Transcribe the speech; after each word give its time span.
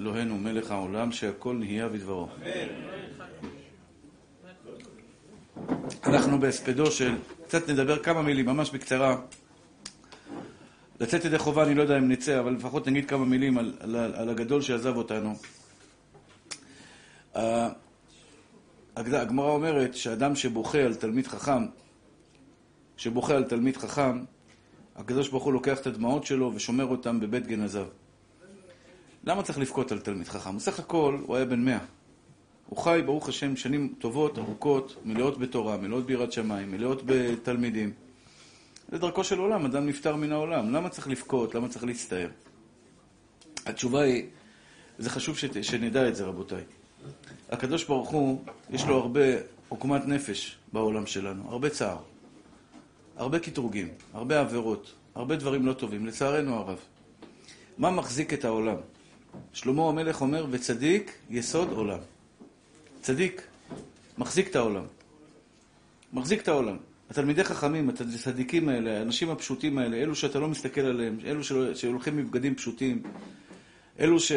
אלוהינו 0.00 0.38
מלך 0.38 0.70
העולם, 0.70 1.12
שהכל 1.12 1.56
נהיה 1.56 1.88
בדברו. 1.88 2.28
אנחנו 6.06 6.40
בהספדו 6.40 6.90
של, 6.90 7.14
קצת 7.46 7.70
נדבר 7.70 8.02
כמה 8.02 8.22
מילים, 8.22 8.46
ממש 8.46 8.70
בקצרה. 8.70 9.16
לצאת 11.00 11.24
ידי 11.24 11.38
חובה, 11.38 11.62
אני 11.62 11.74
לא 11.74 11.82
יודע 11.82 11.98
אם 11.98 12.08
נצא, 12.08 12.40
אבל 12.40 12.52
לפחות 12.52 12.88
נגיד 12.88 13.08
כמה 13.08 13.24
מילים 13.24 13.58
על, 13.58 13.74
על, 13.80 13.96
על 13.96 14.28
הגדול 14.28 14.62
שעזב 14.62 14.96
אותנו. 14.96 15.34
הגמרא 18.96 19.50
אומרת 19.50 19.94
שאדם 19.94 20.36
שבוכה 20.36 20.78
על 20.78 20.94
תלמיד 20.94 21.26
חכם, 21.26 21.66
שבוכה 22.96 23.34
על 23.36 23.44
תלמיד 23.44 23.76
חכם, 23.76 24.24
הקדוש 24.96 25.28
ברוך 25.28 25.44
הוא 25.44 25.52
לוקח 25.52 25.80
את 25.80 25.86
הדמעות 25.86 26.26
שלו 26.26 26.52
ושומר 26.54 26.84
אותם 26.84 27.20
בבית 27.20 27.46
גנזיו. 27.46 27.86
למה 29.26 29.42
צריך 29.42 29.58
לבכות 29.58 29.92
על 29.92 29.98
תלמיד 29.98 30.28
חכם? 30.28 30.56
בסך 30.56 30.78
הכל 30.78 31.18
הוא 31.26 31.36
היה 31.36 31.44
בן 31.44 31.64
מאה. 31.64 31.78
הוא 32.66 32.78
חי, 32.78 33.02
ברוך 33.06 33.28
השם, 33.28 33.56
שנים 33.56 33.94
טובות, 33.98 34.38
ארוכות, 34.38 34.96
מלאות 35.04 35.38
בתורה, 35.38 35.76
מלאות 35.76 36.06
ביראת 36.06 36.32
שמיים, 36.32 36.72
מלאות 36.72 37.02
בתלמידים. 37.06 37.92
זה 38.88 38.98
דרכו 38.98 39.24
של 39.24 39.38
עולם, 39.38 39.64
אדם 39.64 39.86
נפטר 39.86 40.16
מן 40.16 40.32
העולם. 40.32 40.72
למה 40.72 40.88
צריך 40.88 41.08
לבכות? 41.08 41.54
למה 41.54 41.68
צריך 41.68 41.84
להצטער? 41.84 42.28
התשובה 43.66 44.00
היא, 44.00 44.26
זה 44.98 45.10
חשוב 45.10 45.38
שת, 45.38 45.64
שנדע 45.64 46.08
את 46.08 46.16
זה, 46.16 46.24
רבותיי. 46.24 46.62
הקדוש 47.50 47.84
ברוך 47.84 48.08
הוא, 48.08 48.44
יש 48.70 48.84
לו 48.84 48.96
הרבה 48.98 49.20
עוגמת 49.68 50.06
נפש 50.06 50.56
בעולם 50.72 51.06
שלנו, 51.06 51.42
הרבה 51.48 51.70
צער, 51.70 51.98
הרבה 53.16 53.38
קטרוגים, 53.38 53.88
הרבה 54.12 54.40
עבירות, 54.40 54.92
הרבה 55.14 55.36
דברים 55.36 55.66
לא 55.66 55.72
טובים, 55.72 56.06
לצערנו 56.06 56.54
הרב. 56.54 56.78
מה 57.78 57.90
מחזיק 57.90 58.32
את 58.32 58.44
העולם? 58.44 58.76
שלמה 59.52 59.88
המלך 59.88 60.20
אומר, 60.20 60.46
וצדיק 60.50 61.12
יסוד 61.30 61.72
עולם. 61.72 61.98
צדיק 63.00 63.42
מחזיק 64.18 64.48
את 64.48 64.56
העולם. 64.56 64.84
מחזיק 66.12 66.42
את 66.42 66.48
העולם. 66.48 66.76
התלמידי 67.10 67.44
חכמים, 67.44 67.90
הצדיקים 67.90 68.68
האלה, 68.68 68.98
האנשים 68.98 69.30
הפשוטים 69.30 69.78
האלה, 69.78 69.96
אלו 69.96 70.14
שאתה 70.14 70.38
לא 70.38 70.48
מסתכל 70.48 70.80
עליהם, 70.80 71.18
אלו 71.24 71.40
שהולכים 71.74 72.16
מבגדים 72.16 72.54
פשוטים, 72.54 73.02
אלו 74.00 74.20
ש, 74.20 74.32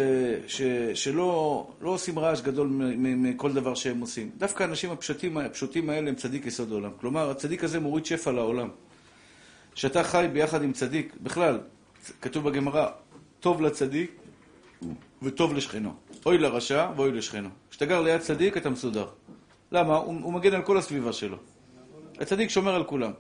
ש, 0.48 0.62
שלא 0.94 1.68
לא 1.82 1.90
עושים 1.90 2.20
רעש 2.20 2.42
גדול 2.42 2.68
מכל 2.98 3.54
דבר 3.54 3.76
שהם 3.76 4.00
עושים. 4.00 4.32
דווקא 4.38 4.64
האנשים 4.64 4.92
הפשוטים, 4.92 5.38
הפשוטים 5.38 5.90
האלה 5.90 6.10
הם 6.10 6.16
צדיק 6.16 6.46
יסוד 6.46 6.72
העולם. 6.72 6.92
כלומר, 7.00 7.30
הצדיק 7.30 7.64
הזה 7.64 7.80
מוריד 7.80 8.06
שפע 8.06 8.32
לעולם. 8.32 8.70
כשאתה 9.74 10.04
חי 10.04 10.28
ביחד 10.34 10.64
עם 10.64 10.74
צדיק, 10.74 11.14
בכלל, 11.24 11.60
כתוב 12.22 12.50
בגמרא, 12.50 12.88
טוב 13.40 13.62
לצדיק 13.62 14.12
וטוב 15.24 15.54
לשכנו. 15.54 15.94
אוי 16.26 16.38
לרשע 16.38 16.88
ואוי 16.96 17.12
לשכנו. 17.12 17.50
כשאתה 17.70 17.86
גר 17.86 18.02
ליד 18.02 18.22
צדיק, 18.22 18.58
אתה 18.58 18.70
מסודר. 18.70 19.08
למה? 19.72 19.96
הוא, 19.96 20.20
הוא 20.22 20.34
מגן 20.34 20.54
על 20.54 20.62
כל 20.62 20.78
הסביבה 20.78 21.14
שלו. 21.14 21.38
הצדיק 22.20 22.50
שומר 22.50 22.76
על 22.76 22.84
כולם. 22.84 23.12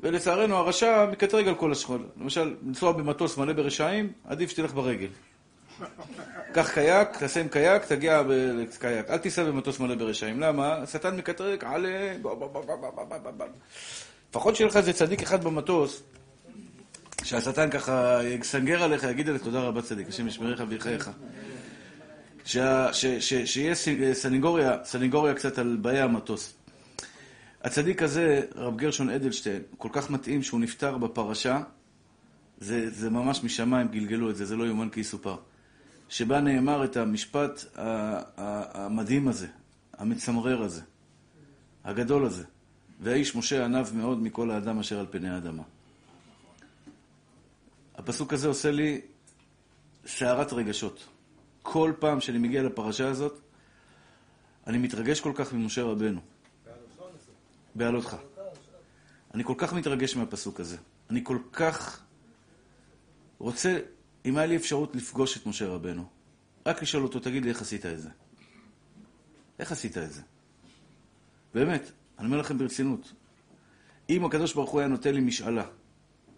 ולצערנו 0.00 0.56
הרשע 0.56 1.06
מקטרג 1.12 1.48
על 1.48 1.54
כל 1.54 1.72
השכול. 1.72 2.06
למשל, 2.20 2.54
לנסוע 2.66 2.92
במטוס 2.92 3.38
מלא 3.38 3.52
ברשעים, 3.52 4.12
עדיף 4.24 4.50
שתלך 4.50 4.74
ברגל. 4.74 5.08
קח 6.52 6.70
קייק, 6.74 7.08
תעשה 7.18 7.40
עם 7.40 7.48
קייק, 7.48 7.84
תגיע 7.84 8.22
בקייק. 8.26 9.10
אל 9.10 9.18
תיסע 9.18 9.44
במטוס 9.44 9.80
מלא 9.80 9.94
ברשעים. 9.94 10.40
למה? 10.40 10.72
השטן 10.74 11.16
מקטרג, 11.16 11.64
עלה... 11.64 12.12
לפחות 14.30 14.56
שיהיה 14.56 14.68
לך 14.68 14.76
איזה 14.76 14.92
צדיק 14.92 15.22
אחד 15.22 15.44
במטוס, 15.44 16.02
שהשטן 17.26 17.70
ככה 17.70 18.20
יסנגר 18.24 18.82
עליך, 18.82 19.02
יגיד 19.02 19.28
עליך 19.28 19.42
תודה 19.42 19.60
רבה 19.60 19.82
צדיק, 19.82 20.08
השם 20.08 20.28
ישמריך 20.28 20.62
ויחייך. 20.68 21.10
שיהיה 23.44 23.74
סנגוריה, 24.12 24.84
סנגוריה 24.84 25.34
קצת 25.34 25.58
על 25.58 25.76
באי 25.80 26.00
המטוס. 26.00 26.54
הצדיק 27.62 28.02
הזה, 28.02 28.40
רב 28.54 28.76
גרשון 28.76 29.10
אדלשטיין, 29.10 29.62
כל 29.78 29.88
כך 29.92 30.10
מתאים 30.10 30.42
שהוא 30.42 30.60
נפטר 30.60 30.98
בפרשה, 30.98 31.60
זה, 32.58 32.90
זה 32.90 33.10
ממש 33.10 33.44
משמיים 33.44 33.88
גלגלו 33.88 34.30
את 34.30 34.36
זה, 34.36 34.44
זה 34.44 34.56
לא 34.56 34.64
יאומן 34.64 34.88
כי 34.88 35.00
יסופר. 35.00 35.36
שבה 36.08 36.40
נאמר 36.40 36.84
את 36.84 36.96
המשפט 36.96 37.64
המדהים 38.74 39.28
הזה, 39.28 39.46
המצמרר 39.98 40.62
הזה, 40.62 40.82
הגדול 41.84 42.24
הזה. 42.24 42.44
והאיש 43.00 43.36
משה 43.36 43.64
ענב 43.64 43.86
מאוד 43.94 44.22
מכל 44.22 44.50
האדם 44.50 44.78
אשר 44.78 45.00
על 45.00 45.06
פני 45.10 45.30
האדמה. 45.30 45.62
הפסוק 48.06 48.32
הזה 48.32 48.48
עושה 48.48 48.70
לי 48.70 49.00
סערת 50.06 50.52
רגשות. 50.52 51.08
כל 51.62 51.92
פעם 51.98 52.20
שאני 52.20 52.38
מגיע 52.38 52.62
לפרשה 52.62 53.08
הזאת, 53.08 53.40
אני 54.66 54.78
מתרגש 54.78 55.20
כל 55.20 55.32
כך 55.34 55.52
ממשה 55.52 55.82
רבנו. 55.82 56.20
בעלותך. 57.74 58.16
אני 59.34 59.44
כל 59.44 59.54
כך 59.56 59.72
מתרגש 59.72 60.16
מהפסוק 60.16 60.60
הזה. 60.60 60.76
אני 61.10 61.20
כל 61.24 61.38
כך 61.52 62.02
רוצה, 63.38 63.78
אם 64.24 64.36
היה 64.36 64.46
לי 64.46 64.56
אפשרות 64.56 64.96
לפגוש 64.96 65.36
את 65.36 65.46
משה 65.46 65.68
רבנו, 65.68 66.06
רק 66.66 66.82
לשאול 66.82 67.02
אותו, 67.02 67.20
תגיד 67.20 67.44
לי, 67.44 67.50
איך 67.50 67.62
עשית 67.62 67.86
את 67.86 68.00
זה? 68.00 68.08
איך 69.58 69.72
עשית 69.72 69.98
את 69.98 70.12
זה? 70.12 70.22
באמת, 71.54 71.90
אני 72.18 72.26
אומר 72.26 72.38
לכם 72.38 72.58
ברצינות. 72.58 73.12
אם 74.10 74.24
הקדוש 74.24 74.54
ברוך 74.54 74.70
הוא 74.70 74.80
היה 74.80 74.88
נותן 74.88 75.14
לי 75.14 75.20
משאלה, 75.20 75.64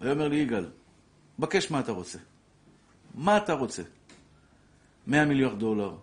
היה 0.01 0.13
אומר 0.13 0.29
לי, 0.29 0.37
יגאל, 0.37 0.65
בקש 1.39 1.71
מה 1.71 1.81
אתה 1.81 1.93
רוצה. 1.93 2.19
מה 3.15 3.37
אתה 3.37 3.53
רוצה? 3.53 3.83
100 5.07 5.25
מיליארד 5.25 5.59
דולר. 5.59 5.97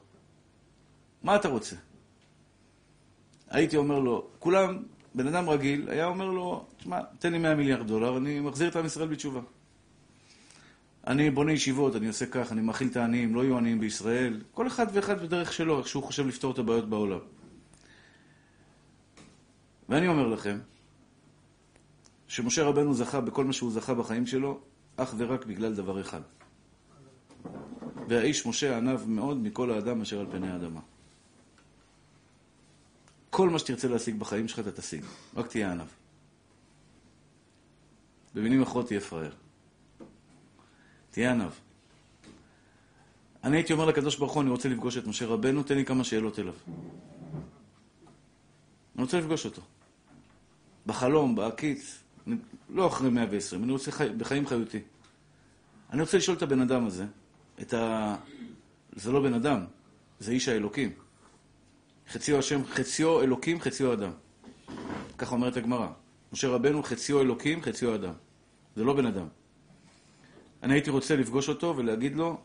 מה 1.23 1.35
אתה 1.35 1.47
רוצה? 1.47 1.75
הייתי 3.49 3.77
אומר 3.77 3.99
לו, 3.99 4.27
כולם, 4.39 4.83
בן 5.15 5.27
אדם 5.27 5.49
רגיל, 5.49 5.89
היה 5.89 6.05
אומר 6.05 6.25
לו, 6.25 6.65
תשמע, 6.77 6.99
תן 7.19 7.31
לי 7.31 7.37
100 7.37 7.55
מיליארד 7.55 7.87
דולר, 7.87 8.17
אני 8.17 8.39
מחזיר 8.39 8.69
את 8.69 8.75
עם 8.75 8.85
ישראל 8.85 9.07
בתשובה. 9.07 9.41
אני 11.07 11.29
בונה 11.29 11.51
ישיבות, 11.51 11.95
אני 11.95 12.07
עושה 12.07 12.25
כך, 12.25 12.51
אני 12.51 12.61
מאכיל 12.61 12.87
את 12.87 12.97
העניים, 12.97 13.35
לא 13.35 13.43
יהיו 13.43 13.57
עניים 13.57 13.79
בישראל. 13.79 14.41
כל 14.51 14.67
אחד 14.67 14.85
ואחד 14.93 15.21
בדרך 15.21 15.53
שלו, 15.53 15.79
איך 15.79 15.87
שהוא 15.87 16.03
חושב 16.03 16.27
לפתור 16.27 16.51
את 16.51 16.59
הבעיות 16.59 16.89
בעולם. 16.89 17.19
ואני 19.89 20.07
אומר 20.07 20.27
לכם, 20.27 20.59
שמשה 22.27 22.63
רבנו 22.63 22.93
זכה 22.93 23.21
בכל 23.21 23.45
מה 23.45 23.53
שהוא 23.53 23.71
זכה 23.71 23.93
בחיים 23.93 24.25
שלו, 24.27 24.59
אך 24.97 25.13
ורק 25.17 25.45
בגלל 25.45 25.75
דבר 25.75 26.01
אחד. 26.01 26.21
והאיש 28.07 28.45
משה 28.45 28.77
ענב 28.77 29.05
מאוד 29.07 29.37
מכל 29.37 29.71
האדם 29.71 30.01
אשר 30.01 30.19
על 30.19 30.27
פני 30.31 30.51
האדמה. 30.51 30.79
כל 33.29 33.49
מה 33.49 33.59
שתרצה 33.59 33.87
להשיג 33.87 34.19
בחיים 34.19 34.47
שלך 34.47 34.59
אתה 34.59 34.71
תשיג, 34.71 35.03
רק 35.35 35.47
תהיה 35.47 35.71
ענב. 35.71 35.87
במילים 38.33 38.61
אחרות 38.61 38.87
תהיה 38.87 39.01
פראייר. 39.01 39.35
תהיה 41.11 41.31
ענב. 41.31 41.51
אני 43.43 43.57
הייתי 43.57 43.73
אומר 43.73 43.85
לקדוש 43.85 44.17
ברוך 44.17 44.33
הוא, 44.33 44.41
אני 44.41 44.49
רוצה 44.49 44.69
לפגוש 44.69 44.97
את 44.97 45.07
משה 45.07 45.25
רבנו, 45.25 45.63
תן 45.63 45.75
לי 45.75 45.85
כמה 45.85 46.03
שאלות 46.03 46.39
אליו. 46.39 46.53
אני 48.95 49.03
רוצה 49.03 49.19
לפגוש 49.19 49.45
אותו. 49.45 49.61
בחלום, 50.85 51.35
בעקיץ, 51.35 51.99
לא 52.69 52.87
אחרי 52.87 53.09
120, 53.09 53.63
אני 53.63 53.71
רוצה 53.71 53.91
חי... 53.91 54.09
בחיים 54.17 54.47
חיותי. 54.47 54.79
אני 55.91 56.01
רוצה 56.01 56.17
לשאול 56.17 56.37
את 56.37 56.41
הבן 56.41 56.61
אדם 56.61 56.85
הזה, 56.85 57.05
את 57.61 57.73
ה... 57.73 58.15
זה 58.95 59.11
לא 59.11 59.21
בן 59.21 59.33
אדם, 59.33 59.65
זה 60.19 60.31
איש 60.31 60.47
האלוקים. 60.47 60.91
חציו 62.09 62.39
השם, 62.39 62.65
חציו 62.65 63.21
אלוקים, 63.21 63.61
חציו 63.61 63.93
אדם. 63.93 64.11
ככה 65.17 65.35
אומרת 65.35 65.57
הגמרא. 65.57 65.87
משה 66.33 66.47
רבנו 66.47 66.83
חציו 66.83 67.21
אלוקים, 67.21 67.61
חציו 67.61 67.95
אדם. 67.95 68.13
זה 68.75 68.83
לא 68.83 68.93
בן 68.93 69.05
אדם. 69.05 69.27
אני 70.63 70.73
הייתי 70.73 70.89
רוצה 70.89 71.15
לפגוש 71.15 71.49
אותו 71.49 71.73
ולהגיד 71.77 72.15
לו, 72.15 72.37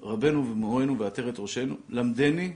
רבנו 0.00 0.50
ומורנו 0.50 0.98
ועטרת 0.98 1.38
ראשנו, 1.38 1.76
למדני, 1.88 2.54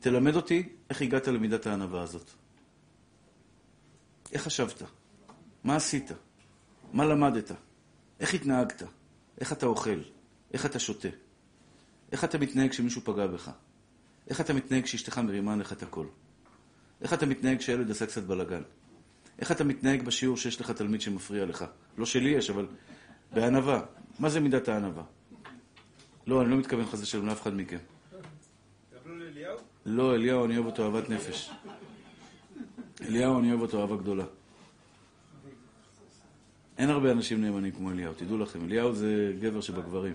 תלמד 0.00 0.36
אותי 0.36 0.68
איך 0.90 1.02
הגעת 1.02 1.28
למידת 1.28 1.66
הענווה 1.66 2.02
הזאת. 2.02 2.30
איך 4.32 4.42
חשבת? 4.42 4.82
מה 5.64 5.76
עשית? 5.76 6.10
מה 6.92 7.04
למדת? 7.04 7.52
איך 8.20 8.34
התנהגת? 8.34 8.82
איך 9.40 9.52
אתה 9.52 9.66
אוכל? 9.66 10.00
איך 10.52 10.66
אתה 10.66 10.78
שותה? 10.78 11.08
איך 12.12 12.24
אתה 12.24 12.38
מתנהג 12.38 12.70
כשמישהו 12.70 13.02
פגע 13.04 13.26
בך? 13.26 13.50
איך 14.28 14.40
אתה 14.40 14.52
מתנהג 14.52 14.84
כשאשתך 14.84 15.18
מרימה 15.18 15.56
לך 15.56 15.72
את 15.72 15.82
הקול? 15.82 16.06
איך 17.00 17.12
אתה 17.12 17.26
מתנהג 17.26 17.58
כשהילד 17.58 17.90
עשה 17.90 18.06
קצת 18.06 18.22
בלאגן? 18.22 18.62
איך 19.38 19.52
אתה 19.52 19.64
מתנהג 19.64 20.02
בשיעור 20.02 20.36
שיש 20.36 20.60
לך 20.60 20.70
תלמיד 20.70 21.00
שמפריע 21.00 21.46
לך? 21.46 21.64
לא 21.98 22.06
שלי 22.06 22.30
יש, 22.30 22.50
אבל 22.50 22.66
בענווה. 23.32 23.82
מה 24.18 24.28
זה 24.28 24.40
מידת 24.40 24.68
הענווה? 24.68 25.02
לא, 26.26 26.42
אני 26.42 26.50
לא 26.50 26.56
מתכוון 26.56 26.86
חס 26.86 27.02
ושלום 27.02 27.26
לאף 27.26 27.42
אחד 27.42 27.54
מכם. 27.54 27.78
לא, 29.86 30.14
אליהו, 30.14 30.44
אני 30.44 30.56
אוהב 30.56 30.66
אותו 30.66 30.84
אהבת 30.84 31.10
נפש. 31.10 31.50
אליהו, 33.00 33.38
אני 33.38 33.50
אוהב 33.50 33.60
אותו 33.60 33.80
אהבה 33.80 33.96
גדולה. 33.96 34.24
אין 36.78 36.90
הרבה 36.90 37.12
אנשים 37.12 37.40
נאמנים 37.44 37.72
כמו 37.72 37.90
אליהו, 37.90 38.14
תדעו 38.14 38.38
לכם. 38.38 38.64
אליהו 38.64 38.94
זה 38.94 39.32
גבר 39.40 39.60
שבגברים. 39.60 40.14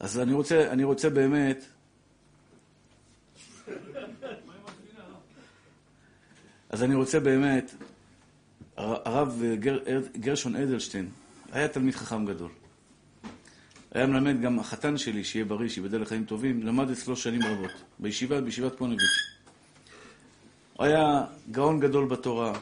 אז 0.00 0.18
אני 0.18 0.32
רוצה, 0.32 0.72
אני 0.72 0.84
רוצה 0.84 1.10
באמת... 1.10 1.64
אז 6.70 6.82
אני 6.82 6.94
רוצה 6.94 7.20
באמת, 7.20 7.74
הרב 8.76 9.42
גר, 9.60 9.78
גרשון 10.16 10.56
אדלשטיין 10.56 11.08
היה 11.52 11.68
תלמיד 11.68 11.94
חכם 11.94 12.26
גדול. 12.26 12.50
היה 13.92 14.06
מלמד 14.06 14.40
גם 14.40 14.58
החתן 14.58 14.98
שלי, 14.98 15.24
שיהיה 15.24 15.44
בריא, 15.44 15.68
שיבדל 15.68 16.00
לחיים 16.00 16.24
טובים, 16.24 16.62
למד 16.62 16.90
אצלו 16.90 17.16
שנים 17.16 17.42
רבות, 17.42 17.70
בישיבה, 17.98 18.40
בישיבת 18.40 18.78
פונביץ'. 18.78 19.00
הוא 20.74 20.86
היה 20.86 21.24
גאון 21.50 21.80
גדול 21.80 22.08
בתורה, 22.08 22.58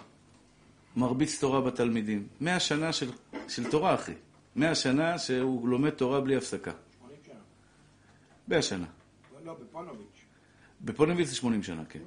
מרביץ 0.97 1.41
תורה 1.41 1.61
בתלמידים. 1.61 2.27
מאה 2.41 2.61
שנה 2.61 2.93
של, 2.93 3.11
של 3.49 3.71
תורה, 3.71 3.95
אחי. 3.95 4.13
מאה 4.57 4.75
שנה 4.75 5.19
שהוא 5.19 5.69
לומד 5.69 5.91
תורה 5.91 6.21
בלי 6.21 6.37
הפסקה. 6.37 6.73
מאה 8.49 8.63
שנה. 8.63 8.87
לא, 9.45 9.55
בפונוביץ'. 9.55 10.25
בפונוביץ' 10.81 11.29
זה 11.29 11.35
שמונים 11.35 11.63
שנה, 11.63 11.85
כן. 11.85 12.01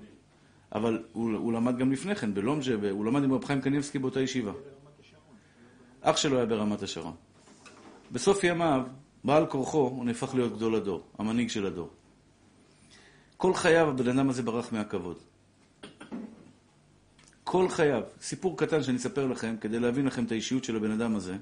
אבל 0.76 1.04
הוא, 1.14 1.32
הוא 1.32 1.54
למד 1.54 1.78
גם 1.78 1.92
לפני 1.92 2.16
כן, 2.16 2.34
בלומז'ה, 2.34 2.76
הוא 2.92 3.06
למד 3.06 3.24
עם 3.24 3.34
רב 3.34 3.46
חיים 3.46 3.62
קניבסקי 3.62 4.00
באותה 4.00 4.22
ישיבה. 4.22 4.52
אח 6.02 6.18
שלו 6.18 6.38
היה 6.38 6.46
ברמת 6.46 6.84
השרון. 6.84 7.16
בסוף 8.12 8.44
ימיו, 8.44 8.82
בעל 9.24 9.46
כורחו, 9.46 9.78
הוא 9.78 10.06
נהפך 10.06 10.36
להיות 10.36 10.56
גדול 10.56 10.76
הדור, 10.76 11.04
המנהיג 11.18 11.50
של 11.50 11.66
הדור. 11.66 11.90
כל 13.38 13.54
חייו 13.54 13.90
הבן 13.90 14.08
אדם 14.08 14.30
הזה 14.30 14.44
ברח 14.44 14.74
מהכבוד. 14.74 15.18
כל 17.52 17.70
חייו. 17.70 18.04
סיפור 18.22 18.58
קטן 18.58 18.84
שאני 18.84 18.98
אספר 18.98 19.28
לכם, 19.28 19.56
כדי 19.62 19.80
להבין 19.80 20.06
לכם 20.06 20.26
את 20.26 20.32
האישיות 20.32 20.64
של 20.64 20.76
הבן 20.76 20.92
אדם 20.92 21.16
הזה. 21.16 21.38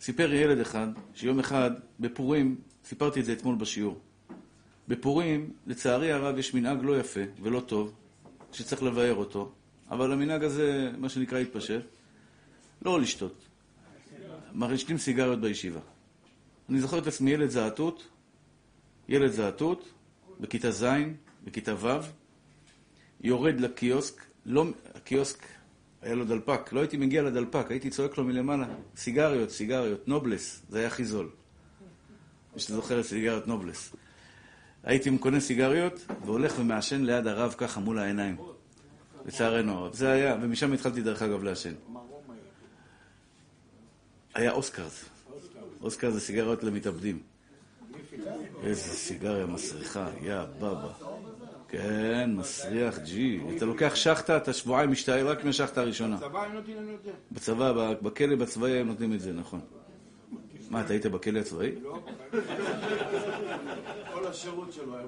סיפר 0.00 0.32
ילד 0.34 0.58
אחד, 0.58 0.88
שיום 1.14 1.38
אחד, 1.38 1.70
בפורים, 2.00 2.56
סיפרתי 2.84 3.20
את 3.20 3.24
זה 3.24 3.32
אתמול 3.32 3.56
בשיעור. 3.56 4.00
בפורים, 4.88 5.52
לצערי 5.66 6.12
הרב, 6.12 6.38
יש 6.38 6.54
מנהג 6.54 6.78
לא 6.82 6.98
יפה 7.00 7.20
ולא 7.42 7.60
טוב, 7.60 7.92
שצריך 8.52 8.82
לבאר 8.82 9.14
אותו, 9.14 9.52
אבל 9.90 10.12
המנהג 10.12 10.44
הזה, 10.44 10.90
מה 10.98 11.08
שנקרא, 11.08 11.38
התפשט. 11.38 11.82
לא 12.82 13.00
לשתות. 13.00 13.44
מרשתים 14.52 14.98
סיגריות 14.98 15.40
בישיבה. 15.40 15.80
אני 16.68 16.80
זוכר 16.80 16.98
את 16.98 17.06
עצמי 17.06 17.30
ילד 17.30 17.50
זעתות, 17.50 18.08
ילד 19.08 19.30
זעתות, 19.30 19.92
בכיתה 20.40 20.70
ז', 20.70 20.84
בכיתה 21.44 21.74
ו', 21.74 21.88
יורד 23.20 23.60
לקיוסק, 23.60 24.31
לא, 24.46 24.64
הקיוסק 24.94 25.38
היה 26.02 26.14
לו 26.14 26.24
דלפק, 26.24 26.72
לא 26.72 26.80
הייתי 26.80 26.96
מגיע 26.96 27.22
לדלפק, 27.22 27.66
הייתי 27.70 27.90
צועק 27.90 28.18
לו 28.18 28.24
מלמעלה, 28.24 28.66
סיגריות, 28.96 29.50
סיגריות, 29.50 30.08
נובלס, 30.08 30.62
זה 30.68 30.78
היה 30.78 30.86
הכי 30.86 31.04
זול. 31.04 31.30
מי 32.54 32.60
שזוכר 32.60 33.00
את 33.00 33.04
סיגריות 33.04 33.46
נובלס. 33.46 33.92
הייתי 34.84 35.18
קונה 35.18 35.40
סיגריות 35.40 36.06
והולך 36.24 36.54
ומעשן 36.58 37.02
ליד 37.04 37.26
הרב 37.26 37.54
ככה 37.58 37.80
מול 37.80 37.98
העיניים. 37.98 38.36
לצערנו 39.26 39.72
הרב. 39.72 39.94
זה 39.94 40.10
היה, 40.10 40.36
ומשם 40.42 40.72
התחלתי 40.72 41.02
דרך 41.02 41.22
אגב 41.22 41.42
לעשן. 41.42 41.74
היה 44.34 44.52
אוסקרס. 44.52 45.04
אוסקר 45.82 46.10
זה 46.10 46.20
סיגריות 46.20 46.64
למתאבדים. 46.64 47.22
איזה 48.62 48.82
סיגריה 48.82 49.46
מסריחה, 49.46 50.08
יא 50.22 50.42
בבא. 50.58 50.92
כן, 51.72 52.30
מסריח, 52.36 52.98
ג'י. 52.98 53.40
אתה 53.56 53.64
לוקח 53.64 53.94
שחטה, 53.94 54.36
אתה 54.36 54.52
שבועיים 54.52 54.90
משתעל 54.90 55.28
רק 55.28 55.44
מהשחטה 55.44 55.80
הראשונה. 55.80 56.16
בצבא 56.16 56.42
הם 56.44 56.52
נותנים 56.52 56.76
לנו 56.76 56.92
זה? 57.04 57.10
בצבא, 57.32 57.92
בכלא 58.02 58.36
בצבאי 58.36 58.78
הם 58.78 58.86
נותנים 58.86 59.12
את 59.12 59.20
זה, 59.20 59.32
נכון. 59.32 59.60
מה, 60.70 60.80
אתה 60.80 60.92
היית 60.92 61.06
בכלא 61.06 61.38
הצבאי? 61.38 61.72
לא. 61.82 61.98
כל 64.14 64.26
השירות 64.26 64.72
שלו 64.72 64.96
היה... 64.96 65.06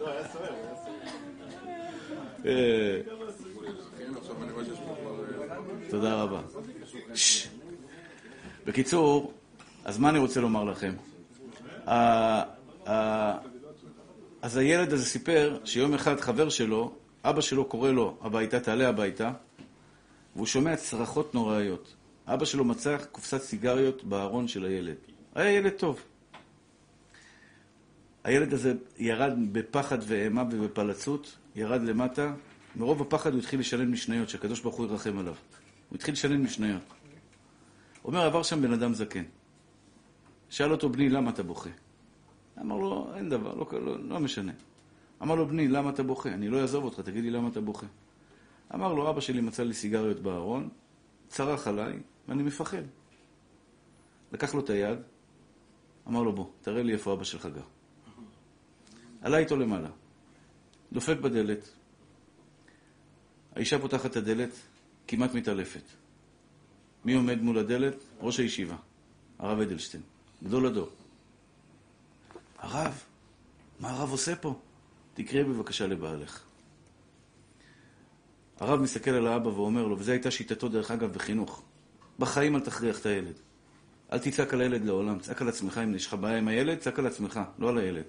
לא, 0.00 0.10
היה 0.10 0.28
סוער, 0.28 0.52
היה 0.52 0.74
סוער. 0.84 0.92
תודה 5.90 6.14
רבה. 6.14 6.40
בקיצור, 8.66 9.32
אז 9.84 9.98
מה 9.98 10.08
אני 10.08 10.18
רוצה 10.18 10.40
לומר 10.40 10.64
לכם? 10.64 10.94
אז 14.42 14.56
הילד 14.56 14.92
הזה 14.92 15.04
סיפר 15.04 15.58
שיום 15.64 15.94
אחד 15.94 16.20
חבר 16.20 16.48
שלו, 16.48 16.92
אבא 17.24 17.40
שלו 17.40 17.64
קורא 17.64 17.90
לו 17.90 18.16
הביתה, 18.20 18.60
תעלה 18.60 18.88
הביתה, 18.88 19.32
והוא 20.36 20.46
שומע 20.46 20.76
צרחות 20.76 21.34
נוראיות. 21.34 21.94
אבא 22.26 22.44
שלו 22.44 22.64
מצא 22.64 22.96
קופסת 23.12 23.42
סיגריות 23.42 24.04
בארון 24.04 24.48
של 24.48 24.64
הילד. 24.64 24.96
היה 25.34 25.50
ילד 25.50 25.72
טוב. 25.72 26.00
הילד 28.24 28.52
הזה 28.52 28.74
ירד 28.98 29.32
בפחד 29.52 29.98
ואימה 30.06 30.42
ובפלצות, 30.50 31.36
ירד 31.56 31.82
למטה, 31.82 32.34
מרוב 32.76 33.02
הפחד 33.02 33.32
הוא 33.32 33.38
התחיל 33.38 33.60
לשלם 33.60 33.92
משניות, 33.92 34.28
שהקדוש 34.28 34.60
ברוך 34.60 34.76
הוא 34.76 34.86
ירחם 34.86 35.18
עליו. 35.18 35.34
הוא 35.88 35.96
התחיל 35.96 36.14
לשלם 36.14 36.44
משניות. 36.44 36.82
אומר, 38.04 38.20
עבר 38.20 38.42
שם 38.42 38.62
בן 38.62 38.72
אדם 38.72 38.94
זקן. 38.94 39.24
שאל 40.50 40.72
אותו, 40.72 40.88
בני, 40.88 41.08
למה 41.08 41.30
אתה 41.30 41.42
בוכה? 41.42 41.70
אמר 42.62 42.76
לו, 42.76 43.12
אין 43.16 43.28
דבר, 43.28 43.54
לא, 43.54 43.66
לא, 43.72 44.08
לא 44.08 44.20
משנה. 44.20 44.52
אמר 45.22 45.34
לו, 45.34 45.46
בני, 45.46 45.68
למה 45.68 45.90
אתה 45.90 46.02
בוכה? 46.02 46.28
אני 46.28 46.48
לא 46.48 46.60
אעזוב 46.60 46.84
אותך, 46.84 47.00
תגיד 47.00 47.24
לי 47.24 47.30
למה 47.30 47.48
אתה 47.48 47.60
בוכה. 47.60 47.86
אמר 48.74 48.94
לו, 48.94 49.10
אבא 49.10 49.20
שלי 49.20 49.40
מצא 49.40 49.62
לי 49.62 49.74
סיגריות 49.74 50.20
בארון, 50.20 50.68
צרח 51.28 51.68
עליי, 51.68 51.98
ואני 52.28 52.42
מפחד. 52.42 52.82
לקח 54.32 54.54
לו 54.54 54.60
את 54.60 54.70
היד, 54.70 54.98
אמר 56.08 56.22
לו, 56.22 56.32
בוא, 56.32 56.46
תראה 56.60 56.82
לי 56.82 56.92
איפה 56.92 57.12
אבא 57.12 57.24
שלך 57.24 57.46
גר. 57.46 57.62
עלה 59.22 59.38
איתו 59.38 59.56
למעלה, 59.56 59.88
דופק 60.92 61.16
בדלת, 61.18 61.68
האישה 63.56 63.78
פותחת 63.78 64.10
את 64.10 64.16
הדלת, 64.16 64.50
כמעט 65.08 65.34
מתעלפת. 65.34 65.82
מי 67.04 67.14
עומד 67.14 67.42
מול 67.42 67.58
הדלת? 67.58 67.94
ראש 68.20 68.40
הישיבה, 68.40 68.76
הרב 69.38 69.60
אדלשטיין, 69.60 70.02
גדול 70.44 70.66
הדור. 70.66 70.88
הרב, 72.62 73.02
מה 73.80 73.90
הרב 73.90 74.10
עושה 74.10 74.36
פה? 74.36 74.54
תקראי 75.14 75.44
בבקשה 75.44 75.86
לבעלך. 75.86 76.42
הרב 78.60 78.80
מסתכל 78.80 79.10
על 79.10 79.26
האבא 79.26 79.48
ואומר 79.48 79.86
לו, 79.86 79.98
וזו 79.98 80.12
הייתה 80.12 80.30
שיטתו 80.30 80.68
דרך 80.68 80.90
אגב 80.90 81.12
בחינוך, 81.12 81.62
בחיים 82.18 82.56
אל 82.56 82.60
תכריח 82.60 83.00
את 83.00 83.06
הילד. 83.06 83.34
אל 84.12 84.18
תצעק 84.18 84.54
על 84.54 84.60
הילד 84.60 84.84
לעולם, 84.84 85.18
צעק 85.18 85.42
על 85.42 85.48
עצמך, 85.48 85.80
אם 85.84 85.94
יש 85.94 86.06
לך 86.06 86.14
בעיה 86.14 86.38
עם 86.38 86.48
הילד, 86.48 86.78
צעק 86.78 86.98
על 86.98 87.06
עצמך, 87.06 87.40
לא 87.58 87.68
על 87.68 87.78
הילד. 87.78 88.04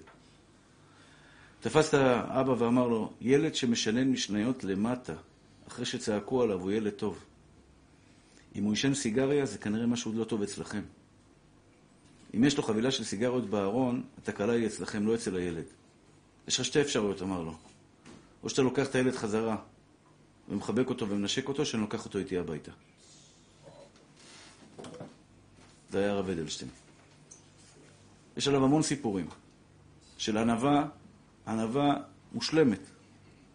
תפס 1.60 1.88
את 1.88 1.94
האבא 1.94 2.50
ואמר 2.50 2.88
לו, 2.88 3.12
ילד 3.20 3.54
שמשנן 3.54 4.08
משניות 4.08 4.64
למטה, 4.64 5.14
אחרי 5.68 5.84
שצעקו 5.84 6.42
עליו, 6.42 6.60
הוא 6.60 6.72
ילד 6.72 6.92
טוב. 6.92 7.24
אם 8.56 8.64
הוא 8.64 8.72
עישן 8.72 8.94
סיגריה, 8.94 9.46
זה 9.46 9.58
כנראה 9.58 9.86
משהו 9.86 10.12
לא 10.12 10.24
טוב 10.24 10.42
אצלכם. 10.42 10.82
אם 12.36 12.44
יש 12.44 12.56
לו 12.56 12.62
חבילה 12.62 12.90
של 12.90 13.04
סיגריות 13.04 13.50
בארון, 13.50 14.02
התקלה 14.18 14.52
היא 14.52 14.66
אצלכם, 14.66 15.06
לא 15.06 15.14
אצל 15.14 15.36
הילד. 15.36 15.64
יש 16.48 16.60
לך 16.60 16.64
שתי 16.64 16.80
אפשרויות, 16.80 17.22
אמר 17.22 17.42
לו. 17.42 17.56
או 18.42 18.50
שאתה 18.50 18.62
לוקח 18.62 18.86
את 18.86 18.94
הילד 18.94 19.14
חזרה 19.14 19.56
ומחבק 20.48 20.88
אותו 20.88 21.08
ומנשק 21.08 21.48
אותו, 21.48 21.66
שאני 21.66 21.82
לוקח 21.82 22.04
אותו 22.04 22.18
איתי 22.18 22.38
הביתה. 22.38 22.70
זה 25.90 25.98
היה 25.98 26.10
הרב 26.10 26.30
אדלשטיין. 26.30 26.70
יש 28.36 28.48
עליו 28.48 28.64
המון 28.64 28.82
סיפורים 28.82 29.26
של 30.18 30.36
ענווה, 30.36 30.86
ענווה 31.46 31.96
מושלמת. 32.32 32.80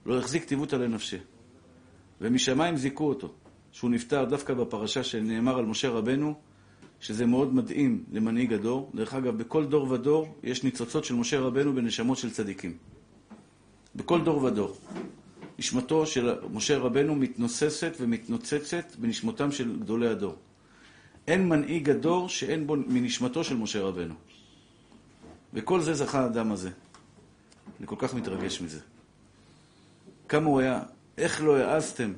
לא 0.06 0.20
החזיק 0.20 0.44
טיבותא 0.44 0.76
לנפשי. 0.76 1.18
ומשמיים 2.22 2.78
זיכו 2.78 3.10
אותו, 3.10 3.34
שהוא 3.72 3.90
נפטר 3.90 4.26
דווקא 4.26 4.54
בפרשה 4.54 5.04
שנאמר 5.04 5.58
על 5.58 5.66
משה 5.66 5.90
רבנו, 5.90 6.40
שזה 7.00 7.26
מאוד 7.26 7.54
מדהים 7.54 8.04
למנהיג 8.12 8.54
הדור. 8.54 8.92
דרך 8.96 9.14
אגב, 9.14 9.38
בכל 9.38 9.66
דור 9.66 9.92
ודור 9.92 10.36
יש 10.44 10.64
ניצוצות 10.64 11.06
של 11.06 11.14
משה 11.16 11.40
רבנו 11.40 11.74
בנשמות 11.74 12.18
של 12.18 12.32
צדיקים. 12.32 12.78
בכל 13.96 14.22
דור 14.22 14.44
ודור. 14.44 14.78
נשמתו 15.60 16.06
של 16.06 16.36
משה 16.54 16.78
רבנו 16.78 17.16
מתנוססת 17.16 17.94
ומתנוצצת 18.00 18.96
בנשמותם 18.96 19.52
של 19.52 19.80
גדולי 19.80 20.08
הדור. 20.08 20.36
אין 21.28 21.50
מנהיג 21.50 21.90
הדור 21.90 22.30
שאין 22.30 22.68
בו 22.68 22.76
מנשמתו 22.88 23.44
של 23.44 23.56
משה 23.56 23.82
רבנו. 23.82 24.14
וכל 25.54 25.82
זה 25.82 25.94
זכה 25.94 26.20
האדם 26.24 26.52
הזה. 26.52 26.70
אני 27.80 27.88
כל 27.88 27.96
כך 28.00 28.14
מתרגש 28.14 28.62
מזה. 28.62 28.80
כמה 30.30 30.46
הוא 30.46 30.60
היה, 30.60 30.82
איך 31.18 31.42
לא 31.42 31.58
העזתם? 31.58 32.14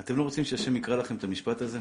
אתם 0.00 0.16
לא 0.16 0.22
רוצים 0.22 0.44
שהשם 0.44 0.76
יקרא 0.76 0.96
לכם 0.96 1.16
את 1.16 1.24
המשפט 1.24 1.62
הזה? 1.62 1.80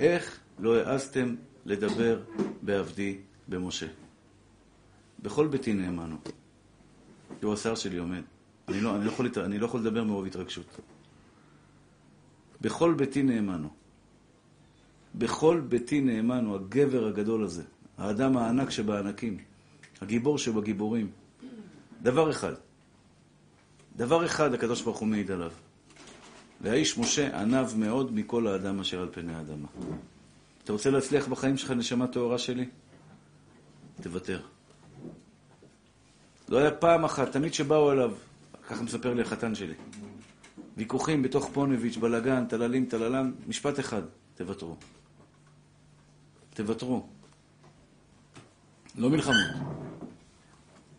איך 0.00 0.40
לא 0.62 0.76
העזתם 0.76 1.34
לדבר 1.66 2.22
בעבדי 2.62 3.18
במשה? 3.48 3.86
בכל 5.22 5.46
ביתי 5.46 5.72
נאמנו. 5.72 6.16
תראו, 7.40 7.52
השיער 7.52 7.74
שלי 7.74 7.96
עומד. 7.96 8.22
אני 8.68 8.80
לא, 8.80 8.96
אני, 8.96 9.04
לא 9.04 9.10
יכול, 9.10 9.28
אני 9.36 9.58
לא 9.58 9.66
יכול 9.66 9.80
לדבר 9.80 10.04
מרוב 10.04 10.26
התרגשות. 10.26 10.80
בכל 12.60 12.94
ביתי 12.94 13.22
נאמנו. 13.22 13.68
בכל 15.14 15.60
ביתי 15.68 16.00
נאמן 16.00 16.44
הוא 16.44 16.54
הגבר 16.54 17.06
הגדול 17.06 17.44
הזה, 17.44 17.62
האדם 17.98 18.36
הענק 18.36 18.70
שבענקים, 18.70 19.38
הגיבור 20.00 20.38
שבגיבורים. 20.38 21.10
דבר 22.02 22.30
אחד, 22.30 22.52
דבר 23.96 24.26
אחד 24.26 24.54
הקדוש 24.54 24.82
ברוך 24.82 24.98
הוא 24.98 25.08
מעיד 25.08 25.30
עליו. 25.30 25.52
והאיש 26.60 26.98
משה 26.98 27.40
ענב 27.40 27.66
מאוד 27.76 28.14
מכל 28.14 28.46
האדם 28.46 28.80
אשר 28.80 29.02
על 29.02 29.08
פני 29.12 29.34
האדמה. 29.34 29.68
אתה 30.64 30.72
רוצה 30.72 30.90
להצליח 30.90 31.28
בחיים 31.28 31.56
שלך, 31.56 31.70
נשמה 31.70 32.06
טהורה 32.06 32.38
שלי? 32.38 32.68
תוותר. 34.02 34.40
לא 36.48 36.58
היה 36.58 36.70
פעם 36.70 37.04
אחת, 37.04 37.32
תמיד 37.32 37.54
שבאו 37.54 37.92
אליו, 37.92 38.14
ככה 38.68 38.82
מספר 38.82 39.14
לי 39.14 39.22
החתן 39.22 39.54
שלי, 39.54 39.74
ויכוחים 40.76 41.22
בתוך 41.22 41.50
פונביץ', 41.52 41.96
בלאגן, 41.96 42.46
טללים, 42.46 42.86
טללם, 42.86 43.32
משפט 43.46 43.80
אחד, 43.80 44.02
תוותרו. 44.34 44.76
תוותרו. 46.54 47.06
לא 48.98 49.10
מלחמות. 49.10 49.36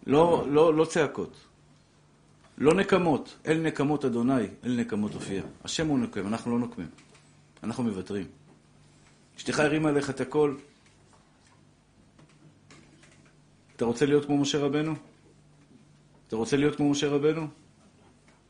לא, 0.07 0.45
לא, 0.49 0.73
לא 0.73 0.85
צעקות. 0.85 1.37
לא 2.57 2.73
נקמות. 2.73 3.37
אל 3.45 3.57
נקמות 3.57 4.05
אדוני, 4.05 4.43
אל 4.63 4.79
נקמות 4.79 5.13
הופיע. 5.13 5.43
השם 5.63 5.87
הוא 5.87 5.99
נוקם, 5.99 6.27
אנחנו 6.27 6.51
לא 6.51 6.59
נוקמים. 6.59 6.87
אנחנו 7.63 7.83
מוותרים. 7.83 8.25
אשתך 9.37 9.59
הרימה 9.59 9.89
עליך 9.89 10.09
את 10.09 10.21
הכל. 10.21 10.55
אתה 13.75 13.85
רוצה 13.85 14.05
להיות 14.05 14.25
כמו 14.25 14.37
משה 14.37 14.59
רבנו? 14.59 14.93
אתה 16.27 16.35
רוצה 16.35 16.57
להיות 16.57 16.75
כמו 16.75 16.89
משה 16.89 17.09
רבנו? 17.09 17.47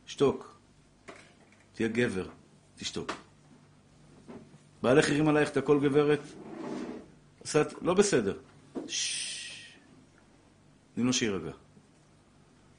שתוק. 0.06 0.56
תהיה 1.74 1.88
גבר, 1.88 2.28
תשתוק. 2.76 3.12
בעלך 4.82 5.10
הרים 5.10 5.28
עלייך 5.28 5.50
את 5.50 5.58
הכל 5.58 5.80
גברת? 5.80 6.20
עשת, 7.44 7.68
לא 7.82 7.94
בסדר. 7.94 8.38
ששש. 8.88 9.34
תני 10.96 11.04
לו 11.04 11.14
שיירגע. 11.14 11.52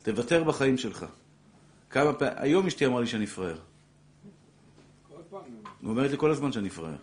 תוותר 0.02 0.44
בחיים 0.44 0.78
שלך. 0.78 1.06
כמה 1.90 2.12
פעמים, 2.12 2.34
היום 2.36 2.66
אשתי 2.66 2.86
אמרה 2.86 3.00
לי 3.00 3.06
שאני 3.06 3.26
פראייר. 3.26 3.60
היא 5.80 5.88
אומרת 5.88 6.10
לי 6.10 6.18
כל 6.18 6.30
הזמן 6.30 6.52
שאני 6.52 6.70
פראייר. 6.70 6.98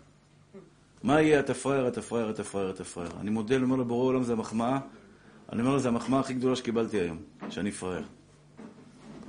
מה 1.03 1.21
יהיה, 1.21 1.39
אתה 1.39 1.53
פראייר, 1.53 1.87
אתה 1.87 2.01
פראייר, 2.01 2.29
אתה 2.29 2.43
פראייר, 2.43 2.69
אתה 2.69 2.83
פראייר. 2.83 3.11
אני 3.19 3.29
מודה, 3.29 3.55
אני 3.55 3.63
אומר 3.63 3.75
לבורא 3.75 4.05
עולם, 4.05 4.23
זה 4.23 4.33
המחמאה. 4.33 4.79
אני 5.51 5.61
אומר 5.61 5.71
לו, 5.71 5.79
זה 5.79 5.87
המחמאה 5.87 6.19
הכי 6.19 6.33
גדולה 6.33 6.55
שקיבלתי 6.55 6.99
היום, 6.99 7.17
שאני 7.49 7.71
פראייר. 7.71 8.05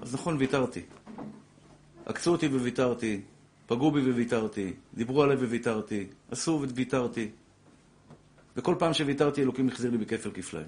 אז 0.03 0.15
נכון, 0.15 0.37
ויתרתי. 0.39 0.83
עקצו 2.07 2.33
אותי 2.33 2.47
וויתרתי, 2.47 3.21
פגעו 3.67 3.91
בי 3.91 4.11
וויתרתי, 4.11 4.73
דיברו 4.95 5.23
עליי 5.23 5.37
וויתרתי, 5.37 6.07
עשו 6.31 6.65
וויתרתי. 6.75 7.31
וכל 8.57 8.75
פעם 8.79 8.95
שוויתרתי, 8.95 9.43
אלוקים 9.43 9.69
החזיר 9.69 9.91
לי 9.91 9.99
בכפל 9.99 10.31
כפליים. 10.31 10.67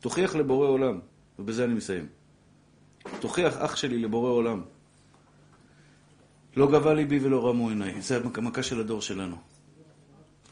תוכיח 0.00 0.34
לבורא 0.34 0.68
עולם, 0.68 1.00
ובזה 1.38 1.64
אני 1.64 1.74
מסיים. 1.74 2.06
תוכיח, 3.20 3.56
אח 3.56 3.76
שלי, 3.76 3.98
לבורא 3.98 4.30
עולם. 4.30 4.62
לא 6.56 6.66
גבה 6.66 6.94
ליבי 6.94 7.18
ולא 7.18 7.48
רמו 7.48 7.68
עיניי. 7.68 8.00
זה 8.00 8.20
המכה 8.36 8.62
של 8.62 8.80
הדור 8.80 9.02
שלנו. 9.02 9.36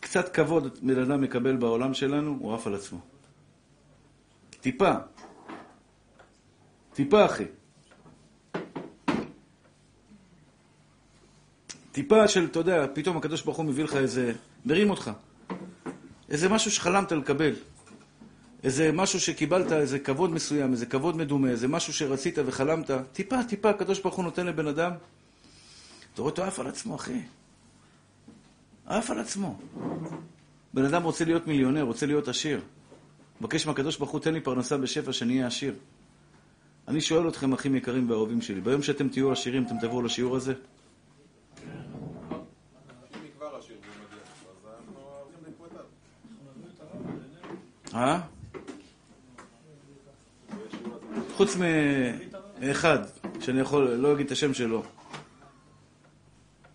קצת 0.00 0.34
כבוד 0.34 0.78
בן 0.82 0.98
אדם 0.98 1.20
מקבל 1.20 1.56
בעולם 1.56 1.94
שלנו, 1.94 2.36
הוא 2.40 2.54
עף 2.54 2.66
על 2.66 2.74
עצמו. 2.74 3.00
טיפה. 4.60 4.92
טיפה, 6.94 7.24
אחי. 7.24 7.44
טיפה 11.92 12.28
של, 12.28 12.44
אתה 12.44 12.58
יודע, 12.58 12.86
פתאום 12.94 13.16
הקדוש 13.16 13.42
ברוך 13.42 13.56
הוא 13.56 13.66
מביא 13.66 13.84
לך 13.84 13.96
איזה... 13.96 14.32
מרים 14.66 14.90
אותך. 14.90 15.10
איזה 16.28 16.48
משהו 16.48 16.70
שחלמת 16.70 17.12
לקבל. 17.12 17.54
איזה 18.64 18.92
משהו 18.92 19.20
שקיבלת, 19.20 19.72
איזה 19.72 19.98
כבוד 19.98 20.30
מסוים, 20.30 20.72
איזה 20.72 20.86
כבוד 20.86 21.16
מדומה, 21.16 21.50
איזה 21.50 21.68
משהו 21.68 21.92
שרצית 21.92 22.38
וחלמת. 22.46 22.90
טיפה, 23.12 23.44
טיפה, 23.48 23.70
הקדוש 23.70 24.00
ברוך 24.00 24.14
הוא 24.14 24.24
נותן 24.24 24.46
לבן 24.46 24.66
אדם. 24.66 24.92
אתה 26.14 26.22
רואה 26.22 26.30
אותו 26.30 26.44
עף 26.44 26.58
על 26.58 26.66
עצמו, 26.66 26.94
אחי. 26.96 27.20
עף 28.86 29.10
על 29.10 29.18
עצמו. 29.18 29.58
בן 30.74 30.84
אדם 30.84 31.02
רוצה 31.02 31.24
להיות 31.24 31.46
מיליונר, 31.46 31.82
רוצה 31.82 32.06
להיות 32.06 32.28
עשיר. 32.28 32.60
מבקש 33.40 33.66
מהקדוש 33.66 33.96
ברוך 33.96 34.10
הוא, 34.10 34.20
תן 34.20 34.34
לי 34.34 34.40
פרנסה 34.40 34.76
בשפע, 34.76 35.12
שאני 35.12 35.32
אהיה 35.34 35.46
עשיר. 35.46 35.74
אני 36.88 37.00
שואל 37.00 37.28
אתכם, 37.28 37.52
אחים 37.52 37.76
יקרים 37.76 38.10
ואהובים 38.10 38.42
שלי, 38.42 38.60
ביום 38.60 38.82
שאתם 38.82 39.08
תהיו 39.08 39.32
עשירים, 39.32 39.66
אתם 39.66 39.74
תבואו 39.80 40.02
לשיעור 40.02 40.36
הזה? 40.36 40.54
אה? 47.94 48.20
חוץ 51.36 51.56
מאחד, 51.56 52.98
שאני 53.40 53.60
יכול, 53.60 53.84
לא 53.84 54.12
אגיד 54.12 54.26
את 54.26 54.32
השם 54.32 54.54
שלו. 54.54 54.82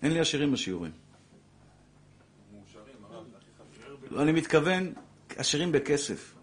אין 0.04 0.14
לי 0.14 0.20
עשירים 0.20 0.52
בשיעורים. 0.52 0.92
לא, 4.12 4.22
אני 4.22 4.32
מתכוון, 4.32 4.94
עשירים 5.38 5.72
בכסף. 5.72 6.34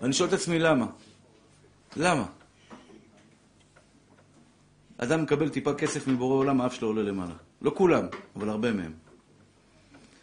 ואני 0.00 0.12
שואל 0.12 0.28
את 0.28 0.34
עצמי 0.34 0.58
למה. 0.58 0.86
למה? 1.96 2.26
אדם 4.98 5.22
מקבל 5.22 5.48
טיפה 5.48 5.74
כסף 5.74 6.08
מבורא 6.08 6.34
עולם, 6.34 6.60
האף 6.60 6.74
שלו 6.74 6.88
עולה 6.88 7.02
למעלה. 7.02 7.34
לא 7.62 7.72
כולם, 7.76 8.06
אבל 8.36 8.48
הרבה 8.48 8.72
מהם. 8.72 8.92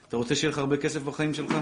אתה 0.07 0.17
רוצה 0.17 0.35
שיהיה 0.35 0.51
לך 0.51 0.57
הרבה 0.57 0.77
כסף 0.77 1.01
בחיים 1.01 1.33
שלך? 1.33 1.55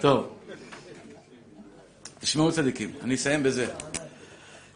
טוב. 0.00 0.38
תשמעו 2.18 2.52
צדיקים, 2.52 2.92
אני 3.02 3.14
אסיים 3.14 3.42
בזה. 3.42 3.74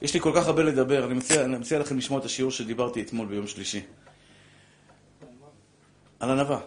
יש 0.02 0.14
לי 0.14 0.20
כל 0.20 0.32
כך 0.36 0.46
הרבה 0.46 0.62
לדבר, 0.62 1.04
אני 1.06 1.14
מציע, 1.14 1.44
אני 1.44 1.58
מציע 1.58 1.78
לכם 1.78 1.98
לשמוע 1.98 2.20
את 2.20 2.24
השיעור 2.24 2.50
שדיברתי 2.50 3.02
אתמול 3.02 3.26
ביום 3.26 3.46
שלישי. 3.46 3.82
על 6.20 6.30
ענווה. 6.30 6.60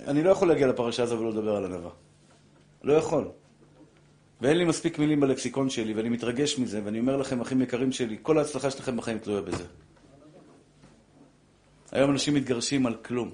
אני 0.00 0.22
לא 0.22 0.30
יכול 0.30 0.48
להגיע 0.48 0.66
לפרשה 0.66 1.02
הזו 1.02 1.18
ולא 1.18 1.30
לדבר 1.30 1.56
על 1.56 1.64
ענווה. 1.64 1.90
לא 2.82 2.92
יכול. 2.92 3.28
ואין 4.40 4.58
לי 4.58 4.64
מספיק 4.64 4.98
מילים 4.98 5.20
בלקסיקון 5.20 5.70
שלי, 5.70 5.94
ואני 5.94 6.08
מתרגש 6.08 6.58
מזה, 6.58 6.80
ואני 6.84 7.00
אומר 7.00 7.16
לכם, 7.16 7.40
אחים 7.40 7.62
יקרים 7.62 7.92
שלי, 7.92 8.18
כל 8.22 8.38
ההצלחה 8.38 8.70
שלכם 8.70 8.96
בחיים 8.96 9.18
תלויה 9.18 9.40
בזה. 9.40 9.64
היום 11.92 12.10
אנשים 12.10 12.34
מתגרשים 12.34 12.86
על 12.86 12.94
כלום. 12.94 13.30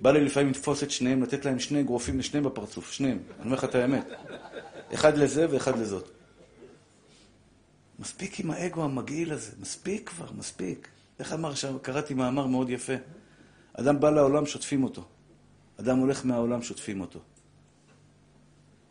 בא 0.00 0.10
לי 0.10 0.24
לפעמים 0.24 0.50
לתפוס 0.50 0.82
את 0.82 0.90
שניהם, 0.90 1.22
לתת 1.22 1.44
להם 1.44 1.58
שני 1.58 1.80
אגרופים 1.80 2.18
לשניהם 2.18 2.44
בפרצוף, 2.44 2.92
שניהם. 2.92 3.18
אני 3.36 3.44
אומר 3.44 3.56
לך 3.56 3.64
את 3.64 3.74
האמת. 3.74 4.06
אחד 4.94 5.18
לזה 5.18 5.46
ואחד 5.50 5.78
לזאת. 5.78 6.10
מספיק 7.98 8.40
עם 8.40 8.50
האגו 8.50 8.84
המגעיל 8.84 9.32
הזה, 9.32 9.52
מספיק 9.60 10.08
כבר, 10.08 10.32
מספיק. 10.38 10.88
איך 11.18 11.32
אמר 11.32 11.54
שם, 11.54 11.78
קראתי 11.82 12.14
מאמר 12.14 12.46
מאוד 12.46 12.70
יפה. 12.70 12.92
אדם 13.72 14.00
בא 14.00 14.10
לעולם, 14.10 14.46
שוטפים 14.46 14.84
אותו. 14.84 15.04
אדם 15.80 15.98
הולך 15.98 16.24
מהעולם, 16.26 16.62
שוטפים 16.62 17.00
אותו. 17.00 17.20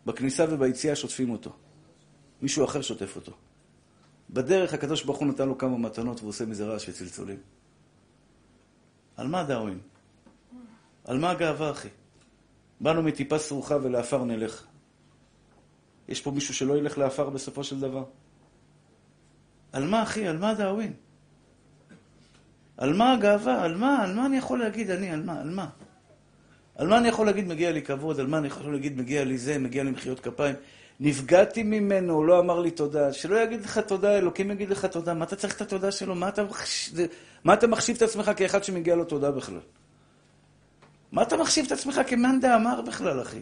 בכניסה 0.05 0.45
וביציאה 0.49 0.95
שוטפים 0.95 1.29
אותו. 1.29 1.53
מישהו 2.41 2.65
אחר 2.65 2.81
שוטף 2.81 3.15
אותו. 3.15 3.31
בדרך 4.29 4.73
הקדוש 4.73 5.03
ברוך 5.03 5.17
הוא 5.17 5.27
נתן 5.27 5.47
לו 5.47 5.57
כמה 5.57 5.77
מתנות 5.77 6.19
והוא 6.19 6.29
עושה 6.29 6.45
מזה 6.45 6.65
רעש 6.65 6.89
וצלצולים. 6.89 7.37
על 9.17 9.27
מה 9.27 9.43
דאווין? 9.43 9.79
על 11.05 11.19
מה 11.19 11.31
הגאווה, 11.31 11.71
אחי? 11.71 11.87
באנו 12.81 13.03
מטיפה 13.03 13.39
סרוחה 13.39 13.77
ולעפר 13.83 14.23
נלך. 14.23 14.65
יש 16.07 16.21
פה 16.21 16.31
מישהו 16.31 16.53
שלא 16.53 16.77
ילך 16.77 16.97
לעפר 16.97 17.29
בסופו 17.29 17.63
של 17.63 17.79
דבר? 17.79 18.03
על 19.71 19.87
מה, 19.87 20.03
אחי? 20.03 20.27
על 20.27 20.37
מה 20.37 20.53
דאווין? 20.53 20.93
על 22.77 22.93
מה 22.93 23.13
הגאווה? 23.13 23.63
על 23.63 23.75
מה? 23.75 24.03
על 24.03 24.13
מה 24.13 24.25
אני 24.25 24.37
יכול 24.37 24.59
להגיד 24.59 24.89
אני? 24.89 25.11
על 25.11 25.23
מה? 25.23 25.39
על 25.41 25.49
מה? 25.49 25.69
על 26.75 26.87
מה 26.87 26.97
אני 26.97 27.07
יכול 27.07 27.25
להגיד 27.25 27.47
מגיע 27.47 27.71
לי 27.71 27.81
כבוד? 27.81 28.19
על 28.19 28.27
מה 28.27 28.37
אני 28.37 28.47
יכול 28.47 28.73
להגיד 28.73 28.97
מגיע 28.97 29.25
לי 29.25 29.37
זה? 29.37 29.59
מגיע 29.59 29.83
לי 29.83 29.91
מחיאות 29.91 30.19
כפיים? 30.19 30.55
נפגעתי 30.99 31.63
ממנו, 31.63 32.13
הוא 32.13 32.25
לא 32.25 32.39
אמר 32.39 32.59
לי 32.59 32.71
תודה. 32.71 33.13
שלא 33.13 33.39
יגיד 33.39 33.63
לך 33.63 33.77
תודה, 33.77 34.17
אלוקים 34.17 34.51
יגיד 34.51 34.69
לך 34.69 34.85
תודה. 34.85 35.13
מה 35.13 35.25
אתה 35.25 35.35
צריך 35.35 35.55
את 35.55 35.61
התודה 35.61 35.91
שלו? 35.91 36.15
מה 36.15 36.29
אתה, 36.29 36.43
מה 37.43 37.53
אתה 37.53 37.67
מחשיב 37.67 37.95
את 37.95 38.01
עצמך 38.01 38.31
כאחד 38.37 38.63
שמגיע 38.63 38.95
לו 38.95 39.05
תודה 39.05 39.31
בכלל? 39.31 39.59
מה 41.11 41.21
אתה 41.21 41.37
מחשיב 41.37 41.65
את 41.65 41.71
עצמך 41.71 42.01
כמאן 42.07 42.39
דאמר 42.39 42.81
בכלל, 42.81 43.21
אחי? 43.21 43.41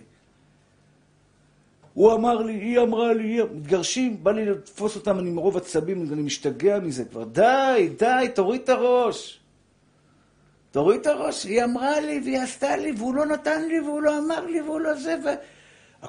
הוא 1.93 2.13
אמר 2.13 2.41
לי, 2.41 2.53
היא 2.53 2.79
אמרה 2.79 3.13
לי, 3.13 3.23
היא... 3.23 3.43
מתגרשים, 3.43 4.23
בא 4.23 4.31
לי 4.31 4.45
לתפוס 4.45 4.95
אותם, 4.95 5.19
אני 5.19 5.29
מרוב 5.29 5.57
עצבים, 5.57 6.13
אני 6.13 6.21
משתגע 6.21 6.79
מזה 6.79 7.05
כבר. 7.05 7.23
די, 7.23 7.89
די, 7.99 8.27
תוריד 8.35 8.61
את 8.61 8.69
הראש. 8.69 9.39
תוריד 10.71 11.01
את 11.01 11.07
הראש, 11.07 11.43
היא 11.43 11.63
אמרה 11.63 11.99
לי 11.99 12.21
והיא 12.23 12.39
עשתה 12.39 12.77
לי 12.77 12.91
והוא 12.97 13.15
לא 13.15 13.25
נתן 13.25 13.67
לי 13.67 13.79
והוא 13.79 14.01
לא 14.01 14.17
אמר 14.17 14.45
לי 14.45 14.61
והוא 14.61 14.79
לא 14.79 14.93
זה 14.93 15.15
ו... 15.25 15.27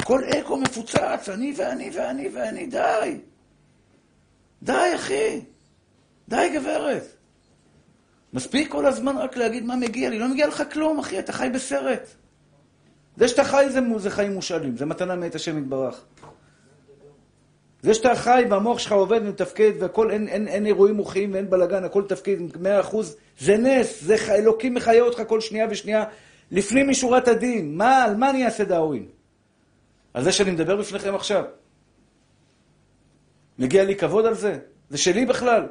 הכל 0.01 0.23
אקו 0.25 0.57
מפוצץ, 0.57 1.29
אני 1.29 1.55
ואני 1.57 1.91
ואני 1.95 2.29
ואני, 2.29 2.67
די. 2.67 3.19
די, 4.63 4.93
אחי. 4.95 5.41
די, 6.29 6.51
גברת. 6.55 7.03
מספיק 8.33 8.73
כל 8.73 8.87
הזמן 8.87 9.17
רק 9.17 9.37
להגיד 9.37 9.65
מה 9.65 9.77
מגיע 9.77 10.11
לי. 10.11 10.19
לא 10.19 10.29
מגיע 10.29 10.47
לך 10.47 10.63
כלום, 10.73 10.99
אחי, 10.99 11.19
אתה 11.19 11.33
חי 11.33 11.49
בסרט. 11.55 12.09
זה 13.17 13.29
שאתה 13.29 13.45
חי 13.45 13.67
זה, 13.71 13.81
זה 13.97 14.11
חיים 14.11 14.33
מושאלים, 14.33 14.77
זה 14.77 14.87
מתנה 14.87 15.17
מאת 15.17 15.35
השם 15.35 15.59
יתברך. 15.59 16.05
זה 17.83 17.95
שאתה 17.95 18.15
חי 18.15 18.45
והמוח 18.51 18.79
שלך 18.79 18.93
עובד 18.93 19.21
ומתפקד 19.23 19.73
והכל, 19.79 20.11
אין, 20.11 20.29
אין, 20.29 20.49
אין 20.49 20.67
אירועים 20.67 20.95
מוחיים 20.95 21.33
ואין 21.33 21.51
בלאגן, 21.51 21.85
הכל 21.85 22.03
תפקיד 22.09 22.57
מאה 22.61 22.81
אחוז, 22.81 23.17
זה 23.39 23.57
נס, 23.57 24.03
זה 24.03 24.17
אלוקים 24.31 24.75
מחיה 24.75 25.03
אותך 25.03 25.23
כל 25.27 25.41
שנייה 25.41 25.67
ושנייה 25.71 26.05
לפנים 26.51 26.89
משורת 26.89 27.29
הדין. 27.29 27.77
מה, 27.77 28.05
על 28.05 28.17
מה 28.17 28.31
אני 28.31 28.45
אעשה 28.45 28.65
דאווין? 28.65 29.16
על 30.17 30.25
זה 30.25 30.33
שאני 30.33 30.51
מדבר 30.51 30.77
בפניכם 30.77 31.15
עכשיו. 31.15 31.45
מגיע 33.59 33.85
לי 33.85 33.97
כבוד 33.97 34.27
על 34.27 34.35
זה? 34.35 34.59
זה 34.91 34.99
שלי 34.99 35.27
בכלל. 35.27 35.67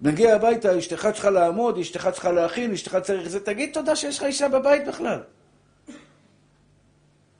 מגיע 0.00 0.34
הביתה, 0.34 0.78
אשתך 0.78 1.08
צריכה 1.12 1.30
לעמוד, 1.30 1.78
אשתך 1.78 2.08
צריכה 2.12 2.32
להכין, 2.32 2.72
אשתך 2.72 2.96
צריך 3.02 3.28
זה, 3.28 3.40
תגיד 3.40 3.70
תודה 3.72 3.96
שיש 3.96 4.18
לך 4.18 4.24
אישה 4.24 4.48
בבית 4.48 4.86
בכלל. 4.86 5.20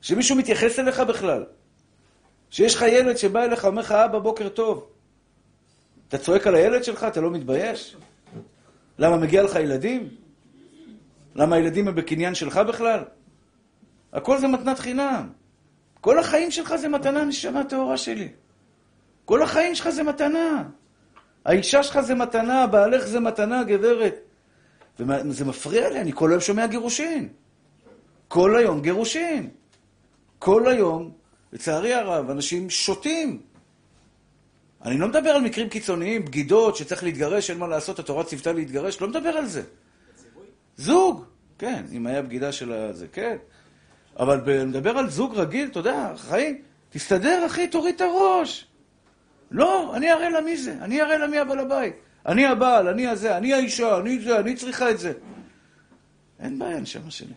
שמישהו 0.00 0.36
מתייחס 0.36 0.78
אליך 0.78 1.00
בכלל. 1.00 1.44
שיש 2.50 2.74
לך 2.74 2.82
ילד 2.82 3.16
שבא 3.16 3.44
אליך, 3.44 3.64
אומר 3.64 3.82
לך, 3.82 3.92
אבא, 3.92 4.18
בוקר 4.18 4.48
טוב. 4.48 4.90
אתה 6.08 6.18
צועק 6.18 6.46
על 6.46 6.54
הילד 6.54 6.84
שלך? 6.84 7.04
אתה 7.04 7.20
לא 7.20 7.30
מתבייש? 7.30 7.96
למה, 8.98 9.16
מגיע 9.16 9.42
לך 9.42 9.54
ילדים? 9.54 10.08
למה 11.34 11.56
הילדים 11.56 11.88
הם 11.88 11.94
בקניין 11.94 12.34
שלך 12.34 12.56
בכלל? 12.56 13.04
הכל 14.12 14.38
זה 14.38 14.48
מתנת 14.48 14.78
חינם. 14.78 15.43
כל 16.04 16.18
החיים 16.18 16.50
שלך 16.50 16.76
זה 16.76 16.88
מתנה, 16.88 17.24
נשמה 17.24 17.64
טהורה 17.64 17.96
שלי. 17.96 18.28
כל 19.24 19.42
החיים 19.42 19.74
שלך 19.74 19.88
זה 19.90 20.02
מתנה. 20.02 20.62
האישה 21.44 21.82
שלך 21.82 22.00
זה 22.00 22.14
מתנה, 22.14 22.66
בעלך 22.66 23.06
זה 23.06 23.20
מתנה, 23.20 23.64
גברת. 23.64 24.14
וזה 24.98 25.44
מפריע 25.44 25.90
לי, 25.90 26.00
אני 26.00 26.12
כל 26.14 26.30
היום 26.30 26.40
שומע 26.40 26.66
גירושין. 26.66 27.28
כל 28.28 28.56
היום 28.56 28.80
גירושין. 28.80 29.50
כל 30.38 30.68
היום, 30.68 31.12
לצערי 31.52 31.94
הרב, 31.94 32.30
אנשים 32.30 32.70
שותים. 32.70 33.42
אני 34.84 34.98
לא 34.98 35.08
מדבר 35.08 35.30
על 35.30 35.42
מקרים 35.42 35.68
קיצוניים, 35.68 36.24
בגידות, 36.24 36.76
שצריך 36.76 37.04
להתגרש, 37.04 37.50
אין 37.50 37.58
מה 37.58 37.66
לעשות, 37.66 37.98
התורה 37.98 38.24
ציוותה 38.24 38.52
להתגרש, 38.52 39.00
לא 39.00 39.08
מדבר 39.08 39.30
על 39.30 39.46
זה. 39.46 39.62
זוג, 40.76 41.24
כן, 41.58 41.84
אם 41.92 42.06
היה 42.06 42.22
בגידה 42.22 42.52
של 42.52 42.72
הזה, 42.72 43.06
כן. 43.12 43.36
אבל 44.18 44.40
אני 44.50 44.64
מדבר 44.64 44.98
על 44.98 45.10
זוג 45.10 45.34
רגיל, 45.34 45.68
אתה 45.68 45.78
יודע, 45.78 46.12
חיים, 46.16 46.62
תסתדר, 46.90 47.46
אחי, 47.46 47.68
תוריד 47.68 47.94
את 47.94 48.00
הראש. 48.00 48.66
לא, 49.50 49.96
אני 49.96 50.12
אראה 50.12 50.28
לה 50.28 50.40
מי 50.40 50.56
זה, 50.56 50.76
אני 50.80 51.02
אראה 51.02 51.18
לה 51.18 51.26
מי 51.26 51.38
הבעל 51.38 51.58
הבית. 51.58 51.94
אני 52.26 52.46
הבעל, 52.46 52.88
אני 52.88 53.06
הזה, 53.06 53.36
אני 53.36 53.52
האישה, 53.52 53.98
אני 53.98 54.18
זה, 54.18 54.38
אני 54.38 54.56
צריכה 54.56 54.90
את 54.90 54.98
זה. 54.98 55.12
אין 56.40 56.58
בעיה, 56.58 56.80
נשמה 56.80 57.10
שלי. 57.10 57.34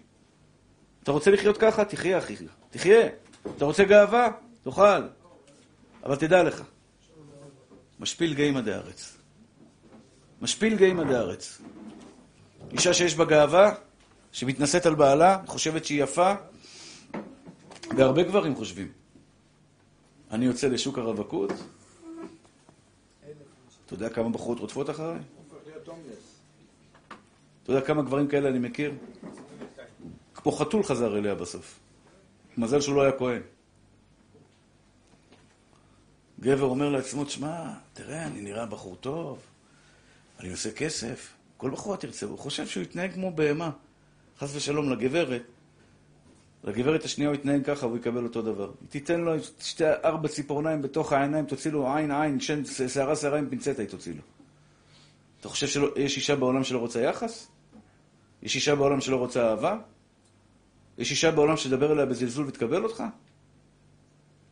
אתה 1.03 1.11
רוצה 1.11 1.31
לחיות 1.31 1.57
ככה? 1.57 1.85
תחיה, 1.85 2.17
אחי. 2.17 2.35
תחיה. 2.69 3.07
אתה 3.55 3.65
רוצה 3.65 3.83
גאווה? 3.83 4.29
תאכל. 4.63 5.01
אבל 6.03 6.15
תדע 6.15 6.43
לך, 6.43 6.63
משפיל 7.99 8.33
גאים 8.33 8.57
עדי 8.57 8.73
ארץ. 8.73 9.17
משפיל 10.41 10.75
גאים 10.75 10.99
עדי 10.99 11.15
ארץ. 11.15 11.61
אישה 12.71 12.93
שיש 12.93 13.15
בה 13.15 13.25
גאווה, 13.25 13.75
שמתנשאת 14.31 14.85
על 14.85 14.95
בעלה, 14.95 15.37
חושבת 15.45 15.85
שהיא 15.85 16.03
יפה, 16.03 16.33
והרבה 17.95 18.23
גברים 18.23 18.55
חושבים. 18.55 18.91
אני 20.31 20.45
יוצא 20.45 20.67
לשוק 20.67 20.97
הרווקות, 20.97 21.51
אתה 23.85 23.93
יודע 23.93 24.09
כמה 24.09 24.29
בחורות 24.29 24.59
רודפות 24.59 24.89
אחריי? 24.89 25.19
אתה 27.63 27.71
יודע 27.71 27.85
כמה 27.85 28.01
גברים 28.01 28.27
כאלה 28.27 28.49
אני 28.49 28.59
מכיר? 28.59 28.93
כמו 30.33 30.51
חתול 30.51 30.83
חזר 30.83 31.17
אליה 31.17 31.35
בסוף. 31.35 31.79
מזל 32.57 32.81
שהוא 32.81 32.95
לא 32.95 33.01
היה 33.01 33.11
כהן. 33.11 33.41
גבר 36.39 36.65
אומר 36.65 36.89
לעצמו, 36.89 37.25
תשמע, 37.25 37.73
תראה, 37.93 38.27
אני 38.27 38.41
נראה 38.41 38.65
בחור 38.65 38.95
טוב, 38.95 39.39
אני 40.39 40.51
עושה 40.51 40.71
כסף, 40.71 41.33
כל 41.57 41.71
בחורה 41.71 41.97
תרצה, 41.97 42.25
הוא 42.25 42.39
חושב 42.39 42.67
שהוא 42.67 42.83
יתנהג 42.83 43.13
כמו 43.13 43.31
בהמה. 43.31 43.71
חס 44.39 44.55
ושלום 44.55 44.91
לגברת, 44.91 45.41
לגברת 46.63 47.03
השנייה 47.03 47.29
הוא 47.29 47.35
יתנהג 47.35 47.65
ככה, 47.65 47.85
הוא 47.85 47.97
יקבל 47.97 48.23
אותו 48.23 48.41
דבר. 48.41 48.71
תיתן 48.89 49.21
לו 49.21 49.33
שתי, 49.59 49.83
ארבע 50.03 50.27
ציפורניים 50.27 50.81
בתוך 50.81 51.13
העיניים, 51.13 51.45
תוציא 51.45 51.71
לו 51.71 51.95
עין 51.95 52.11
עין, 52.11 52.39
שן, 52.39 52.65
שערה 52.65 53.15
שערה 53.15 53.37
עם 53.39 53.49
פינצטה 53.49 53.81
היא 53.81 53.89
תוציא 53.89 54.13
לו. 54.13 54.21
אתה 55.39 55.49
חושב 55.49 55.67
שיש 55.67 56.17
אישה 56.17 56.35
בעולם 56.35 56.63
שלא 56.63 56.77
רוצה 56.79 57.01
יחס? 57.01 57.47
יש 58.41 58.55
אישה 58.55 58.75
בעולם 58.75 59.01
שלא 59.01 59.15
רוצה 59.15 59.49
אהבה? 59.49 59.77
יש 60.97 61.11
אישה 61.11 61.31
בעולם 61.31 61.57
שתדבר 61.57 61.91
אליה 61.91 62.05
בזלזול 62.05 62.47
ותקבל 62.47 62.83
אותך? 62.83 63.03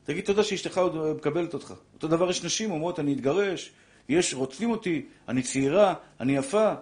תגיד 0.03 0.25
תודה 0.25 0.43
שאשתך 0.43 0.77
עוד 0.77 1.15
מקבלת 1.17 1.53
אותך. 1.53 1.73
אותו 1.93 2.07
דבר 2.07 2.29
יש 2.29 2.43
נשים 2.43 2.71
אומרות, 2.71 2.99
אני 2.99 3.13
אתגרש, 3.13 3.71
יש, 4.09 4.33
רודפים 4.33 4.71
אותי, 4.71 5.05
אני 5.29 5.41
צעירה, 5.41 5.93
אני 6.19 6.37
יפה. 6.37 6.73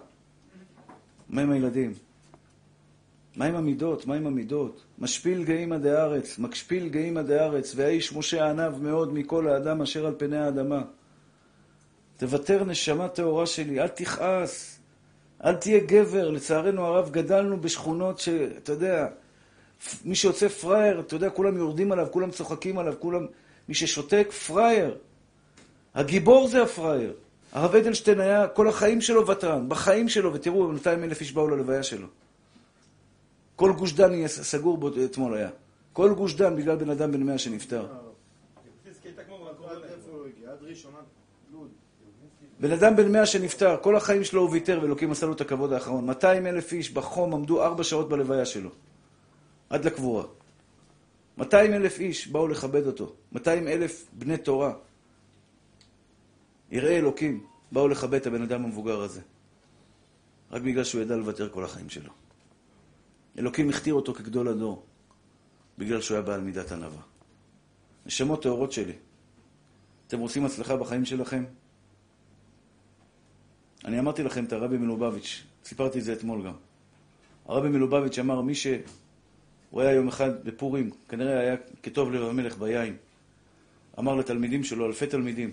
מה 1.28 1.42
עם 1.42 1.50
הילדים? 1.50 1.92
מה 3.36 3.44
עם 3.44 3.54
המידות? 3.54 4.06
מה 4.06 4.14
עם 4.14 4.26
המידות? 4.26 4.84
משפיל 4.98 5.44
גאים 5.44 5.72
עדי 5.72 5.90
הארץ, 5.90 6.38
משפיל 6.38 6.88
גאים 6.88 7.16
עדי 7.16 7.38
הארץ, 7.38 7.72
והאיש 7.76 8.12
משה 8.12 8.50
עניו 8.50 8.74
מאוד 8.80 9.12
מכל 9.12 9.48
האדם 9.48 9.82
אשר 9.82 10.06
על 10.06 10.14
פני 10.18 10.36
האדמה. 10.36 10.82
תוותר 12.16 12.64
נשמה 12.64 13.08
טהורה 13.08 13.46
שלי, 13.46 13.80
אל 13.80 13.88
תכעס, 13.88 14.78
אל 15.44 15.54
תהיה 15.54 15.80
גבר. 15.86 16.30
לצערנו 16.30 16.84
הרב, 16.84 17.10
גדלנו 17.10 17.60
בשכונות 17.60 18.18
שאתה 18.18 18.72
יודע, 18.72 19.06
מי 20.04 20.14
שיוצא 20.14 20.48
פראייר, 20.48 21.00
אתה 21.00 21.14
יודע, 21.14 21.30
כולם 21.30 21.56
יורדים 21.56 21.92
עליו, 21.92 22.06
כולם 22.10 22.30
צוחקים 22.30 22.78
עליו, 22.78 22.94
כולם... 22.98 23.26
מי 23.68 23.74
ששותק, 23.74 24.32
פראייר. 24.46 24.94
הגיבור 25.94 26.48
זה 26.48 26.62
הפראייר. 26.62 27.12
הרב 27.52 27.74
אדלשטיין 27.74 28.20
היה 28.20 28.48
כל 28.48 28.68
החיים 28.68 29.00
שלו 29.00 29.26
ותרן, 29.26 29.68
בחיים 29.68 30.08
שלו, 30.08 30.34
ותראו, 30.34 30.68
200 30.68 31.04
אלף 31.04 31.20
איש 31.20 31.32
באו 31.32 31.48
ללוויה 31.48 31.82
שלו. 31.82 32.06
כל 33.56 33.72
גוש 33.72 33.92
דן 33.92 34.12
יהיה 34.12 34.28
סגור 34.28 34.78
בו 34.78 34.90
אתמול 35.04 35.34
היה. 35.34 35.50
כל 35.92 36.14
גוש 36.14 36.34
דן 36.34 36.56
בגלל 36.56 36.76
בן 36.76 36.90
אדם 36.90 37.12
בן 37.12 37.22
מאה 37.22 37.38
שנפטר. 37.38 37.86
בן 42.60 42.72
אדם 42.72 42.96
בן 42.96 43.12
מאה 43.12 43.26
שנפטר, 43.26 43.76
כל 43.82 43.96
החיים 43.96 44.24
שלו 44.24 44.40
הוא 44.40 44.50
ויתר, 44.50 44.78
ואלוקים 44.82 45.10
עשה 45.10 45.26
לו 45.26 45.32
את 45.32 45.40
הכבוד 45.40 45.72
האחרון. 45.72 46.06
200 46.06 46.46
אלף 46.46 46.72
איש 46.72 46.90
בחום 46.90 47.34
עמדו 47.34 47.62
ארבע 47.62 47.84
שעות 47.84 48.08
בלוויה 48.08 48.46
שלו. 48.46 48.70
עד 49.70 49.84
לקבורה. 49.84 50.24
200 51.38 51.74
אלף 51.74 51.98
איש 51.98 52.28
באו 52.28 52.48
לכבד 52.48 52.86
אותו. 52.86 53.12
200 53.32 53.68
אלף 53.68 54.06
בני 54.12 54.38
תורה. 54.38 54.72
יראי 56.70 56.96
אלוקים 56.96 57.46
באו 57.72 57.88
לכבד 57.88 58.20
את 58.20 58.26
הבן 58.26 58.42
אדם 58.42 58.64
המבוגר 58.64 59.00
הזה. 59.00 59.20
רק 60.50 60.62
בגלל 60.62 60.84
שהוא 60.84 61.02
ידע 61.02 61.16
לוותר 61.16 61.48
כל 61.48 61.64
החיים 61.64 61.90
שלו. 61.90 62.23
אלוקים 63.38 63.68
הכתיר 63.68 63.94
אותו 63.94 64.14
כגדול 64.14 64.48
הדור, 64.48 64.86
בגלל 65.78 66.00
שהוא 66.00 66.14
היה 66.14 66.22
בעל 66.22 66.40
מידת 66.40 66.72
ענווה. 66.72 67.02
נשמות 68.06 68.42
טהורות 68.42 68.72
שלי, 68.72 68.92
אתם 70.06 70.20
רוצים 70.20 70.44
הצלחה 70.44 70.76
בחיים 70.76 71.04
שלכם? 71.04 71.44
אני 73.84 73.98
אמרתי 73.98 74.22
לכם 74.22 74.44
את 74.44 74.52
הרבי 74.52 74.76
מלובביץ', 74.78 75.42
סיפרתי 75.64 75.98
את 75.98 76.04
זה 76.04 76.12
אתמול 76.12 76.46
גם. 76.46 76.54
הרבי 77.46 77.68
מלובביץ' 77.68 78.18
אמר, 78.18 78.40
מי 78.40 78.54
ש... 78.54 78.66
הוא 79.70 79.80
היה 79.80 79.92
יום 79.92 80.08
אחד 80.08 80.44
בפורים, 80.44 80.90
כנראה 81.08 81.40
היה 81.40 81.56
כטוב 81.82 82.12
לב 82.12 82.22
המלך 82.22 82.58
ביין. 82.58 82.96
אמר 83.98 84.14
לתלמידים 84.14 84.64
שלו, 84.64 84.86
אלפי 84.86 85.06
תלמידים, 85.06 85.52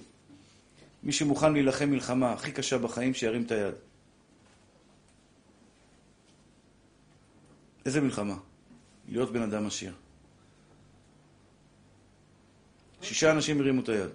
מי 1.04 1.12
שמוכן 1.12 1.54
להילחם 1.54 1.90
מלחמה 1.90 2.34
הכי 2.34 2.52
קשה 2.52 2.78
בחיים, 2.78 3.14
שירים 3.14 3.44
את 3.44 3.52
היד. 3.52 3.74
איזה 7.86 8.02
מלחמה? 8.02 8.36
להיות 9.08 9.32
בן 9.32 9.42
אדם 9.42 9.68
עשיר. 9.68 9.94
שישה 13.02 13.32
אנשים 13.32 13.60
הרימו 13.60 13.82
את 13.82 13.90
היד. 13.90 14.10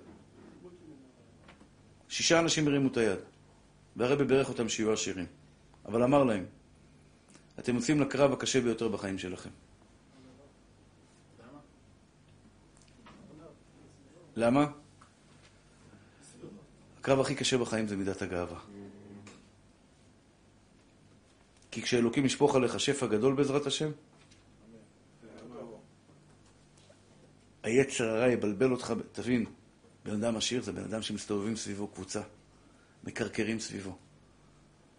שישה 2.08 2.38
אנשים 2.38 2.68
הרימו 2.68 2.88
את 2.88 2.96
היד. 2.96 3.18
והרבי 3.96 4.24
בירך 4.24 4.48
אותם 4.48 4.68
שיהיו 4.68 4.92
עשירים. 4.92 5.26
אבל 5.84 6.02
אמר 6.02 6.24
להם, 6.24 6.44
אתם 7.58 7.74
יוצאים 7.74 8.00
לקרב 8.00 8.32
הקשה 8.32 8.60
ביותר 8.60 8.88
בחיים 8.88 9.18
שלכם. 9.18 9.50
למה? 14.36 14.66
הקרב 16.98 17.20
הכי 17.20 17.34
קשה 17.34 17.58
בחיים 17.58 17.88
זה 17.88 17.96
מידת 17.96 18.22
הגאווה. 18.22 18.75
כי 21.76 21.82
כשאלוקים 21.82 22.24
ישפוך 22.24 22.54
עליך 22.54 22.80
שפע 22.80 23.06
גדול 23.06 23.34
בעזרת 23.34 23.66
השם, 23.66 23.90
היצר 27.62 28.04
הרע 28.04 28.28
יבלבל 28.28 28.72
אותך, 28.72 28.92
תבין, 29.12 29.44
בן 30.04 30.12
אדם 30.12 30.36
עשיר 30.36 30.62
זה 30.62 30.72
בן 30.72 30.82
אדם 30.82 31.02
שמסתובבים 31.02 31.56
סביבו 31.56 31.88
קבוצה, 31.88 32.22
מקרקרים 33.04 33.60
סביבו. 33.60 33.96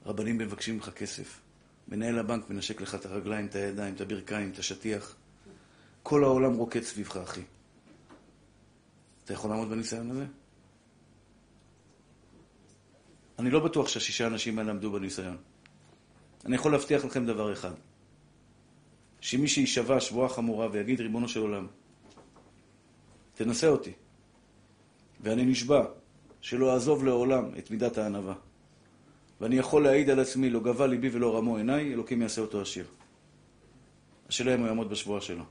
רבנים 0.06 0.38
מבקשים 0.38 0.76
ממך 0.76 0.90
כסף. 0.90 1.42
מנהל 1.88 2.20
הבנק 2.20 2.50
מנשק 2.50 2.82
לך 2.82 2.96
את 2.96 3.06
הרגליים, 3.06 3.46
את 3.46 3.56
הידיים, 3.56 3.96
את 3.96 4.02
הברכיים, 4.02 4.52
את 4.52 4.60
השטיח. 4.60 5.16
כל 6.04 6.24
העולם 6.24 6.54
רוקד 6.54 6.84
סביבך, 6.84 7.18
אחי. 7.18 7.42
אתה 9.26 9.34
יכול 9.34 9.50
לעמוד 9.50 9.70
בניסיון 9.70 10.12
הזה? 10.12 10.26
אני 13.40 13.50
לא 13.50 13.60
בטוח 13.60 13.88
שהשישה 13.88 14.28
אנשים 14.28 14.60
האלה 14.60 14.72
עמדו 14.72 14.92
בניסיון. 14.92 15.38
אני 16.48 16.56
יכול 16.56 16.72
להבטיח 16.72 17.06
לכם 17.06 17.26
דבר 17.26 17.54
אחד, 17.54 17.72
שמי 19.22 19.48
שיישבע 19.48 20.00
שבועה 20.00 20.30
חמורה 20.30 20.68
ויגיד, 20.72 21.02
ריבונו 21.02 21.28
של 21.28 21.40
עולם, 21.40 21.68
תנסה 23.36 23.68
אותי, 23.68 23.92
ואני 25.22 25.46
נשבע 25.46 25.86
שלא 26.42 26.74
אעזוב 26.74 27.06
לעולם 27.06 27.50
את 27.58 27.72
מידת 27.72 27.98
הענווה. 27.98 28.34
ואני 29.42 29.56
יכול 29.56 29.84
להעיד 29.84 30.10
על 30.10 30.20
עצמי, 30.20 30.50
לא 30.50 30.60
גבה 30.60 30.88
ליבי 30.88 31.10
ולא 31.10 31.38
רמו 31.38 31.58
עיניי, 31.58 31.94
אלוקים 31.94 32.22
יעשה 32.22 32.42
אותו 32.42 32.62
עשיר. 32.62 32.86
השאלה 34.30 34.56
אם 34.56 34.60
הוא 34.60 34.68
יעמוד 34.68 34.90
בשבועה 34.90 35.22
שלו. 35.22 35.44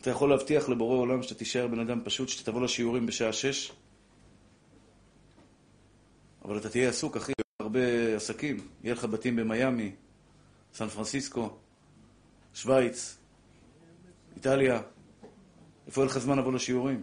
אתה 0.00 0.10
יכול 0.10 0.30
להבטיח 0.30 0.68
לבורא 0.68 0.96
עולם 0.96 1.22
שאתה 1.22 1.34
תישאר 1.34 1.66
בן 1.66 1.78
אדם 1.78 2.00
פשוט, 2.04 2.28
שאתה 2.28 2.50
תבוא 2.50 2.60
לשיעורים 2.60 3.06
בשעה 3.06 3.32
שש, 3.32 3.72
אבל 6.44 6.58
אתה 6.58 6.68
תהיה 6.68 6.88
עסוק, 6.88 7.16
אחי, 7.16 7.32
הרבה 7.60 8.16
עסקים. 8.16 8.56
יהיה 8.84 8.94
לך 8.94 9.04
בתים 9.04 9.36
במיאמי, 9.36 9.92
סן 10.74 10.88
פרנסיסקו, 10.88 11.50
שווייץ, 12.54 13.16
איטליה. 14.36 14.80
איפה 15.86 16.00
יהיה 16.00 16.10
לך 16.10 16.18
זמן 16.18 16.38
לבוא 16.38 16.52
לשיעורים? 16.52 17.02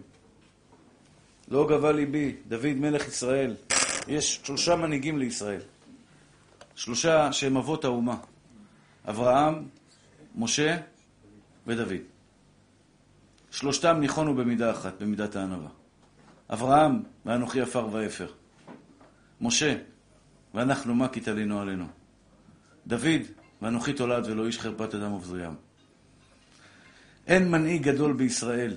לא 1.48 1.66
גבה 1.68 1.92
ליבי, 1.92 2.36
דוד 2.48 2.66
מלך 2.66 3.08
ישראל. 3.08 3.56
יש 4.08 4.40
שלושה 4.44 4.76
מנהיגים 4.76 5.18
לישראל. 5.18 5.60
שלושה 6.74 7.32
שהם 7.32 7.56
אבות 7.56 7.84
האומה. 7.84 8.16
אברהם, 9.08 9.68
משה 10.34 10.76
ודוד. 11.66 11.92
שלושתם 13.50 13.96
ניחונו 14.00 14.34
במידה 14.34 14.70
אחת, 14.70 15.02
במידת 15.02 15.36
הענווה. 15.36 15.68
אברהם, 16.50 17.02
ואנוכי 17.26 17.60
עפר 17.60 17.88
ואפר. 17.92 18.32
משה, 19.40 19.76
ואנחנו 20.58 20.94
מה 20.94 21.08
כי 21.08 21.20
תלינו 21.20 21.60
עלינו. 21.60 21.86
דוד, 22.86 23.22
ואנוכי 23.62 23.92
תולד 23.92 24.26
ולא 24.26 24.46
איש 24.46 24.58
חרפת 24.58 24.94
אדם 24.94 25.12
ובזוים. 25.12 25.54
אין 27.26 27.50
מנהיג 27.50 27.82
גדול 27.82 28.12
בישראל, 28.12 28.74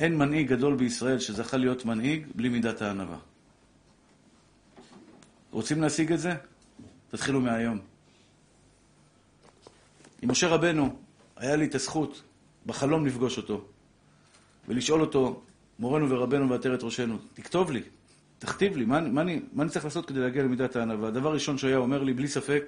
אין 0.00 0.18
מנהיג 0.18 0.48
גדול 0.48 0.76
בישראל 0.76 1.18
שזכה 1.18 1.56
להיות 1.56 1.84
מנהיג 1.84 2.26
בלי 2.34 2.48
מידת 2.48 2.82
הענווה. 2.82 3.18
רוצים 5.50 5.82
להשיג 5.82 6.12
את 6.12 6.20
זה? 6.20 6.34
תתחילו 7.10 7.40
מהיום. 7.40 7.78
עם 10.22 10.30
משה 10.30 10.48
רבנו, 10.48 10.96
היה 11.36 11.56
לי 11.56 11.64
את 11.64 11.74
הזכות 11.74 12.22
בחלום 12.66 13.06
לפגוש 13.06 13.36
אותו 13.36 13.64
ולשאול 14.68 15.00
אותו, 15.00 15.42
מורנו 15.78 16.10
ורבנו 16.10 16.50
ועטרת 16.50 16.82
ראשנו, 16.82 17.18
תכתוב 17.34 17.70
לי, 17.70 17.82
תכתיב 18.38 18.76
לי, 18.76 18.84
מה, 18.84 19.00
מה, 19.00 19.20
אני, 19.20 19.42
מה 19.52 19.62
אני 19.62 19.70
צריך 19.70 19.84
לעשות 19.84 20.06
כדי 20.06 20.20
להגיע 20.20 20.42
למידת 20.42 20.76
הענווה? 20.76 21.08
הדבר 21.08 21.28
הראשון 21.28 21.58
שהוא 21.58 21.68
היה 21.68 21.78
אומר 21.78 22.02
לי, 22.02 22.12
בלי 22.12 22.28
ספק, 22.28 22.64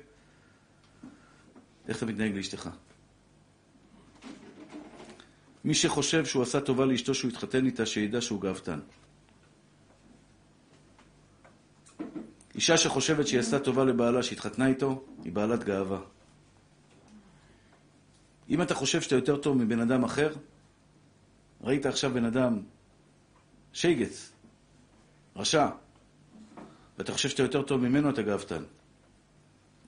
איך 1.89 1.97
אתה 1.97 2.07
מתנהג 2.07 2.37
לאשתך? 2.37 2.71
מי 5.65 5.75
שחושב 5.75 6.25
שהוא 6.25 6.43
עשה 6.43 6.61
טובה 6.61 6.87
לאשתו 6.87 7.15
שהוא 7.15 7.31
התחתן 7.31 7.67
איתה, 7.67 7.87
שידע 7.87 8.21
שהוא 8.21 8.41
גאוותן. 8.41 8.81
אישה 12.55 12.77
שחושבת 12.77 13.27
שהיא 13.27 13.41
עשתה 13.41 13.59
טובה 13.59 13.85
לבעלה 13.85 14.23
שהתחתנה 14.23 14.67
איתו, 14.67 15.05
היא 15.25 15.33
בעלת 15.33 15.65
גאווה. 15.65 16.01
אם 18.49 18.63
אתה 18.63 18.75
חושב 18.75 19.01
שאתה 19.01 19.15
יותר 19.15 19.37
טוב 19.37 19.57
מבן 19.57 19.81
אדם 19.81 20.05
אחר, 20.05 20.33
ראית 21.61 21.87
עכשיו 21.87 22.11
בן 22.15 22.25
אדם 22.25 22.61
שייגץ, 23.73 24.33
רשע, 25.37 25.69
ואתה 26.99 27.13
חושב 27.13 27.29
שאתה 27.29 27.43
יותר 27.43 27.63
טוב 27.63 27.81
ממנו, 27.81 28.11
אתה 28.11 28.23
גאוותן. 28.23 28.63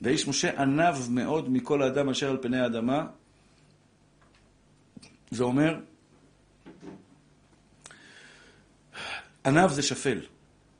והאיש 0.00 0.28
משה 0.28 0.62
ענב 0.62 0.94
מאוד 1.10 1.50
מכל 1.50 1.82
האדם 1.82 2.08
אשר 2.08 2.30
על 2.30 2.38
פני 2.42 2.60
האדמה. 2.60 3.06
זה 5.30 5.44
אומר, 5.44 5.80
ענב 9.46 9.70
זה 9.70 9.82
שפל, 9.82 10.20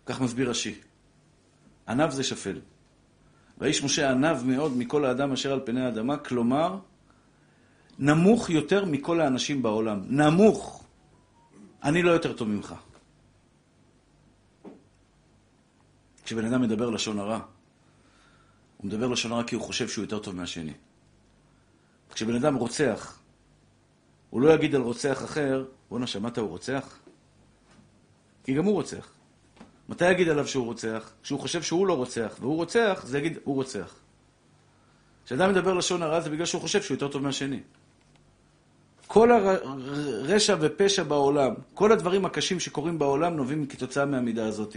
כך 0.07 0.20
מסביר 0.20 0.50
רש"י. 0.50 0.74
ענב 1.88 2.11
זה 2.11 2.24
שפל. 2.24 2.61
והאיש 3.59 3.85
משה 3.85 4.11
ענב 4.11 4.44
מאוד 4.44 4.76
מכל 4.76 5.04
האדם 5.04 5.33
אשר 5.33 5.52
על 5.52 5.61
פני 5.64 5.85
האדמה, 5.85 6.16
כלומר, 6.16 6.78
נמוך 7.98 8.50
יותר 8.50 8.85
מכל 8.85 9.20
האנשים 9.20 9.62
בעולם. 9.62 10.00
נמוך. 10.09 10.85
אני 11.83 12.02
לא 12.02 12.11
יותר 12.11 12.33
טוב 12.33 12.48
ממך. 12.48 12.74
כשבן 16.28 16.44
אדם 16.44 16.62
מדבר 16.62 16.90
לשון 16.90 17.18
הרע, 17.18 17.40
הוא 18.76 18.86
מדבר 18.86 19.06
לשון 19.06 19.32
הרע 19.32 19.42
כי 19.44 19.54
הוא 19.54 19.62
חושב 19.62 19.88
שהוא 19.88 20.04
יותר 20.04 20.18
טוב 20.18 20.36
מהשני. 20.36 20.72
כשבן 22.14 22.34
אדם 22.34 22.54
רוצח, 22.54 23.18
הוא 24.30 24.40
לא 24.40 24.50
יגיד 24.50 24.74
על 24.74 24.80
רוצח 24.80 25.24
אחר, 25.24 25.64
בואנה, 25.90 26.06
שמעת 26.06 26.38
הוא 26.38 26.48
רוצח? 26.48 26.98
כי 28.44 28.54
גם 28.54 28.64
הוא 28.64 28.74
רוצח. 28.74 29.08
מתי 29.88 30.10
יגיד 30.10 30.28
עליו 30.28 30.46
שהוא 30.46 30.64
רוצח? 30.64 31.12
כשהוא 31.22 31.40
חושב 31.40 31.62
שהוא 31.62 31.86
לא 31.86 31.96
רוצח, 31.96 32.36
והוא 32.40 32.56
רוצח, 32.56 33.02
זה 33.06 33.18
יגיד, 33.18 33.38
הוא 33.44 33.54
רוצח. 33.54 33.94
כשאדם 35.24 35.50
מדבר 35.50 35.74
לשון 35.74 36.02
הרע 36.02 36.20
זה 36.20 36.30
בגלל 36.30 36.46
שהוא 36.46 36.62
חושב 36.62 36.82
שהוא 36.82 36.94
יותר 36.94 37.08
טוב 37.08 37.22
מהשני. 37.22 37.60
כל 39.06 39.30
הרשע 39.32 40.56
ופשע 40.60 41.02
בעולם, 41.02 41.54
כל 41.74 41.92
הדברים 41.92 42.24
הקשים 42.24 42.60
שקורים 42.60 42.98
בעולם 42.98 43.36
נובעים 43.36 43.66
כתוצאה 43.66 44.04
מהמידה 44.04 44.46
הזאת. 44.46 44.76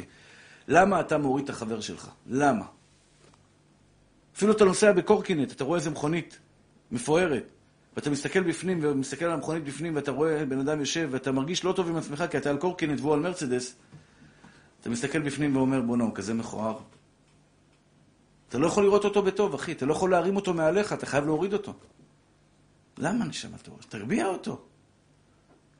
למה 0.68 1.00
אתה 1.00 1.18
מוריד 1.18 1.44
את 1.44 1.50
החבר 1.50 1.80
שלך? 1.80 2.10
למה? 2.28 2.66
אפילו 4.36 4.54
אתה 4.54 4.66
נוסע 4.66 4.92
בקורקינט, 4.92 5.52
אתה 5.52 5.64
רואה 5.64 5.80
איזה 5.80 5.90
מכונית 5.90 6.40
מפוארת, 6.92 7.44
ואתה 7.96 8.10
מסתכל 8.10 8.44
בפנים 8.44 8.80
ומסתכל 8.82 9.26
על 9.26 9.32
המכונית 9.32 9.64
בפנים, 9.64 9.96
ואתה 9.96 10.12
רואה 10.12 10.46
בן 10.46 10.60
אדם 10.60 10.80
יושב, 10.80 11.08
ואתה 11.12 11.32
מרגיש 11.32 11.64
לא 11.64 11.74
טוב 11.74 11.90
עם 11.90 11.96
עצמך 11.96 12.24
כי 12.32 12.38
אתה 12.38 12.50
על 12.50 12.58
קורקינט 12.58 13.00
והוא 13.00 13.14
על 13.14 13.20
מרצדס, 13.20 13.76
אתה 14.82 14.90
מסתכל 14.90 15.20
בפנים 15.20 15.56
ואומר, 15.56 15.82
בוא'נה, 15.82 16.04
הוא 16.04 16.16
כזה 16.16 16.34
מכוער. 16.34 16.80
אתה 18.50 18.58
לא 18.58 18.68
יכול 18.68 18.84
לראות 18.84 19.06
אותו 19.06 19.22
בטוב, 19.22 19.54
אחי, 19.54 19.72
אתה 19.72 19.86
לא 19.86 19.94
יכול 19.94 20.12
להרים 20.12 20.36
אותו 20.36 20.54
מעליך, 20.54 20.94
אתה 20.94 21.06
חייב 21.06 21.26
להוריד 21.26 21.54
אותו. 21.54 21.74
למה 22.98 23.26
נשמה? 23.26 23.58
תרביע 23.90 24.28
אותו. 24.28 24.62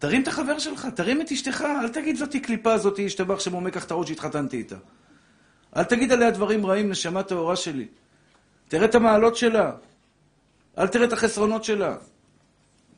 תרים 0.02 0.24
את 0.24 0.28
החבר 0.28 0.60
שלך, 0.60 0.88
תרים 0.96 1.22
את 1.22 1.32
אשתך, 1.32 1.62
אל 1.82 1.90
תגיד 1.90 2.16
זאתי 2.16 2.40
קליפה, 2.40 2.78
זאתי 2.78 3.06
השתבח 3.06 3.40
שמום 3.40 3.64
מקח 3.64 3.86
את 3.86 3.92
הראש 3.92 4.10
שהתחתנתי 4.10 4.58
איתה. 4.58 4.76
אל 5.78 5.84
תגיד 5.84 6.12
עליה 6.12 6.32
דברים 6.32 6.66
רעים, 6.66 6.90
נשמה 6.90 7.24
טהורה 7.24 7.56
שלי. 7.56 7.88
תראה 8.68 8.86
את 8.86 8.96
המעלות 8.96 9.36
שלה. 9.36 9.72
אל 10.78 10.88
תראה 10.88 11.06
את 11.06 11.14
החסרונות 11.14 11.64
שלה. 11.64 11.96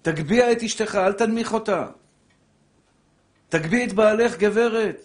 תגביה 0.02 0.52
את 0.52 0.63
אשתך, 0.63 0.96
אל 0.96 1.13
תנמיך 1.13 1.54
אותה. 1.54 1.88
תגביה 3.50 3.84
את 3.84 3.94
בעלך, 3.94 4.38
גברת. 4.38 5.02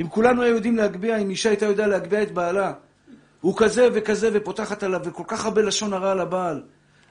אם 0.00 0.08
כולנו 0.08 0.42
היו 0.42 0.54
יודעים 0.54 0.76
להגביה, 0.76 1.16
אם 1.16 1.30
אישה 1.30 1.48
הייתה 1.48 1.66
יודעה 1.66 1.86
להגביה 1.86 2.22
את 2.22 2.32
בעלה, 2.32 2.72
הוא 3.40 3.54
כזה 3.56 3.88
וכזה 3.94 4.30
ופותחת 4.32 4.82
עליו, 4.82 5.00
וכל 5.04 5.24
כך 5.26 5.44
הרבה 5.44 5.62
לשון 5.62 5.92
הרע 5.92 6.12
על 6.12 6.20
הבעל. 6.20 6.62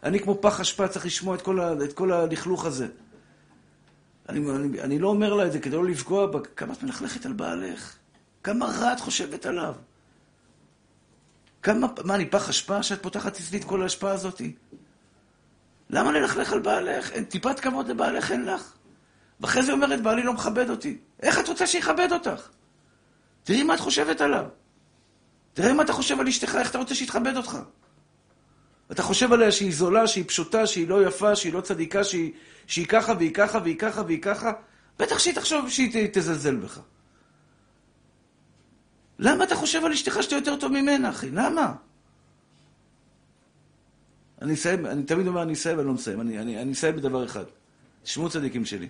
אני 0.04 0.20
כמו 0.20 0.42
פח 0.42 0.60
אשפה 0.60 0.88
צריך 0.88 1.06
לשמוע 1.06 1.36
את 1.36 1.42
כל, 1.42 1.60
ה, 1.60 1.74
את 1.84 1.94
כל 1.94 2.12
הלכלוך 2.12 2.66
הזה. 2.66 2.88
אני, 4.30 4.52
אני, 4.52 4.82
אני 4.82 5.00
לא 5.00 5.08
אומר 5.08 5.34
לה 5.34 5.46
את 5.46 5.52
זה 5.52 5.60
כדי 5.60 5.76
לא 5.76 5.86
לפגוע 5.86 6.26
בה. 6.26 6.40
כמה 6.56 6.74
את 6.74 6.84
מלכלכת 6.84 7.26
על 7.26 7.34
בעלך? 7.34 7.96
כמה 8.44 8.66
רע 8.66 8.94
את 8.94 9.00
חושבת 9.00 9.46
עליו? 9.46 9.76
כמה, 11.62 11.88
מה, 12.04 12.16
אני 12.16 12.26
פח 12.26 12.50
אשפה 12.50 12.84
שאת 12.84 13.04
פותחת 13.04 13.36
אצלי 13.36 13.58
את 13.58 13.64
כל 13.64 13.84
האשפה 13.84 14.12
הזאת? 14.12 14.42
למה 15.90 16.12
ללכלך 16.12 16.54
על 16.54 16.60
בעלך? 16.60 17.12
אין 17.12 17.24
טיפת 17.24 17.60
כבוד 17.60 17.88
לבעלך 17.88 18.32
אין 18.32 18.46
לך. 18.46 18.74
ואחרי 19.40 19.64
זה 19.64 19.72
אומרת, 19.72 20.02
בעלי 20.02 20.24
לא 20.24 20.34
מכבד 20.34 20.70
אותי. 20.70 20.98
איך 21.22 21.40
את 21.40 21.48
רוצה 21.48 21.68
שיכבד 21.68 22.08
אותך? 22.12 22.50
תראי 23.44 23.64
מה 23.64 23.74
את 23.74 23.80
חושבת 23.80 24.22
עליו. 24.22 24.46
תראה 25.54 25.74
מה 25.74 25.84
אתה 25.84 25.94
חושב 25.94 26.20
על 26.20 26.28
אשתך, 26.28 26.56
איך 26.56 26.70
אתה 26.70 26.78
רוצה 26.78 26.96
שיתכבד 26.96 27.38
אותך. 27.38 27.58
אתה 28.92 29.04
חושב 29.04 29.34
עליה 29.34 29.52
שהיא 29.52 29.74
זולה, 29.74 30.08
שהיא 30.08 30.26
פשוטה, 30.28 30.68
שהיא 30.68 30.88
לא 30.88 31.08
יפה, 31.08 31.36
שהיא 31.36 31.54
לא 31.54 31.62
צדיקה, 31.62 32.04
שהיא, 32.04 32.32
שהיא 32.68 32.88
ככה 32.88 33.14
והיא 33.18 33.34
ככה 33.34 33.60
והיא 33.64 33.78
ככה 33.78 34.02
והיא 34.02 34.22
ככה, 34.22 34.52
בטח 35.00 35.20
שהיא 35.20 35.36
תחשוב 35.36 35.70
שהיא 35.70 36.10
תזלזל 36.14 36.56
בך. 36.56 36.80
למה 39.20 39.44
אתה 39.44 39.56
חושב 39.56 39.86
על 39.86 39.92
אשתך 39.92 40.18
שאתה 40.22 40.36
יותר 40.36 40.56
טוב 40.60 40.72
ממנה, 40.72 41.10
אחי? 41.10 41.30
למה? 41.32 41.74
אני 44.42 44.54
אסיים, 44.54 44.86
אני 44.86 45.04
תמיד 45.04 45.28
אומר, 45.28 45.42
אני 45.42 45.54
אסיים 45.54 45.78
ואני 45.78 45.88
לא 45.88 45.94
מסיים. 45.94 46.22
אני, 46.22 46.40
אני, 46.40 46.62
אני 46.62 46.72
אסיים 46.72 46.96
בדבר 46.96 47.26
אחד. 47.26 47.44
תשמעו 48.04 48.30
צדיקים 48.30 48.66
שלי. 48.66 48.90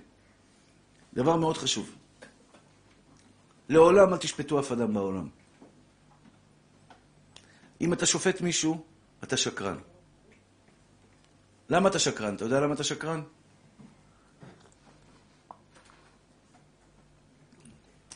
דבר 1.14 1.36
מאוד 1.36 1.58
חשוב. 1.58 1.96
לעולם 3.70 4.14
אל 4.14 4.18
תשפטו 4.18 4.60
אף 4.60 4.72
אדם 4.72 4.94
בעולם. 4.94 5.30
אם 7.82 7.94
אתה 7.94 8.06
שופט 8.06 8.42
מישהו, 8.42 8.84
אתה 9.24 9.38
שקרן. 9.38 9.78
למה 11.70 11.90
אתה 11.90 12.00
שקרן? 12.00 12.36
אתה 12.36 12.46
יודע 12.46 12.60
למה 12.60 12.74
אתה 12.74 12.84
שקרן? 12.84 13.22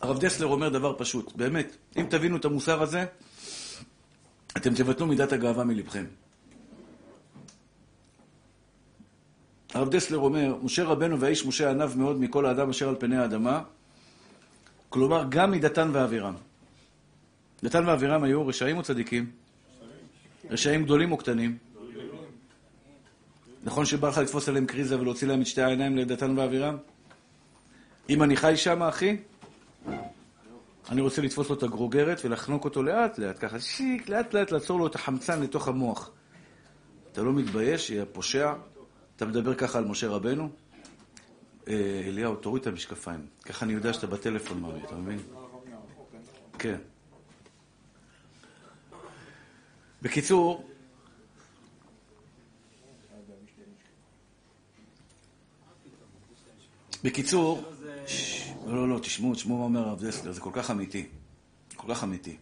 הרב 0.02 0.20
דסלר 0.20 0.48
אומר 0.48 0.70
דבר 0.70 0.96
פשוט, 0.98 1.36
באמת, 1.36 1.76
אם 1.98 2.06
תבינו 2.10 2.38
את 2.38 2.46
המוסר 2.46 2.82
הזה, 2.82 3.06
אתם 4.58 4.74
תבטלו 4.76 5.08
מידת 5.08 5.34
הגאווה 5.34 5.64
מלבכם. 5.64 6.06
הרב 9.74 9.90
דסלר 9.90 10.18
אומר, 10.18 10.56
משה 10.64 10.84
רבנו 10.84 11.20
והאיש 11.20 11.46
משה 11.46 11.70
ענב 11.70 11.98
מאוד 11.98 12.20
מכל 12.20 12.46
האדם 12.46 12.70
אשר 12.70 12.90
על 12.90 12.96
פני 13.00 13.18
האדמה, 13.18 13.64
כלומר, 14.90 15.26
גם 15.30 15.52
מדתן 15.52 15.90
ואבירם. 15.94 16.34
דתן 17.64 17.88
ואבירם 17.88 18.24
היו 18.24 18.48
רשעים 18.48 18.78
או 18.78 18.84
צדיקים? 18.84 19.32
רשעים 20.50 20.84
גדולים 20.84 21.12
או 21.12 21.18
קטנים? 21.18 21.58
נכון 23.64 23.86
שבא 23.86 24.10
לך 24.10 24.18
לתפוס 24.18 24.50
עליהם 24.50 24.66
קריזה 24.66 25.00
ולהוציא 25.00 25.28
להם 25.28 25.42
את 25.42 25.48
שתי 25.48 25.62
העיניים 25.62 25.98
לדתן 25.98 26.38
ואבירם? 26.38 26.78
אם 28.10 28.24
אני 28.24 28.36
חי 28.36 28.58
שם, 28.58 28.84
אחי, 28.84 29.18
אני 30.90 31.02
רוצה 31.02 31.22
לתפוס 31.22 31.50
לו 31.50 31.56
את 31.56 31.64
הגרוגרת 31.64 32.22
ולחנוק 32.26 32.66
אותו 32.66 32.84
לאט 32.84 33.18
לאט, 33.18 33.36
ככה 33.40 33.60
שיק, 33.60 34.10
לאט 34.10 34.34
לאט 34.34 34.52
לעצור 34.52 34.80
לו 34.80 34.88
את 34.88 34.96
החמצן 34.96 35.42
לתוך 35.42 35.68
המוח. 35.68 36.12
אתה 37.12 37.24
לא 37.24 37.34
מתבייש, 37.34 37.90
יא 37.90 38.04
פושע? 38.12 38.54
אתה 39.16 39.26
מדבר 39.26 39.56
ככה 39.56 39.78
על 39.78 39.86
משה 39.86 40.08
רבנו? 40.08 40.50
אה, 41.68 42.02
אליהו, 42.08 42.36
תוריד 42.36 42.62
את 42.62 42.68
המשקפיים. 42.68 43.26
ככה 43.46 43.66
אני 43.66 43.74
יודע 43.74 43.94
שאתה 43.94 44.08
בטלפון, 44.08 44.62
מרי, 44.62 44.84
אתה 44.84 44.96
מבין? 44.96 45.20
כן. 46.60 46.78
בקיצור, 50.02 50.70
בקיצור, 57.04 57.71
לא, 58.66 58.76
לא, 58.76 58.90
לא, 58.90 59.00
תשמעו, 59.00 59.36
תשמעו 59.36 59.58
מה 59.58 59.64
אומר 59.64 59.88
הרב 59.90 60.06
דסלר, 60.06 60.32
זה 60.32 60.42
כל 60.42 60.50
כך 60.54 60.72
אמיתי. 60.72 61.08
כל 61.76 61.96
כך 61.96 62.04
אמיתי. 62.04 62.38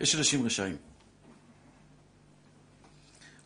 יש 0.00 0.14
אנשים 0.14 0.46
רשעים. 0.46 0.76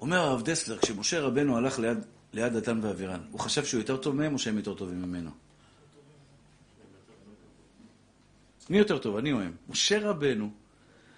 אומר 0.00 0.18
הרב 0.18 0.42
דסלר, 0.42 0.78
כשמשה 0.78 1.20
רבנו 1.20 1.56
הלך 1.56 1.78
ליד, 1.78 1.98
ליד 2.32 2.52
דתן 2.52 2.80
ואבירן, 2.82 3.20
הוא 3.30 3.40
חשב 3.40 3.64
שהוא 3.64 3.80
יותר 3.80 3.96
טוב 3.96 4.14
מהם 4.14 4.34
או 4.34 4.38
שהם 4.38 4.56
יותר 4.56 4.74
טובים 4.74 5.02
ממנו? 5.02 5.30
מי 8.70 8.78
יותר 8.78 8.98
טוב? 8.98 9.16
אני 9.16 9.32
או 9.32 9.40
הם. 9.40 9.56
משה 9.68 10.10
רבנו, 10.10 10.50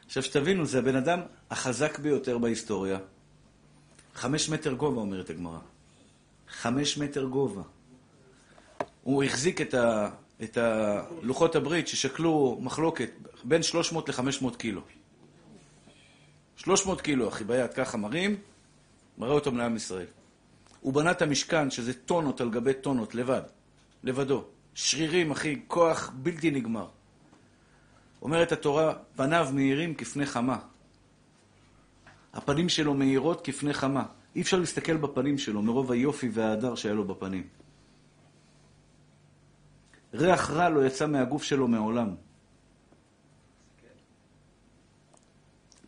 עכשיו 0.06 0.22
שתבינו, 0.22 0.66
זה 0.66 0.78
הבן 0.78 0.96
אדם 0.96 1.20
החזק 1.50 1.98
ביותר 1.98 2.38
בהיסטוריה. 2.38 2.98
חמש 4.14 4.48
מטר 4.48 4.72
גובה, 4.72 5.00
אומרת 5.00 5.30
הגמרא. 5.30 5.58
חמש 6.48 6.98
מטר 6.98 7.24
גובה. 7.24 7.62
הוא 9.06 9.22
החזיק 9.22 9.60
את, 9.60 9.74
ה, 9.74 10.08
את 10.42 10.56
הלוחות 10.56 11.56
הברית 11.56 11.88
ששקלו 11.88 12.58
מחלוקת 12.60 13.10
בין 13.44 13.62
300 13.62 14.08
ל-500 14.08 14.56
קילו. 14.56 14.80
300 16.56 17.00
קילו, 17.00 17.28
אחי, 17.28 17.44
ביד, 17.44 17.74
ככה 17.74 17.96
מרים, 17.96 18.36
מראה 19.18 19.32
אותם 19.32 19.56
לעם 19.56 19.76
ישראל. 19.76 20.06
הוא 20.80 20.92
בנה 20.92 21.10
את 21.10 21.22
המשכן, 21.22 21.70
שזה 21.70 21.94
טונות 21.94 22.40
על 22.40 22.50
גבי 22.50 22.74
טונות, 22.74 23.14
לבד, 23.14 23.42
לבדו. 24.04 24.44
שרירים, 24.74 25.30
אחי, 25.30 25.60
כוח 25.66 26.12
בלתי 26.14 26.50
נגמר. 26.50 26.88
אומרת 28.22 28.52
התורה, 28.52 28.94
פניו 29.16 29.48
מאירים 29.52 29.94
כפני 29.94 30.26
חמה. 30.26 30.58
הפנים 32.34 32.68
שלו 32.68 32.94
מאירות 32.94 33.44
כפני 33.44 33.74
חמה. 33.74 34.04
אי 34.36 34.40
אפשר 34.40 34.58
להסתכל 34.58 34.96
בפנים 34.96 35.38
שלו 35.38 35.62
מרוב 35.62 35.92
היופי 35.92 36.28
וההדר 36.32 36.74
שהיה 36.74 36.94
לו 36.94 37.04
בפנים. 37.04 37.65
ריח 40.16 40.50
רע 40.50 40.68
לא 40.68 40.86
יצא 40.86 41.06
מהגוף 41.06 41.42
שלו 41.42 41.68
מעולם. 41.68 42.14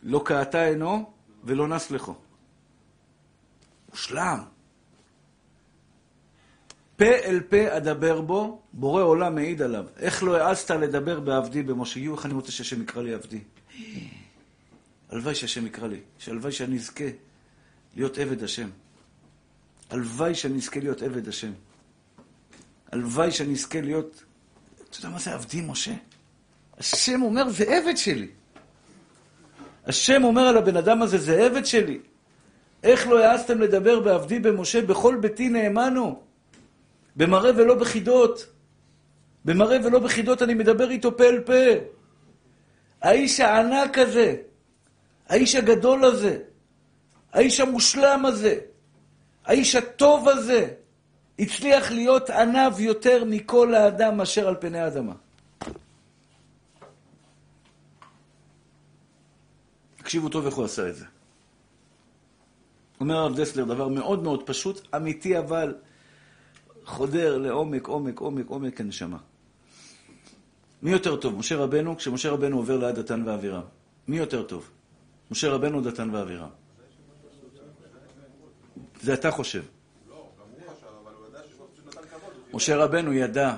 לא 0.03 0.21
קעתה 0.25 0.63
עינו 0.63 1.11
ולא 1.43 1.67
נס 1.67 1.91
לכו. 1.91 2.15
מושלם. 3.89 4.39
פה 6.95 7.05
אל 7.05 7.39
פה 7.49 7.77
אדבר 7.77 8.21
בו, 8.21 8.61
בורא 8.73 9.03
עולם 9.03 9.35
מעיד 9.35 9.61
עליו. 9.61 9.85
איך 9.97 10.23
לא 10.23 10.37
העזת 10.37 10.71
לדבר 10.71 11.19
בעבדי 11.19 11.63
במשה? 11.63 11.99
יהיו, 11.99 12.15
איך 12.15 12.25
אני 12.25 12.33
רוצה 12.33 12.51
שהשם 12.51 12.81
יקרא 12.81 13.01
לי 13.01 13.13
עבדי? 13.13 13.39
הלוואי 15.09 15.35
שהשם 15.35 15.65
יקרא 15.65 15.87
לי, 15.87 15.99
שהלוואי 16.17 16.51
שאני 16.51 16.75
אזכה 16.75 17.03
להיות 17.95 18.17
עבד 18.17 18.43
השם. 18.43 18.69
הלוואי 19.89 20.35
שאני 20.35 20.57
אזכה 20.57 20.79
להיות 20.79 21.01
עבד 21.01 21.27
השם. 21.27 21.51
הלוואי 22.91 23.31
שאני 23.31 23.53
אזכה 23.53 23.81
להיות... 23.81 24.23
אתה 24.89 24.97
יודע 24.97 25.09
מה 25.09 25.19
זה 25.19 25.33
עבדי 25.33 25.61
משה? 25.61 25.93
השם 26.77 27.21
אומר, 27.21 27.49
זה 27.49 27.77
עבד 27.77 27.97
שלי. 27.97 28.27
השם 29.85 30.23
אומר 30.23 30.41
על 30.41 30.57
הבן 30.57 30.77
אדם 30.77 31.01
הזה, 31.01 31.17
זה 31.17 31.45
עבד 31.45 31.65
שלי. 31.65 31.99
איך 32.83 33.07
לא 33.07 33.23
העזתם 33.25 33.61
לדבר 33.61 33.99
בעבדי 33.99 34.39
במשה? 34.39 34.81
בכל 34.81 35.17
ביתי 35.21 35.49
נאמנו. 35.49 36.21
במראה 37.15 37.51
ולא 37.57 37.75
בחידות. 37.75 38.45
במראה 39.45 39.77
ולא 39.83 39.99
בחידות 39.99 40.41
אני 40.41 40.53
מדבר 40.53 40.91
איתו 40.91 41.17
פה 41.17 41.23
אל 41.23 41.39
פה. 41.39 41.53
האיש 43.01 43.39
הענק 43.39 43.97
הזה, 43.97 44.35
האיש 45.29 45.55
הגדול 45.55 46.05
הזה, 46.05 46.37
האיש 47.33 47.59
המושלם 47.59 48.25
הזה, 48.25 48.59
האיש 49.45 49.75
הטוב 49.75 50.29
הזה, 50.29 50.67
הצליח 51.39 51.91
להיות 51.91 52.29
ענב 52.29 52.79
יותר 52.79 53.23
מכל 53.23 53.75
האדם 53.75 54.21
אשר 54.21 54.47
על 54.47 54.55
פני 54.59 54.79
האדמה. 54.79 55.13
תקשיבו 59.97 60.29
טוב 60.29 60.45
איך 60.45 60.55
הוא 60.55 60.65
עשה 60.65 60.89
את 60.89 60.95
זה. 60.95 61.05
אומר 62.99 63.17
הרב 63.17 63.39
דסלר 63.39 63.63
דבר 63.63 63.87
מאוד 63.87 64.23
מאוד 64.23 64.43
פשוט, 64.45 64.87
אמיתי 64.95 65.39
אבל 65.39 65.75
חודר 66.85 67.37
לעומק, 67.37 67.87
עומק, 67.87 68.19
עומק, 68.19 68.47
עומק 68.47 68.81
הנשמה. 68.81 69.17
מי 70.81 70.91
יותר 70.91 71.15
טוב, 71.15 71.35
משה 71.35 71.55
רבנו, 71.55 71.97
כשמשה 71.97 72.31
רבנו 72.31 72.57
עובר 72.57 72.77
ליד 72.77 72.95
דתן 72.95 73.23
ואבירם? 73.27 73.61
מי 74.07 74.17
יותר 74.17 74.43
טוב? 74.43 74.69
משה 75.31 75.49
רבנו 75.49 75.81
דתן 75.81 76.15
ואבירם? 76.15 76.49
זה 79.01 79.13
אתה 79.13 79.31
חושב. 79.31 79.63
משה 82.53 82.77
רבנו 82.77 83.13
ידע 83.13 83.57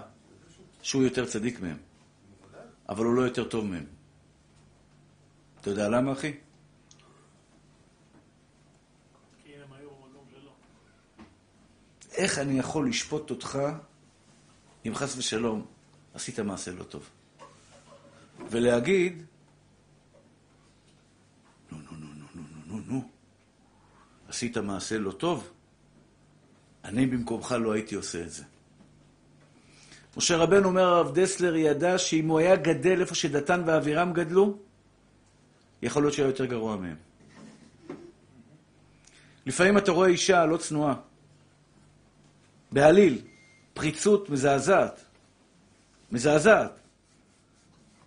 שהוא 0.81 1.03
יותר 1.03 1.25
צדיק 1.25 1.59
מהם, 1.59 1.77
אבל 2.89 3.05
הוא 3.05 3.13
לא 3.13 3.21
יותר 3.21 3.43
טוב 3.49 3.65
מהם. 3.65 3.85
אתה 5.61 5.69
יודע 5.69 5.89
למה, 5.89 6.11
אחי? 6.11 6.33
איך 12.11 12.39
אני 12.39 12.59
יכול 12.59 12.89
לשפוט 12.89 13.29
אותך 13.29 13.59
אם 14.85 14.95
חס 14.95 15.17
ושלום 15.17 15.65
עשית 16.13 16.39
מעשה 16.39 16.71
לא 16.71 16.83
טוב? 16.83 17.09
ולהגיד, 18.49 19.25
נו, 21.71 21.77
נו, 21.77 21.91
נו, 21.91 22.07
נו, 22.07 22.25
נו, 22.35 22.41
נו, 22.65 22.77
נו, 22.77 22.81
נו, 22.87 23.09
עשית 24.27 24.57
מעשה 24.57 24.97
לא 24.97 25.11
טוב? 25.11 25.51
אני 26.83 27.05
במקומך 27.05 27.51
לא 27.51 27.71
הייתי 27.71 27.95
עושה 27.95 28.21
את 28.21 28.31
זה. 28.31 28.43
משה 30.17 30.37
רבנו 30.37 30.67
אומר, 30.67 30.81
הרב 30.81 31.19
דסלר 31.19 31.55
ידע 31.55 31.97
שאם 31.97 32.27
הוא 32.27 32.39
היה 32.39 32.55
גדל 32.55 33.01
איפה 33.01 33.15
שדתן 33.15 33.63
ואבירם 33.65 34.13
גדלו, 34.13 34.57
יכול 35.81 36.03
להיות 36.03 36.13
שהיה 36.13 36.27
יותר 36.27 36.45
גרוע 36.45 36.75
מהם. 36.75 36.95
לפעמים 39.45 39.77
אתה 39.77 39.91
רואה 39.91 40.07
אישה 40.07 40.45
לא 40.45 40.57
צנועה, 40.57 40.95
בעליל, 42.71 43.21
פריצות 43.73 44.29
מזעזעת, 44.29 45.05
מזעזעת, 46.11 46.79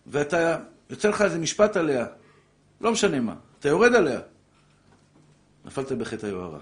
ואתה, 0.07 0.59
יוצא 0.91 1.09
לך 1.09 1.23
איזה 1.23 1.39
משפט 1.39 1.77
עליה, 1.77 2.07
לא 2.81 2.93
משנה 2.93 3.21
מה, 3.21 3.35
אתה 3.59 3.69
יורד 3.69 3.95
עליה, 3.95 4.21
נפלת 5.65 5.93
בחטא 5.93 6.27
היוהרה. 6.27 6.59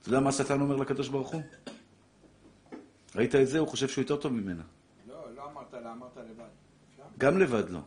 אתה 0.00 0.08
יודע 0.08 0.20
מה 0.20 0.28
השטן 0.28 0.60
אומר 0.60 0.76
לקדוש 0.76 1.08
ברוך 1.08 1.28
הוא? 1.32 1.42
ראית 3.16 3.34
את 3.34 3.48
זה? 3.48 3.58
הוא 3.58 3.68
חושב 3.68 3.88
שהוא 3.88 4.02
יותר 4.02 4.16
טוב 4.16 4.32
ממנה. 4.32 4.62
לא, 5.08 5.14
לא 5.36 5.50
אמרת 5.50 5.74
לה, 5.74 5.92
אמרת 5.92 6.16
לבד. 6.16 6.44
גם 7.18 7.38
לבד 7.38 7.70
לא. 7.70 7.80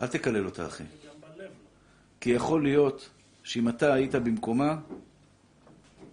אל 0.00 0.06
תקלל 0.06 0.46
אותה, 0.46 0.66
אחי. 0.66 0.84
כי 2.20 2.30
יכול 2.30 2.62
להיות 2.62 3.10
שאם 3.42 3.68
אתה 3.68 3.92
היית 3.92 4.14
במקומה, 4.14 4.76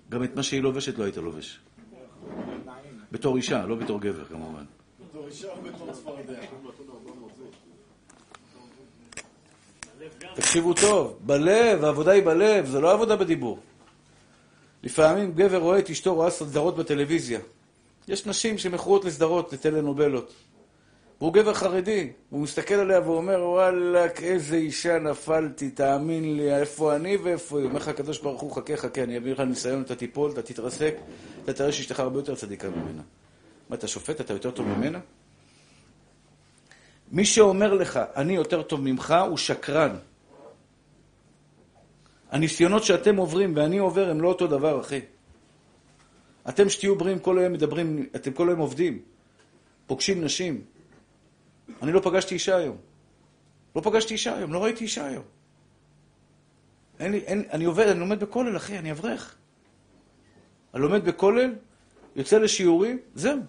גם 0.10 0.24
את 0.24 0.36
מה 0.36 0.44
שהיא 0.44 0.62
לובשת 0.62 0.98
לא 0.98 1.04
היית 1.04 1.18
לובש. 1.18 1.60
בתור 3.12 3.38
אישה, 3.38 3.66
לא 3.66 3.76
בתור 3.76 4.02
גבר 4.02 4.26
כמובן. 4.26 4.64
בתור 5.10 5.28
אישה 5.28 5.48
או 5.52 5.62
בתור 5.62 5.94
צפרדע? 5.94 6.40
תקשיבו 10.36 10.74
טוב, 10.74 11.20
בלב, 11.26 11.84
העבודה 11.84 12.12
היא 12.12 12.24
בלב, 12.26 12.66
זה 12.66 12.80
לא 12.80 12.94
עבודה 12.94 13.16
בדיבור. 13.16 13.60
לפעמים 14.84 15.32
גבר 15.32 15.58
רואה 15.58 15.80
את 15.80 15.90
אשתו 15.90 16.16
רואה 16.16 16.30
סדרות 16.30 16.78
בטלוויזיה. 16.78 17.40
יש 18.08 18.26
נשים 18.26 18.58
שמכורות 18.58 19.06
לסדרות, 19.06 19.54
לטלנובלות. 19.54 20.34
והוא 21.22 21.34
גבר 21.34 21.54
חרדי, 21.54 22.10
הוא 22.30 22.42
מסתכל 22.42 22.74
עליה 22.74 23.02
ואומר, 23.02 23.40
וואלכ, 23.44 24.22
איזה 24.24 24.56
אישה 24.56 25.00
נפלתי, 25.00 25.70
תאמין 25.70 26.38
לי, 26.38 26.56
איפה 26.56 26.96
אני 26.96 27.18
ואיפה 27.18 27.60
היא. 27.60 27.66
אומר 27.66 27.80
לך 27.80 27.88
הקדוש 27.88 28.20
ברוך 28.20 28.42
הוא, 28.42 28.52
חכה, 28.52 28.78
חכה, 28.78 29.04
אני 29.04 29.18
אביא 29.18 29.32
לך 29.32 29.40
ניסיון, 29.40 29.82
אתה 29.82 29.96
תיפול, 29.96 30.32
אתה 30.32 30.42
תתרסק, 30.42 30.96
אתה 31.44 31.54
תראה 31.54 31.72
שאשתך 31.72 32.00
הרבה 32.00 32.20
יותר 32.20 32.36
צדיקה 32.36 32.70
ממנה. 32.70 33.02
מה, 33.70 33.76
אתה 33.76 33.88
שופט? 33.88 34.22
אתה 34.22 34.34
יותר 34.34 34.52
טוב 34.52 34.68
ממנה? 34.68 35.00
מי 37.12 37.26
שאומר 37.26 37.74
לך, 37.74 38.00
אני 38.16 38.36
יותר 38.36 38.62
טוב 38.62 38.82
ממך, 38.82 39.16
הוא 39.28 39.38
שקרן. 39.38 39.96
הניסיונות 42.32 42.84
שאתם 42.84 43.16
עוברים 43.16 43.54
ואני 43.56 43.78
עובר 43.78 44.10
הם 44.10 44.22
לא 44.22 44.28
אותו 44.28 44.48
דבר, 44.48 44.82
אחי. 44.82 45.00
אתם 46.50 46.70
שתהיו 46.70 46.96
בריאים 46.96 47.20
כל 47.20 47.40
היום 47.40 47.54
מדברים, 47.54 48.10
אתם 48.16 48.32
כל 48.32 48.50
היום 48.50 48.60
עובדים, 48.60 49.02
פוגשים 49.88 50.24
נשים. 50.24 50.62
אני 51.82 51.92
לא 51.92 52.00
פגשתי 52.00 52.34
אישה 52.34 52.56
היום. 52.58 52.78
לא 53.76 53.82
פגשתי 53.82 54.14
אישה 54.14 54.38
היום, 54.38 54.54
לא 54.54 54.64
ראיתי 54.64 54.84
אישה 54.84 55.06
היום. 55.06 55.24
אין 57.00 57.12
לי, 57.12 57.18
אין, 57.18 57.44
אני 57.52 57.66
עובד, 57.66 57.88
אני 57.88 58.00
לומד 58.00 58.20
בכולל, 58.20 58.58
אחי, 58.58 58.80
אני 58.80 58.92
אברך. 58.92 59.36
אני 60.74 60.82
לומד 60.82 61.06
בכולל, 61.06 61.56
יוצא 62.16 62.38
לשיעורים, 62.38 63.00
זהו. 63.16 63.40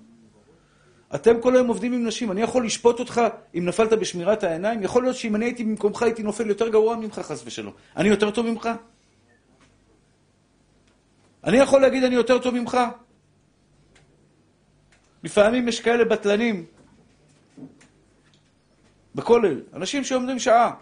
אתם 1.14 1.40
כל 1.40 1.55
היום 1.55 1.68
עובדים 1.68 1.92
עם 1.92 2.07
נשים, 2.07 2.33
אני 2.33 2.42
יכול 2.42 2.66
לשפוט 2.66 3.01
אותך 3.01 3.20
אם 3.55 3.64
נפלת 3.64 3.92
בשמירת 3.92 4.44
העיניים? 4.44 4.83
יכול 4.83 5.03
להיות 5.03 5.16
שאם 5.16 5.37
אני 5.37 5.44
הייתי 5.44 5.64
במקומך 5.64 6.03
הייתי 6.03 6.22
נופל 6.22 6.46
יותר 6.46 6.68
גרוע 6.68 6.96
ממך, 6.96 7.18
חס 7.18 7.42
ושלום. 7.46 7.72
אני 7.96 8.09
יותר 8.09 8.31
טוב 8.31 8.46
ממך? 8.46 8.68
אני 11.44 11.57
יכול 11.57 11.81
להגיד 11.81 12.05
אני 12.05 12.14
יותר 12.14 12.38
טוב 12.38 12.55
ממך? 12.55 12.79
לפעמים 15.25 15.68
יש 15.68 15.81
כאלה 15.81 16.05
בטלנים 16.05 16.66
בכולל, 19.14 19.61
אנשים 19.75 20.05
שעומדים 20.05 20.38
שעה. 20.38 20.75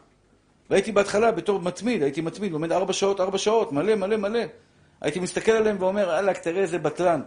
והייתי 0.71 0.93
בהתחלה 0.93 1.33
בתור 1.33 1.61
מתמיד, 1.61 2.03
הייתי 2.03 2.21
מתמיד, 2.21 2.53
לומד 2.53 2.73
ארבע 2.73 2.93
שעות, 2.93 3.21
ארבע 3.21 3.39
שעות, 3.39 3.73
מלא, 3.73 3.95
מלא, 3.95 4.17
מלא. 4.17 4.41
הייתי 5.01 5.21
מסתכל 5.21 5.53
עליהם 5.53 5.77
ואומר, 5.81 6.07
וואלכ, 6.07 6.39
תראה 6.39 6.61
איזה 6.61 6.79
בטלן. 6.79 7.21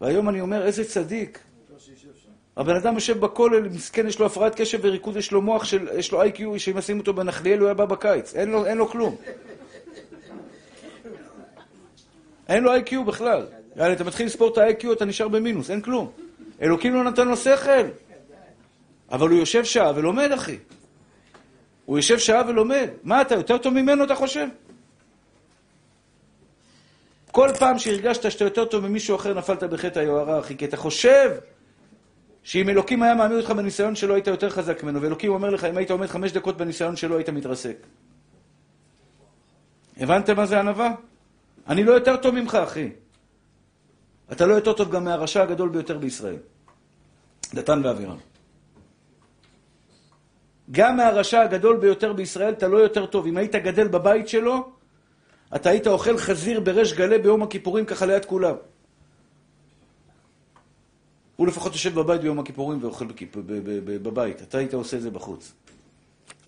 והיום 0.00 0.28
אני 0.28 0.40
אומר, 0.40 0.66
איזה 0.66 0.84
צדיק. 0.84 1.38
הבן 2.60 2.76
אדם 2.76 2.94
יושב 2.94 3.20
בכולל, 3.20 3.68
מסכן, 3.68 4.06
יש 4.06 4.18
לו 4.18 4.26
הפרעת 4.26 4.54
קשב 4.54 4.78
וריקוד, 4.82 5.16
יש 5.16 5.32
לו 5.32 5.42
מוח, 5.42 5.64
של, 5.64 5.88
יש 5.98 6.12
לו 6.12 6.22
איי-קיו, 6.22 6.60
שאם 6.60 6.78
ישים 6.78 6.98
אותו 6.98 7.14
בנחליאל 7.14 7.58
הוא 7.58 7.66
היה 7.66 7.74
בא 7.74 7.84
בקיץ. 7.84 8.34
אין 8.34 8.50
לו, 8.50 8.66
אין 8.66 8.78
לו 8.78 8.88
כלום. 8.88 9.16
אין 12.48 12.64
לו 12.64 12.72
איי-קיו 12.72 13.04
בכלל. 13.04 13.46
יאללה, 13.76 13.92
אתה 13.92 14.04
מתחיל 14.04 14.26
לספור 14.26 14.52
את 14.52 14.58
ה-IQ, 14.58 14.92
אתה 14.92 15.04
נשאר 15.04 15.28
במינוס, 15.28 15.70
אין 15.70 15.80
כלום. 15.80 16.10
אלוקים 16.62 16.94
לא 16.94 17.04
נתן 17.04 17.28
לו 17.28 17.36
שכל. 17.36 17.86
אבל 19.12 19.28
הוא 19.28 19.38
יושב 19.38 19.64
שעה 19.64 19.92
ולומד, 19.96 20.32
אחי. 20.32 20.58
הוא 21.84 21.98
יושב 21.98 22.18
שעה 22.18 22.42
ולומד. 22.48 22.88
מה, 23.02 23.22
אתה 23.22 23.34
יותר 23.34 23.58
טוב 23.58 23.74
ממנו, 23.74 24.04
אתה 24.04 24.14
חושב? 24.14 24.46
כל 27.30 27.48
פעם 27.58 27.78
שהרגשת 27.78 28.30
שאתה 28.30 28.44
יותר 28.44 28.64
טוב 28.64 28.86
ממישהו 28.86 29.16
אחר, 29.16 29.34
נפלת 29.34 29.62
בחטא 29.62 29.98
היוהרה, 29.98 30.40
אחי, 30.40 30.56
כי 30.56 30.64
אתה 30.64 30.76
חושב 30.76 31.30
שאם 32.42 32.68
אלוקים 32.68 33.02
היה 33.02 33.14
מעמיד 33.14 33.36
אותך 33.36 33.50
בניסיון 33.50 33.96
שלו, 33.96 34.14
היית 34.14 34.26
יותר 34.26 34.50
חזק 34.50 34.82
ממנו, 34.82 35.02
ואלוקים 35.02 35.32
אומר 35.32 35.50
לך, 35.50 35.64
אם 35.64 35.76
היית 35.76 35.90
עומד 35.90 36.06
חמש 36.06 36.32
דקות 36.32 36.56
בניסיון 36.56 36.96
שלו, 36.96 37.16
היית 37.16 37.28
מתרסק. 37.28 37.76
הבנתם 39.96 40.36
מה 40.36 40.46
זה 40.46 40.60
ענווה? 40.60 40.92
אני 41.68 41.84
לא 41.84 41.92
יותר 41.92 42.16
טוב 42.16 42.34
ממך, 42.34 42.54
אחי. 42.54 42.90
אתה 44.32 44.46
לא 44.46 44.54
יותר 44.54 44.72
טוב 44.72 44.90
גם 44.90 45.04
מהרשע 45.04 45.42
הגדול 45.42 45.68
ביותר 45.68 45.98
בישראל. 45.98 46.36
דתן 47.54 47.80
ואבירם. 47.84 48.16
גם 50.70 50.96
מהרשע 50.96 51.40
הגדול 51.40 51.76
ביותר 51.76 52.12
בישראל 52.12 52.52
אתה 52.52 52.68
לא 52.68 52.78
יותר 52.78 53.06
טוב. 53.06 53.26
אם 53.26 53.36
היית 53.36 53.54
גדל 53.54 53.88
בבית 53.88 54.28
שלו, 54.28 54.70
אתה 55.54 55.70
היית 55.70 55.86
אוכל 55.86 56.18
חזיר 56.18 56.60
בריש 56.60 56.94
גלי 56.94 57.18
ביום 57.18 57.42
הכיפורים 57.42 57.84
ככה 57.84 58.06
ליד 58.06 58.24
כולם. 58.24 58.54
הוא 61.40 61.46
לפחות 61.48 61.72
יושב 61.72 61.94
בבית 61.94 62.20
ביום 62.20 62.38
הכיפורים 62.38 62.82
ואוכל 62.82 63.06
בכיפ... 63.06 63.36
בבית. 63.84 64.42
אתה 64.42 64.58
היית 64.58 64.74
עושה 64.74 64.96
את 64.96 65.02
זה 65.02 65.10
בחוץ. 65.10 65.52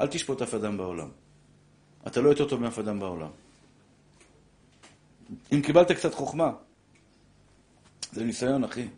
אל 0.00 0.06
תשפוט 0.06 0.42
אף 0.42 0.54
אדם 0.54 0.76
בעולם. 0.76 1.08
אתה 2.06 2.20
לא 2.20 2.28
יותר 2.28 2.48
טוב 2.48 2.60
מאף 2.60 2.78
אדם 2.78 3.00
בעולם. 3.00 3.30
אם 5.52 5.62
קיבלת 5.62 5.92
קצת 5.92 6.14
חוכמה, 6.14 6.52
זה 8.12 8.24
ניסיון, 8.24 8.64
אחי. 8.64 8.88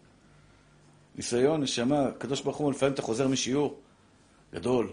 ניסיון, 1.14 1.62
נשמה, 1.62 2.06
הקדוש 2.06 2.40
ברוך 2.40 2.56
הוא, 2.56 2.72
לפעמים 2.72 2.94
אתה 2.94 3.02
חוזר 3.02 3.28
משיעור 3.28 3.80
גדול. 4.52 4.92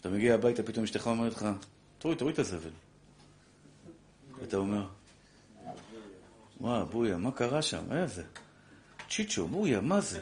אתה 0.00 0.08
מגיע 0.08 0.34
הביתה, 0.34 0.62
פתאום 0.62 0.84
אשתך 0.84 1.06
אומרת 1.06 1.32
לך, 1.32 1.46
תוריד, 1.98 2.18
תוריד 2.18 2.32
את 2.32 2.38
הזבל. 2.38 2.70
אתה 4.42 4.56
אומר, 4.56 4.86
וואו, 6.60 6.86
בויה, 6.86 7.16
מה 7.16 7.32
קרה 7.32 7.62
שם? 7.62 7.82
מה 7.88 8.06
זה? 8.06 8.22
צ'יצ'ו, 9.10 9.48
בויה, 9.48 9.80
מה 9.80 10.00
זה? 10.00 10.20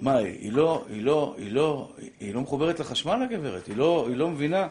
מה, 0.00 0.16
היא 0.16 0.52
לא, 0.52 0.84
היא 0.88 1.02
לא, 1.02 1.34
היא 1.38 1.52
לא, 1.52 1.92
היא 2.20 2.34
לא 2.34 2.40
מחוברת 2.40 2.80
לחשמל, 2.80 3.22
הגברת? 3.22 3.66
היא 3.66 3.76
לא, 3.76 4.06
היא 4.08 4.16
לא 4.16 4.30
מבינה, 4.30 4.68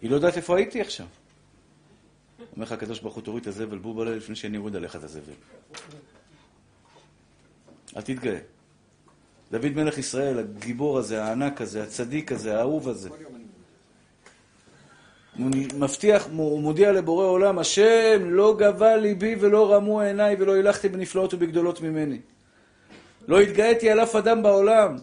היא 0.00 0.10
לא 0.10 0.14
יודעת 0.14 0.36
איפה 0.36 0.56
הייתי 0.56 0.80
עכשיו. 0.80 1.06
אומר 2.52 2.64
לך 2.64 2.72
הקדוש 2.72 3.00
ברוך 3.00 3.14
הוא, 3.14 3.22
תוריד 3.22 3.42
את 3.42 3.46
הזבל 3.46 3.78
בוא 3.78 3.96
בלילה 3.96 4.16
לפני 4.16 4.36
שאני 4.36 4.56
אוריד 4.56 4.76
עליך 4.76 4.96
את 4.96 5.04
הזבל. 5.04 5.32
אל 7.96 8.02
תתגאה. 8.02 8.38
דוד 9.50 9.72
מלך 9.72 9.98
ישראל, 9.98 10.38
הגיבור 10.38 10.98
הזה, 10.98 11.24
הענק 11.24 11.60
הזה, 11.60 11.82
הצדיק 11.82 12.32
הזה, 12.32 12.58
האהוב 12.58 12.88
הזה. 12.88 13.10
הוא 15.38 15.50
מבטיח, 15.74 16.28
הוא 16.36 16.60
מודיע 16.60 16.92
לבורא 16.92 17.26
עולם, 17.26 17.58
השם 17.58 18.30
לא 18.30 18.56
גבה 18.58 18.96
ליבי 18.96 19.36
ולא 19.40 19.74
רמו 19.74 20.00
עיניי 20.00 20.36
ולא 20.38 20.54
הילכתי 20.54 20.88
בנפלאות 20.88 21.34
ובגדולות 21.34 21.80
ממני. 21.80 22.20
לא 23.28 23.40
התגאיתי 23.40 23.90
על 23.90 24.00
אף 24.00 24.16
אדם 24.16 24.42
בעולם. 24.42 24.96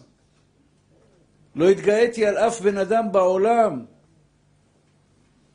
לא 1.56 1.68
התגאיתי 1.68 2.26
על 2.26 2.36
אף 2.36 2.60
בן 2.60 2.78
אדם 2.78 3.12
בעולם. 3.12 3.84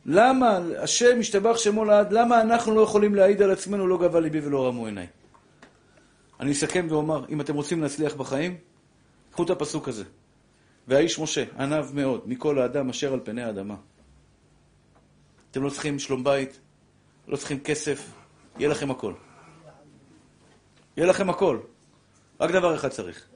למה, 0.05 0.59
השם 0.77 1.19
השתבח 1.19 1.57
שמו 1.57 1.85
לעד, 1.85 2.13
למה 2.13 2.41
אנחנו 2.41 2.75
לא 2.75 2.81
יכולים 2.81 3.15
להעיד 3.15 3.41
על 3.41 3.51
עצמנו 3.51 3.87
לא 3.87 3.97
גבה 3.97 4.19
ליבי 4.19 4.39
ולא 4.39 4.67
רמו 4.67 4.85
עיניי? 4.85 5.07
אני 6.39 6.51
אסכם 6.51 6.87
ואומר, 6.89 7.25
אם 7.29 7.41
אתם 7.41 7.55
רוצים 7.55 7.81
להצליח 7.81 8.15
בחיים, 8.15 8.57
קחו 9.31 9.43
את 9.43 9.49
הפסוק 9.49 9.87
הזה. 9.87 10.03
והאיש 10.87 11.19
משה, 11.19 11.43
ענב 11.59 11.85
מאוד, 11.93 12.21
מכל 12.25 12.59
האדם 12.59 12.89
אשר 12.89 13.13
על 13.13 13.19
פני 13.23 13.43
האדמה. 13.43 13.75
אתם 15.51 15.63
לא 15.63 15.69
צריכים 15.69 15.99
שלום 15.99 16.23
בית, 16.23 16.59
לא 17.27 17.37
צריכים 17.37 17.59
כסף, 17.59 18.11
יהיה 18.57 18.69
לכם 18.69 18.91
הכל. 18.91 19.13
יהיה 20.97 21.07
לכם 21.07 21.29
הכל. 21.29 21.59
רק 22.39 22.51
דבר 22.51 22.75
אחד 22.75 22.89
צריך. 22.89 23.27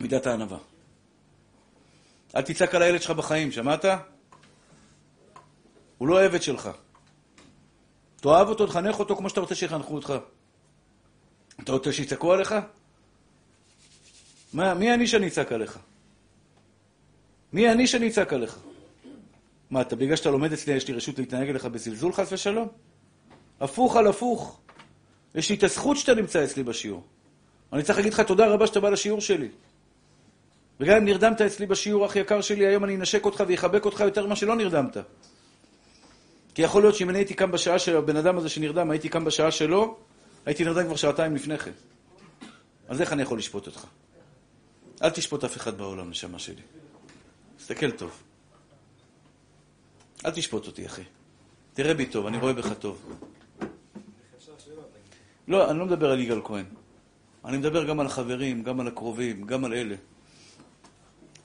מידת 0.00 0.26
הענווה. 0.26 0.58
אל 2.36 2.42
תצעק 2.42 2.74
על 2.74 2.82
הילד 2.82 3.02
שלך 3.02 3.10
בחיים, 3.10 3.52
שמעת? 3.52 3.84
הוא 5.98 6.08
לא 6.08 6.24
עבד 6.24 6.42
שלך. 6.42 6.70
תאהב 8.16 8.48
אותו, 8.48 8.66
תחנך 8.66 8.98
אותו 8.98 9.16
כמו 9.16 9.28
שאתה 9.28 9.40
רוצה 9.40 9.54
שיחנכו 9.54 9.94
אותך. 9.94 10.14
אתה 11.60 11.72
רוצה 11.72 11.92
שיצעקו 11.92 12.32
עליך? 12.32 12.54
מה, 14.52 14.74
מי 14.74 14.94
אני 14.94 15.06
שאני 15.06 15.28
אצעק 15.28 15.52
עליך? 15.52 15.78
מי 17.54 17.72
אני 17.72 17.86
שאני 17.86 18.08
אצעק 18.08 18.32
עליך? 18.32 18.58
מה, 19.70 19.80
אתה 19.80 19.96
בגלל 19.96 20.16
שאתה 20.16 20.30
לומד 20.30 20.52
אצלי, 20.52 20.74
יש 20.74 20.88
לי 20.88 20.94
רשות 20.94 21.18
להתנהג 21.18 21.48
אליך 21.48 21.64
בזלזול 21.64 22.12
חס 22.12 22.32
ושלום? 22.32 22.68
הפוך 23.60 23.96
על 23.96 24.06
הפוך. 24.06 24.60
יש 25.34 25.50
לי 25.50 25.56
את 25.56 25.62
הזכות 25.62 25.96
שאתה 25.96 26.14
נמצא 26.14 26.44
אצלי 26.44 26.62
בשיעור. 26.62 27.04
אני 27.72 27.82
צריך 27.82 27.98
להגיד 27.98 28.12
לך 28.12 28.20
תודה 28.20 28.46
רבה 28.46 28.66
שאתה 28.66 28.80
בא 28.80 28.88
לשיעור 28.90 29.20
שלי. 29.20 29.48
וגם 30.80 30.96
אם 30.96 31.04
נרדמת 31.04 31.40
אצלי 31.40 31.66
בשיעור 31.66 32.04
הכי 32.04 32.18
יקר 32.18 32.40
שלי, 32.40 32.66
היום 32.66 32.84
אני 32.84 32.96
אנשק 32.96 33.24
אותך 33.24 33.44
ויחבק 33.46 33.84
אותך 33.84 34.00
יותר 34.00 34.26
ממה 34.26 34.36
שלא 34.36 34.56
נרדמת. 34.56 34.96
כי 36.54 36.62
יכול 36.62 36.82
להיות 36.82 36.94
שאם 36.94 37.10
אני 37.10 37.18
הייתי 37.18 37.34
קם 37.34 37.50
בשעה 37.50 37.78
של 37.78 37.96
הבן 37.96 38.16
אדם 38.16 38.38
הזה 38.38 38.48
שנרדם, 38.48 38.90
הייתי 38.90 39.08
קם 39.08 39.24
בשעה 39.24 39.50
שלו, 39.50 39.96
הייתי 40.46 40.64
נרדם 40.64 40.84
כבר 40.84 40.96
שעתיים 40.96 41.34
לפני 41.34 41.58
כן. 41.58 41.72
אז 42.88 43.00
איך 43.00 43.12
אני 43.12 43.22
יכול 43.22 43.38
לשפוט 43.38 43.66
אותך? 43.66 43.84
אל 45.02 45.10
תשפוט 45.10 45.44
אף 45.44 45.56
אחד 45.56 45.78
בעולם, 45.78 46.10
נשמה 46.10 46.38
שלי. 46.38 46.62
תסתכל 47.56 47.90
טוב. 47.90 48.22
אל 50.26 50.30
תשפוט 50.30 50.66
אותי, 50.66 50.86
אחי. 50.86 51.02
תראה 51.74 51.94
בי 51.94 52.06
טוב, 52.06 52.26
אני 52.26 52.38
רואה 52.38 52.52
בך 52.52 52.72
טוב. 52.78 53.18
לא, 55.48 55.70
אני 55.70 55.78
לא 55.78 55.86
מדבר 55.86 56.10
על 56.10 56.20
יגאל 56.20 56.40
כהן. 56.44 56.64
אני 57.44 57.56
מדבר 57.56 57.84
גם 57.84 58.00
על 58.00 58.06
החברים, 58.06 58.62
גם 58.62 58.80
על 58.80 58.88
הקרובים, 58.88 59.46
גם 59.46 59.64
על 59.64 59.72
אלה. 59.74 59.96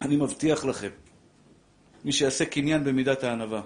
אני 0.01 0.15
מבטיח 0.15 0.65
לכם, 0.65 0.89
מי 2.05 2.11
שיעשה 2.11 2.45
קניין 2.45 2.83
במידת 2.83 3.23
הענווה. 3.23 3.61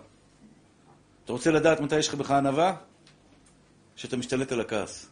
אתה 1.26 1.34
רוצה 1.34 1.52
לדעת 1.52 1.80
מתי 1.80 2.00
יש 2.00 2.08
לך 2.08 2.16
בך 2.16 2.32
ענווה? 2.32 2.76
שאתה 3.96 4.18
משתלט 4.18 4.52
על 4.52 4.62
הכעס. 4.62 5.10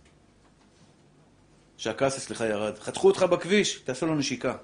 שהכעס 1.77 2.17
אצלך 2.17 2.41
ירד. 2.41 2.79
חתכו 2.79 3.07
אותך 3.07 3.23
בכביש, 3.23 3.79
תעשה 3.79 4.05
לו 4.05 4.15
נשיקה. 4.15 4.57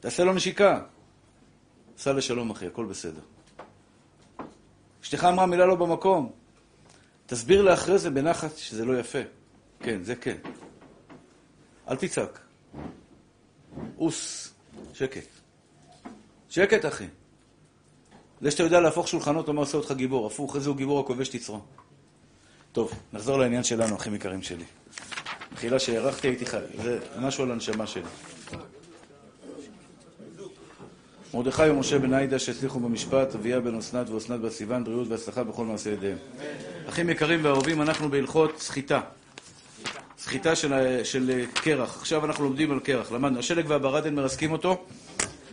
תעשה 0.00 0.24
לו 0.24 0.32
נשיקה. 0.32 0.80
סע 1.98 2.12
לשלום, 2.12 2.50
אחי, 2.50 2.66
הכל 2.66 2.84
בסדר. 2.84 3.20
אשתך 5.02 5.24
אמרה 5.24 5.46
מילה 5.46 5.66
לא 5.66 5.74
במקום. 5.74 6.32
תסביר 7.26 7.62
לה 7.62 7.74
אחרי 7.74 7.98
זה 7.98 8.10
בנחת 8.10 8.56
שזה 8.56 8.84
לא 8.84 8.98
יפה. 8.98 9.18
כן, 9.80 10.02
זה 10.02 10.16
כן. 10.16 10.36
אל 11.88 11.96
תצעק. 11.96 12.40
אוס. 13.98 14.52
שקט. 14.94 15.26
שקט, 16.48 16.86
אחי. 16.86 17.06
זה 18.40 18.50
שאתה 18.50 18.62
יודע 18.62 18.80
להפוך 18.80 19.08
שולחנות 19.08 19.48
לא 19.48 19.60
עושה 19.60 19.76
אותך 19.76 19.92
גיבור. 19.92 20.26
הפוך, 20.26 20.56
איזה 20.56 20.68
הוא 20.68 20.76
גיבור 20.76 21.00
הכובש 21.00 21.28
תצרו. 21.28 21.60
טוב, 22.72 22.92
נחזור 23.12 23.38
לעניין 23.38 23.64
שלנו, 23.64 23.96
אחים 23.96 24.14
יקרים 24.14 24.42
שלי. 24.42 24.64
מחילה 25.52 25.78
שהארכתי 25.78 26.28
הייתי 26.28 26.46
חי. 26.46 26.58
זה 26.82 26.98
משהו 27.20 27.44
על 27.44 27.50
הנשמה 27.50 27.86
שלי. 27.86 28.02
מרדכי 31.34 31.70
ומשה 31.70 31.98
בן 31.98 32.14
עאידה 32.14 32.38
שהצליחו 32.38 32.80
במשפט, 32.80 33.34
אביה 33.34 33.60
בן 33.60 33.74
אסנת 33.74 34.10
ואסנת 34.10 34.40
בת 34.40 34.52
סיוון, 34.52 34.84
בריאות 34.84 35.08
והצלחה 35.08 35.44
בכל 35.44 35.64
מעשה 35.64 35.90
ידיהם. 35.90 36.18
אחים 36.88 37.10
יקרים 37.10 37.40
ואהובים, 37.42 37.82
אנחנו 37.82 38.08
בהלכות 38.10 38.58
סחיטה. 38.58 39.00
סחיטה 40.18 40.56
של, 40.56 41.00
של 41.04 41.44
קרח. 41.54 41.96
עכשיו 41.96 42.24
אנחנו 42.24 42.44
לומדים 42.44 42.70
על 42.70 42.80
קרח. 42.80 43.12
למדנו, 43.12 43.38
השלג 43.38 43.64
והברדן 43.68 44.14
מרסקים 44.14 44.52
אותו. 44.52 44.84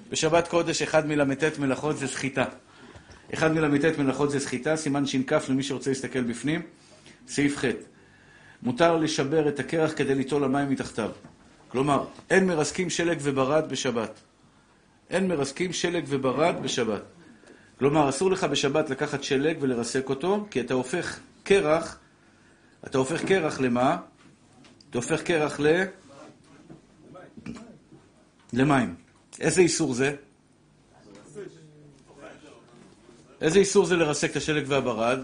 בשבת 0.10 0.48
קודש 0.48 0.82
אחד 0.82 1.08
מל"ט 1.08 1.60
מלאכות 1.60 1.98
זה 1.98 2.08
סחיטה. 2.08 2.46
אחד 3.34 3.54
מל"ט 3.54 3.98
מלאכות 3.98 4.32
זה 4.32 4.40
סחיטה, 4.40 4.76
סימן 4.76 5.06
ש"כ 5.06 5.50
למי 5.50 5.64
שרוצה 5.64 5.90
להסתכל 5.90 6.22
בפנים. 6.22 6.62
סעיף 7.28 7.58
ח' 7.58 7.66
מותר 8.64 8.98
לשבר 8.98 9.48
את 9.48 9.60
הקרח 9.60 9.92
כדי 9.96 10.16
ליטול 10.16 10.44
המים 10.44 10.70
מתחתיו. 10.70 11.10
כלומר, 11.68 12.06
אין 12.30 12.48
מרסקים 12.48 12.90
שלג 12.90 13.18
וברד 13.22 13.70
בשבת. 13.70 14.20
אין 15.10 15.28
מרסקים 15.28 15.74
שלג 15.74 16.06
וברד 16.08 16.56
בשבת. 16.64 17.02
כלומר, 17.80 18.10
אסור 18.10 18.32
לך 18.32 18.44
בשבת 18.44 18.90
לקחת 18.90 19.24
שלג 19.24 19.58
ולרסק 19.62 20.10
אותו, 20.10 20.46
כי 20.52 20.62
אתה 20.62 20.74
הופך 20.74 21.20
קרח, 21.44 22.00
אתה 22.88 22.98
הופך 22.98 23.26
קרח 23.26 23.60
למה? 23.60 23.98
אתה 24.90 24.98
הופך 24.98 25.22
קרח 25.22 25.60
ל... 25.60 25.84
למים. 28.54 28.96
איזה 29.40 29.62
איסור 29.62 29.94
זה? 29.94 30.16
איזה 33.42 33.60
איסור 33.60 33.86
זה 33.86 33.96
לרסק 33.96 34.32
את 34.32 34.36
השלג 34.36 34.66
והברד? 34.68 35.20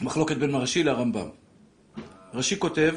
מחלוקת 0.00 0.36
בין 0.36 0.50
מרשי 0.50 0.82
לרמב"ם. 0.82 1.28
רש"י 2.34 2.58
כותב, 2.58 2.94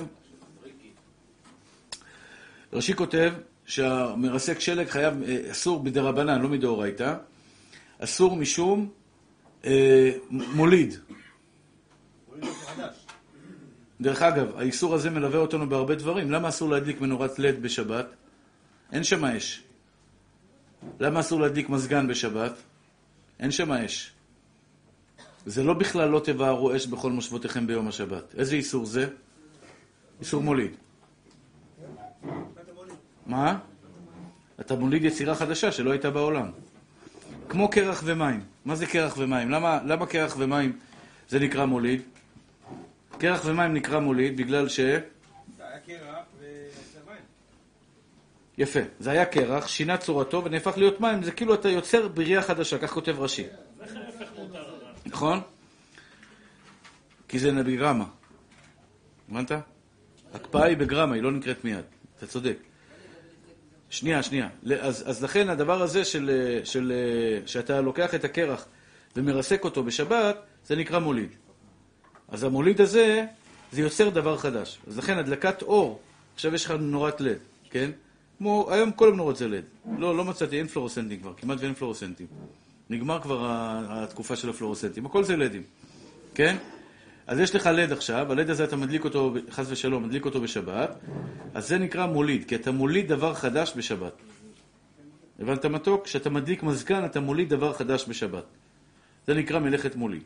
רש"י 2.74 2.96
כותב 2.96 3.34
שהמרסק 3.66 4.60
שלג 4.60 4.88
חייב, 4.88 5.24
אה, 5.24 5.52
אסור 5.52 5.84
מדרבנן, 5.84 6.42
לא 6.42 6.50
מדאורייתא, 6.50 7.16
אסור 8.00 8.36
משום 8.36 8.90
אה, 9.66 10.12
מוליד. 10.30 10.96
דרך 14.02 14.22
אגב, 14.22 14.58
האיסור 14.58 14.96
הזה 14.96 15.10
מלווה 15.10 15.40
אותנו 15.40 15.70
בהרבה 15.70 15.96
דברים. 15.96 16.32
למה 16.32 16.50
אסור 16.50 16.70
להדליק 16.70 17.02
מנורת 17.02 17.40
לד 17.40 17.62
בשבת? 17.62 18.06
אין 18.92 19.04
שם 19.04 19.26
אש. 19.26 19.64
למה 21.00 21.20
אסור 21.20 21.42
להדליק 21.42 21.70
מזגן 21.70 22.08
בשבת? 22.08 22.54
אין 23.40 23.52
שם 23.52 23.72
אש. 23.72 24.12
זה 25.46 25.64
לא 25.64 25.74
בכלל 25.74 26.10
לא 26.10 26.22
תבערו 26.24 26.76
אש 26.76 26.88
בכל 26.88 27.12
מושבותיכם 27.12 27.68
ביום 27.68 27.88
השבת. 27.88 28.36
איזה 28.38 28.56
איסור 28.56 28.86
זה? 28.86 29.08
איסור 30.20 30.44
מוליד. 30.44 30.72
מה? 33.32 33.58
אתה 34.60 34.76
מוליד 34.76 35.04
יצירה 35.04 35.36
חדשה 35.36 35.72
שלא 35.72 35.92
הייתה 35.92 36.10
בעולם. 36.10 36.52
כמו 37.50 37.70
קרח 37.70 38.02
ומים. 38.06 38.44
מה 38.66 38.76
זה 38.76 38.86
קרח 38.86 39.18
ומים? 39.18 39.52
למה, 39.52 39.80
למה 39.86 40.06
קרח 40.06 40.36
ומים 40.38 40.80
זה 41.30 41.40
נקרא 41.40 41.66
מוליד? 41.66 42.02
קרח 43.18 43.42
ומים 43.46 43.74
נקרא 43.74 44.00
מוליד 44.00 44.38
בגלל 44.38 44.70
ש... 44.70 44.80
זה 44.80 44.84
היה 45.60 45.80
קרח 45.86 46.26
ומים. 46.40 47.24
יפה. 48.58 48.80
זה 49.00 49.12
היה 49.12 49.26
קרח, 49.26 49.68
שינה 49.68 49.98
צורתו 49.98 50.44
ונהפך 50.44 50.78
להיות 50.78 51.02
מים. 51.02 51.24
זה 51.24 51.32
כאילו 51.32 51.54
אתה 51.54 51.70
יוצר 51.70 52.08
בריאה 52.08 52.42
חדשה, 52.42 52.78
כך 52.78 52.92
כותב 52.92 53.16
רש"י. 53.20 53.44
נכון? 55.06 55.40
כי 57.28 57.40
זה 57.40 57.52
בגרמה. 57.52 58.06
הבנת? 59.30 59.52
הקפאה 60.34 60.66
היא 60.66 60.78
בגרמה, 60.78 61.16
היא 61.16 61.24
לא 61.24 61.32
נקראת 61.32 61.64
מיד. 61.64 61.86
אתה 62.18 62.28
צודק. 62.28 62.71
שנייה, 63.92 64.24
שנייה. 64.24 64.50
אז, 64.82 65.04
אז 65.10 65.24
לכן 65.24 65.50
הדבר 65.50 65.82
הזה 65.82 66.06
של, 66.06 66.32
של, 66.64 66.94
שאתה 67.46 67.82
לוקח 67.82 68.16
את 68.16 68.24
הקרח 68.24 68.66
ומרסק 69.16 69.64
אותו 69.64 69.84
בשבת, 69.84 70.38
זה 70.68 70.76
נקרא 70.76 71.00
מוליד. 71.00 71.30
אז 72.28 72.44
המוליד 72.44 72.82
הזה, 72.82 73.26
זה 73.72 73.82
יוצר 73.82 74.10
דבר 74.10 74.38
חדש. 74.38 74.80
אז 74.88 74.98
לכן 74.98 75.18
הדלקת 75.18 75.62
אור, 75.62 76.00
עכשיו 76.36 76.56
יש 76.56 76.66
לך 76.66 76.72
נורת 76.80 77.22
לד, 77.22 77.38
כן? 77.70 77.92
כמו, 78.38 78.68
היום 78.72 78.92
כל 78.92 79.14
הנורות 79.14 79.38
זה 79.38 79.48
לד. 79.48 79.64
לא, 79.98 80.18
לא 80.18 80.26
מצאתי, 80.26 80.58
אין 80.58 80.68
פלורוסנטים 80.68 81.20
כבר, 81.20 81.34
כמעט 81.38 81.58
ואין 81.62 81.74
פלורוסנטים. 81.74 82.28
נגמר 82.90 83.22
כבר 83.22 83.48
התקופה 83.90 84.36
של 84.36 84.50
הפלורוסנטים, 84.50 85.06
הכל 85.06 85.24
זה 85.24 85.38
לדים, 85.38 85.64
כן? 86.36 86.56
אז 87.28 87.40
יש 87.40 87.56
לך 87.56 87.66
לד 87.66 87.92
עכשיו, 87.92 88.32
הלד 88.32 88.50
הזה 88.50 88.64
אתה 88.64 88.76
מדליק 88.76 89.04
אותו, 89.04 89.34
חס 89.50 89.66
ושלום, 89.70 90.04
מדליק 90.04 90.26
אותו 90.26 90.42
בשבת, 90.42 90.98
אז 91.54 91.68
זה 91.68 91.78
נקרא 91.78 92.06
מוליד, 92.06 92.46
כי 92.48 92.56
אתה 92.56 92.72
מוליד 92.72 93.08
דבר 93.08 93.34
חדש 93.34 93.74
בשבת. 93.78 94.14
הבנת 95.40 95.66
מתוק? 95.66 96.06
כשאתה 96.06 96.30
מדליק 96.30 96.64
מזגן, 96.64 97.06
אתה 97.06 97.20
מוליד 97.20 97.50
דבר 97.50 97.74
חדש 97.74 98.06
בשבת. 98.10 98.44
זה 99.28 99.34
נקרא 99.34 99.60
מלאכת 99.60 99.96
מוליד. 99.96 100.24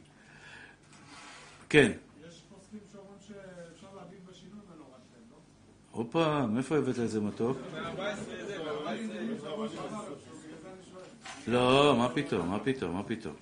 כן. 1.69 1.91
לא? 1.91 2.29
הופה, 5.91 6.45
מאיפה 6.47 6.77
הבאת 6.77 6.99
את 6.99 7.09
זה 7.09 7.21
מתוק? 7.21 7.57
לא, 11.47 11.95
מה 11.97 12.09
פתאום, 12.09 12.49
מה 12.49 12.59
פתאום, 12.59 12.93
מה 12.93 13.03
פתאום. 13.03 13.35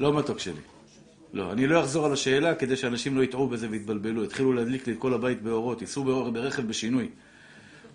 לא 0.00 0.18
מתוק 0.18 0.38
שלי. 0.38 0.60
לא, 1.32 1.52
אני 1.52 1.66
לא 1.66 1.80
אחזור 1.80 2.06
על 2.06 2.12
השאלה 2.12 2.54
כדי 2.54 2.76
שאנשים 2.76 3.16
לא 3.16 3.22
יטעו 3.22 3.48
בזה 3.48 3.66
ויתבלבלו. 3.70 4.24
יתחילו 4.24 4.52
להדליק 4.52 4.86
לי 4.86 4.92
את 4.92 4.98
כל 4.98 5.14
הבית 5.14 5.42
באורות, 5.42 5.80
ייסעו 5.80 6.04
ברכב 6.32 6.68
בשינוי. 6.68 7.08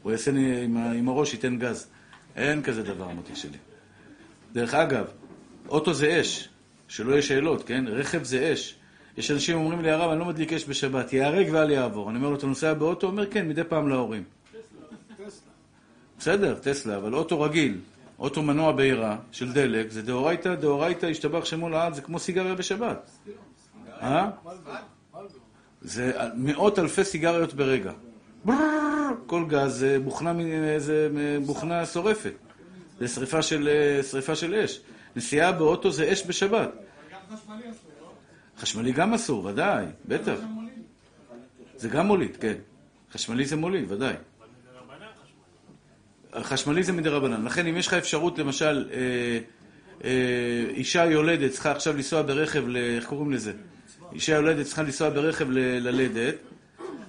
הוא 0.03 0.11
יעשה 0.11 0.31
לי 0.31 0.63
עם, 0.63 0.77
עם 0.77 1.09
הראש, 1.09 1.33
ייתן 1.33 1.57
גז. 1.57 1.87
אין 2.35 2.63
כזה 2.63 2.83
דבר, 2.83 3.07
מותי 3.07 3.35
שלי. 3.35 3.57
דרך 4.53 4.73
אגב, 4.73 5.05
אוטו 5.69 5.93
זה 5.93 6.21
אש, 6.21 6.49
שלא 6.87 7.11
יהיה 7.11 7.21
שאלות, 7.21 7.63
כן? 7.63 7.85
רכב 7.87 8.23
זה 8.23 8.53
אש. 8.53 8.75
יש 9.17 9.31
אנשים 9.31 9.57
אומרים 9.57 9.81
לי, 9.81 9.91
הרב, 9.91 10.09
אני 10.09 10.19
לא 10.19 10.25
מדליק 10.25 10.53
אש 10.53 10.65
בשבת, 10.69 11.13
ייהרג 11.13 11.47
ואל 11.51 11.69
יעבור. 11.69 12.09
אני 12.09 12.17
אומר 12.17 12.29
לו, 12.29 12.35
אתה 12.35 12.47
נוסע 12.47 12.73
באוטו? 12.73 13.07
הוא 13.07 13.11
אומר, 13.11 13.31
כן, 13.31 13.47
מדי 13.47 13.63
פעם 13.63 13.89
להורים. 13.89 14.23
בסדר, 16.19 16.55
טסלה, 16.55 16.97
אבל 16.97 17.13
אוטו 17.13 17.41
רגיל, 17.41 17.77
אוטו 18.21 18.41
מנוע 18.41 18.71
בעירה 18.71 19.17
של 19.31 19.53
דלק, 19.53 19.91
זה 19.91 20.01
דאורייתא, 20.01 20.55
דאורייתא, 20.55 21.05
השתבח 21.05 21.45
שמו 21.45 21.69
לעד, 21.69 21.93
זה 21.93 22.01
כמו 22.01 22.19
סיגריה 22.19 22.55
בשבת. 22.55 23.09
אה? 24.01 24.29
זה 25.81 26.11
מאות 26.35 26.79
אלפי 26.79 27.03
סיגריות 27.03 27.53
ברגע. 27.53 27.91
כל 29.25 29.45
גז 29.47 29.71
זה 29.73 29.99
בוכנה, 29.99 30.33
זה 30.77 31.09
בוכנה 31.45 31.85
שורפת. 31.85 32.33
זה 32.99 33.07
שריפה 33.07 33.41
של, 33.41 33.69
שריפה 34.11 34.35
של 34.35 34.55
אש. 34.55 34.81
נסיעה 35.15 35.51
באוטו 35.51 35.91
זה 35.91 36.13
אש 36.13 36.25
בשבת. 36.27 36.69
חשמלי 38.57 38.91
גם 38.91 39.13
אסור, 39.13 39.45
ודאי, 39.45 39.85
בטח. 40.05 40.35
זה 41.77 41.89
גם 41.89 42.07
מוליד, 42.07 42.37
כן. 42.37 42.55
חשמלי 43.11 43.45
זה 43.45 43.55
מוליד, 43.55 43.91
ודאי. 43.91 44.13
חשמלי 46.39 46.83
זה 46.83 46.91
מדרבנן. 46.91 47.45
לכן 47.45 47.67
אם 47.67 47.77
יש 47.77 47.87
לך 47.87 47.93
אפשרות, 47.93 48.39
למשל, 48.39 48.89
אה, 48.93 48.97
אה, 50.03 50.65
אישה 50.69 51.05
יולדת 51.05 51.51
צריכה 51.51 51.71
עכשיו 51.71 51.95
לנסוע 51.95 52.21
ברכב, 52.21 52.75
איך 52.75 53.05
קוראים 53.05 53.31
לזה? 53.31 53.53
אישה 54.13 54.35
יולדת 54.35 54.65
צריכה 54.65 54.83
לנסוע 54.83 55.09
ברכב 55.09 55.51
ל- 55.51 55.87
ללדת, 55.87 56.35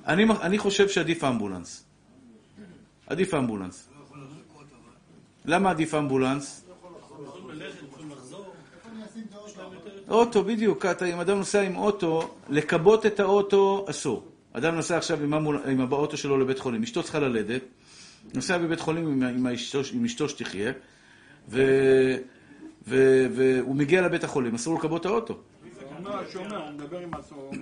אני, 0.07 0.25
אני 0.43 0.59
חושב 0.59 0.89
שעדיף 0.89 1.25
אמבולנס. 1.25 1.85
עדיף 3.07 3.35
אמבולנס. 3.35 3.89
למה 5.45 5.71
עדיף 5.71 5.95
אמבולנס? 5.95 6.65
אוטו, 10.09 10.45
בדיוק. 10.45 10.87
אתה, 10.87 11.05
אם 11.05 11.21
אדם 11.21 11.39
נוסע 11.39 11.61
עם 11.61 11.77
אוטו, 11.77 12.35
לכבות 12.49 13.07
את 13.07 13.21
האוטו 13.21 13.87
אסור. 13.91 14.29
אדם 14.53 14.75
נוסע 14.75 14.97
עכשיו 14.97 15.23
עם, 15.23 15.35
אמבול, 15.35 15.61
עם 15.67 15.93
האוטו 15.93 16.17
שלו 16.17 16.39
לבית 16.39 16.59
חולים, 16.59 16.83
אשתו 16.83 17.03
צריכה 17.03 17.19
ללדת, 17.19 17.63
נוסע 18.35 18.59
בבית 18.59 18.81
חולים 18.81 19.07
עם, 19.07 19.23
עם, 19.23 19.47
אשתו, 19.47 19.81
עם 19.93 20.05
אשתו 20.05 20.29
שתחיה, 20.29 20.73
ו, 21.49 21.63
ו, 22.89 23.27
והוא 23.33 23.77
מגיע 23.77 24.03
לבית 24.03 24.25
החולים, 24.25 24.55
אסור 24.55 24.79
לכבות 24.79 25.01
את 25.01 25.07
האוטו. 25.07 25.39
הוא. 27.31 27.55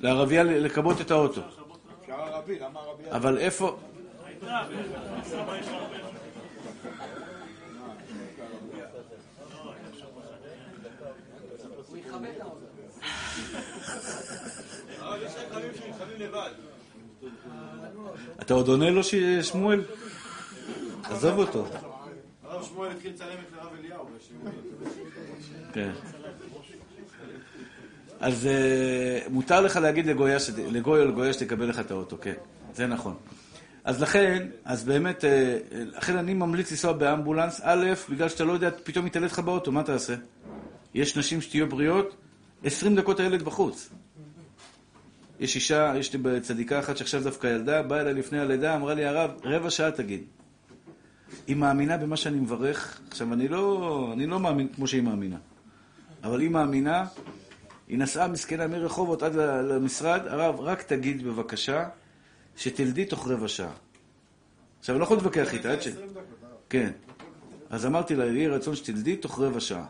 לערבייה 0.00 0.42
לכבות 0.42 1.00
את 1.00 1.10
האוטו. 1.10 1.40
אבל 3.10 3.38
איפה... 3.38 3.78
יש 4.42 5.32
הרבה. 12.08 12.65
אתה 18.40 18.54
עוד 18.54 18.68
עונה 18.68 18.90
לו, 18.90 19.02
שמואל? 19.42 19.82
עזוב 21.04 21.38
אותו. 21.38 21.66
הרב 22.44 22.64
שמואל 22.64 22.90
התחיל 22.90 23.12
לצלם 23.12 23.28
את 23.28 23.58
הרב 23.58 23.72
אליהו. 23.80 24.08
כן. 25.72 25.90
אז 28.20 28.46
אה, 28.46 29.18
מותר 29.30 29.60
לך 29.60 29.76
להגיד 29.76 30.06
לגוי 30.06 31.00
או 31.00 31.08
לגויה 31.08 31.32
שתקבל 31.32 31.68
לך 31.68 31.80
את 31.80 31.90
האוטו, 31.90 32.16
כן. 32.20 32.34
זה 32.74 32.86
נכון. 32.86 33.14
אז 33.84 34.02
לכן, 34.02 34.48
אז 34.64 34.84
באמת, 34.84 35.24
אה, 35.24 35.58
לכן 35.72 36.16
אני 36.16 36.34
ממליץ 36.34 36.70
לנסוע 36.70 36.92
באמבולנס, 36.92 37.60
א', 37.64 37.86
בגלל 38.10 38.28
שאתה 38.28 38.44
לא 38.44 38.52
יודע, 38.52 38.70
פתאום 38.84 39.06
יתעלת 39.06 39.32
לך 39.32 39.38
באוטו, 39.38 39.72
מה 39.72 39.82
תעשה? 39.82 40.14
יש 40.94 41.16
נשים 41.16 41.40
שתהיו 41.40 41.68
בריאות, 41.68 42.16
20 42.64 42.96
דקות 42.96 43.20
הילד 43.20 43.42
בחוץ. 43.42 43.90
יש 45.40 45.54
אישה, 45.54 45.92
יש 45.96 46.14
לי 46.14 46.40
צדיקה 46.40 46.78
אחת 46.78 46.96
שעכשיו 46.96 47.24
דווקא 47.24 47.46
ילדה, 47.46 47.82
באה 47.82 48.00
אליי 48.00 48.14
לפני 48.14 48.40
הלידה, 48.40 48.76
אמרה 48.76 48.94
לי, 48.94 49.04
הרב, 49.04 49.30
רבע 49.44 49.70
שעה 49.70 49.90
תגיד. 49.90 50.24
היא 51.46 51.56
מאמינה 51.56 51.96
במה 51.96 52.16
שאני 52.16 52.40
מברך. 52.40 53.00
עכשיו, 53.10 53.32
אני 53.32 53.48
לא, 53.48 54.10
אני 54.12 54.26
לא 54.26 54.40
מאמין 54.40 54.68
כמו 54.68 54.86
שהיא 54.86 55.02
מאמינה, 55.02 55.36
אבל 56.24 56.40
היא 56.40 56.50
מאמינה, 56.50 57.06
היא 57.88 57.98
נסעה 57.98 58.28
מסכנה 58.28 58.66
מרחובות 58.66 59.22
עד 59.22 59.34
למשרד, 59.36 60.20
הרב, 60.26 60.60
רק 60.60 60.82
תגיד 60.82 61.22
בבקשה 61.22 61.88
שתלדי 62.56 63.04
תוך 63.04 63.28
רבע 63.28 63.48
שעה. 63.48 63.72
עכשיו, 64.78 64.94
אני 64.94 65.00
לא 65.00 65.04
יכול 65.04 65.16
להתווכח 65.16 65.54
איתה, 65.54 65.72
עד 65.72 65.82
ש... 65.82 65.88
כן. 66.68 66.90
אז 67.70 67.86
אמרתי 67.86 68.16
לה, 68.16 68.26
יהי 68.26 68.48
רצון 68.48 68.76
שתלדי 68.76 69.16
תוך 69.16 69.40
רבע 69.40 69.60
שעה. 69.60 69.86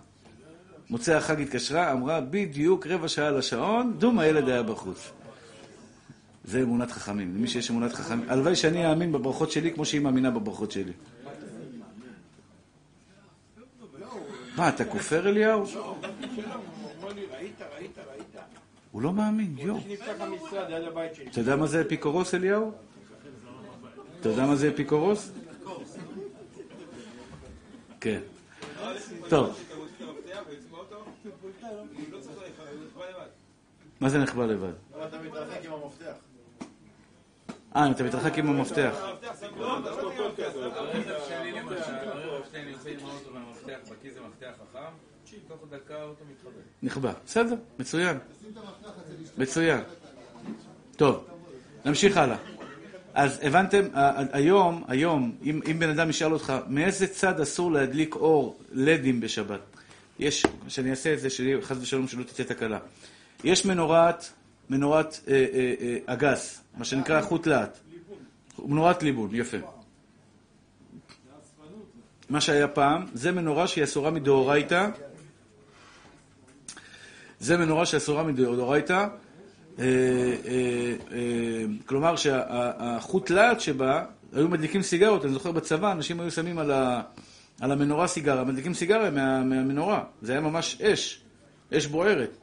מוצאי 0.91 1.15
החג 1.15 1.41
התקשרה, 1.41 1.93
אמרה, 1.93 2.21
בדיוק 2.21 2.87
רבע 2.87 3.09
שעה 3.09 3.31
לשעון, 3.31 3.95
דום 3.99 4.19
הילד 4.19 4.49
היה 4.49 4.63
בחוץ. 4.63 5.11
זה 6.45 6.63
אמונת 6.63 6.91
חכמים. 6.91 7.35
למי 7.37 7.49
שיש 7.49 7.71
אמונת 7.71 7.93
חכמים. 7.93 8.25
הלוואי 8.29 8.57
שאני 8.57 8.91
אאמין 8.91 9.13
בברכות 9.13 9.51
שלי 9.51 9.73
כמו 9.73 9.85
שהיא 9.85 10.01
מאמינה 10.01 10.31
בברכות 10.31 10.71
שלי. 10.71 10.93
מה, 14.57 14.69
אתה 14.69 14.85
כופר 14.85 15.29
אליהו? 15.29 15.65
הוא 18.91 19.03
לא 19.03 19.13
מאמין, 19.13 19.55
יואו. 19.59 19.79
אתה 21.31 21.41
יודע 21.41 21.57
מה 21.57 21.67
זה 21.67 21.81
אפיקורוס, 21.81 22.35
אליהו? 22.35 22.73
אתה 24.21 24.29
יודע 24.29 24.47
מה 24.47 24.57
זה 24.57 24.69
אפיקורוס? 24.69 25.31
כן. 28.01 28.21
טוב. 29.29 29.61
מה 34.01 34.09
זה 34.09 34.19
נחבא 34.19 34.47
לבד? 34.47 34.73
אה, 37.77 37.87
אם 37.87 37.93
אתה 37.93 38.05
מתרחק 38.05 38.39
עם 38.39 38.49
המפתח. 38.49 38.95
הרכב. 39.03 39.21
נכבה. 46.83 47.13
בסדר, 47.27 47.55
מצוין. 47.79 48.19
מצוין. 49.39 49.81
טוב, 50.97 51.27
נמשיך 51.85 52.17
הלאה. 52.17 52.37
אז 53.15 53.39
הבנתם, 53.43 53.81
היום, 54.33 54.85
היום, 54.89 55.37
אם 55.43 55.77
בן 55.79 55.89
אדם 55.89 56.11
ישאל 56.11 56.33
אותך, 56.33 56.53
מאיזה 56.69 57.07
צד 57.07 57.41
אסור 57.41 57.73
להדליק 57.73 58.15
אור 58.15 58.59
לדים 58.73 59.21
בשבת? 59.21 59.76
יש, 60.19 60.47
שאני 60.69 60.91
אעשה 60.91 61.15
את 61.15 61.21
זה, 61.21 61.31
שלי, 61.31 61.63
חס 61.63 61.77
ושלום 61.81 62.09
שלא 62.09 62.23
תצא 62.23 62.43
תקלה. 62.43 62.79
יש 63.45 63.65
מנורת, 63.65 64.25
מנורת 64.71 65.21
אה, 65.29 65.47
אה, 65.53 65.75
אה, 65.81 66.15
אגס, 66.15 66.61
מה 66.77 66.85
שנקרא 66.85 67.23
חוט 67.23 67.47
להט. 67.47 67.79
מנורת 68.59 69.03
ליבון, 69.03 69.31
יפה. 69.33 69.57
מה 72.29 72.41
שהיה 72.41 72.69
פעם, 72.69 73.07
זה 73.15 73.33
מנורה 73.33 73.67
שהיא 73.69 73.85
אסורה 73.85 74.11
מדאורייתא. 74.11 74.89
זה 77.41 77.57
מנורה 77.57 77.87
שאסורה 77.87 78.23
מדאורייתא. 78.23 79.07
אה, 79.79 79.85
אה, 79.85 80.95
אה, 81.13 81.65
כלומר 81.87 82.17
שהחוט 82.17 83.31
להט 83.31 83.61
שבה, 83.61 84.05
היו 84.33 84.49
מדליקים 84.49 84.83
סיגרות, 84.83 85.25
אני 85.25 85.33
זוכר 85.33 85.53
בצבא, 85.53 85.93
אנשים 85.93 86.21
היו 86.21 86.31
שמים 86.31 86.59
על, 86.59 86.71
ה, 86.71 87.03
על 87.61 87.73
המנורה 87.73 88.07
סיגרה, 88.07 88.45
מדליקים 88.45 88.75
סיגריה 88.75 89.11
מה, 89.11 89.45
מהמנורה. 89.45 90.05
זה 90.23 90.33
היה 90.33 90.41
ממש 90.41 90.81
אש, 90.81 91.21
אש 91.73 91.87
בוערת. 91.87 92.37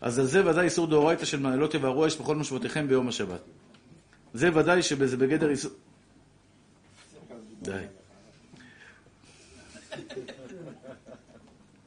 אז 0.00 0.18
על 0.18 0.26
זה 0.26 0.46
ודאי 0.46 0.64
איסור 0.64 0.86
דאורייתא 0.86 1.24
של 1.24 1.56
לא 1.56 1.66
תבערו 1.66 2.06
אש 2.06 2.16
בכל 2.16 2.36
משמעותיכם 2.36 2.88
ביום 2.88 3.08
השבת. 3.08 3.40
זה 4.34 4.50
ודאי 4.54 4.82
שזה 4.82 5.16
בגדר 5.16 5.50
איסור... 5.50 5.70
די. 7.62 7.84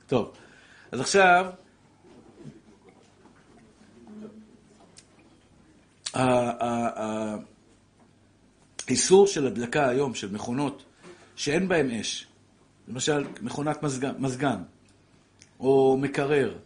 טוב, 0.07 0.33
אז 0.91 0.99
עכשיו, 0.99 1.51
האיסור 8.87 9.27
של 9.27 9.47
הדלקה 9.47 9.89
היום 9.89 10.15
של 10.15 10.31
מכונות 10.31 10.83
שאין 11.35 11.67
בהן 11.67 11.91
אש, 11.91 12.27
למשל 12.89 13.25
מכונת 13.41 13.83
מזגן, 13.83 14.11
מזגן 14.19 14.57
או 15.59 15.97
מקרר, 16.01 16.57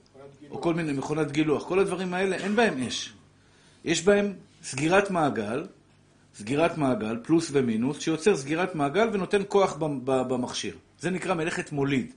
או 0.49 0.61
כל 0.61 0.73
מיני 0.73 0.93
מכונת 0.93 1.31
גילוח, 1.31 1.67
כל 1.67 1.79
הדברים 1.79 2.13
האלה 2.13 2.35
אין 2.35 2.55
בהם 2.55 2.83
אש. 2.83 3.13
יש 3.85 4.03
בהם 4.03 4.33
סגירת 4.63 5.11
מעגל, 5.11 5.65
סגירת 6.35 6.77
מעגל, 6.77 7.17
פלוס 7.23 7.49
ומינוס, 7.53 7.99
שיוצר 7.99 8.37
סגירת 8.37 8.75
מעגל 8.75 9.09
ונותן 9.13 9.41
כוח 9.47 9.77
במכשיר. 10.05 10.75
זה 10.99 11.09
נקרא 11.09 11.33
מלאכת 11.33 11.71
מוליד. 11.71 12.13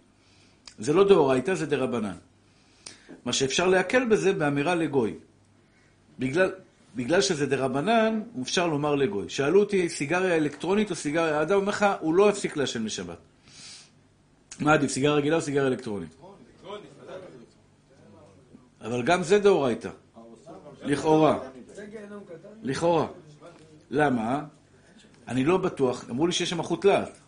זה 0.79 0.93
לא 0.93 1.09
דאורייתא, 1.09 1.55
זה 1.55 1.67
דרבנן. 1.67 2.17
מה 3.25 3.33
שאפשר 3.33 3.67
להקל 3.67 4.05
בזה 4.05 4.33
באמירה 4.33 4.75
לגוי. 4.75 5.15
בגלל, 6.19 6.53
בגלל 6.97 7.21
שזה 7.21 7.47
דרבנן, 7.47 8.21
אפשר 8.43 8.67
לומר 8.67 8.95
לגוי. 8.95 9.29
שאלו 9.29 9.61
אותי, 9.61 9.89
סיגריה 9.89 10.37
אלקטרונית 10.37 10.91
או 10.91 10.95
סיגריה... 10.95 11.39
האדם 11.39 11.57
אומר 11.57 11.69
לך, 11.69 11.87
הוא 12.01 12.15
לא 12.15 12.31
יפסיק 12.31 12.57
לעשן 12.57 12.85
בשבת. 12.85 13.19
מה 14.61 14.73
עדיף, 14.73 14.91
סיגריה 14.91 15.15
רגילה 15.15 15.37
או 15.37 15.41
סיגריה 15.41 15.67
אלקטרונית? 15.67 16.17
אבל 18.81 19.03
גם 19.03 19.23
זה 19.23 19.39
דאורייתא. 19.39 19.91
לכאורה. 20.83 21.39
לכאורה. 22.63 23.07
למה? 23.91 24.45
אני 25.29 25.45
לא 25.45 25.57
בטוח, 25.59 26.05
אמרו 26.11 26.27
לי 26.27 26.33
שיש 26.33 26.51
שם 26.51 26.63
חוט 26.63 26.85
להט. 26.85 27.19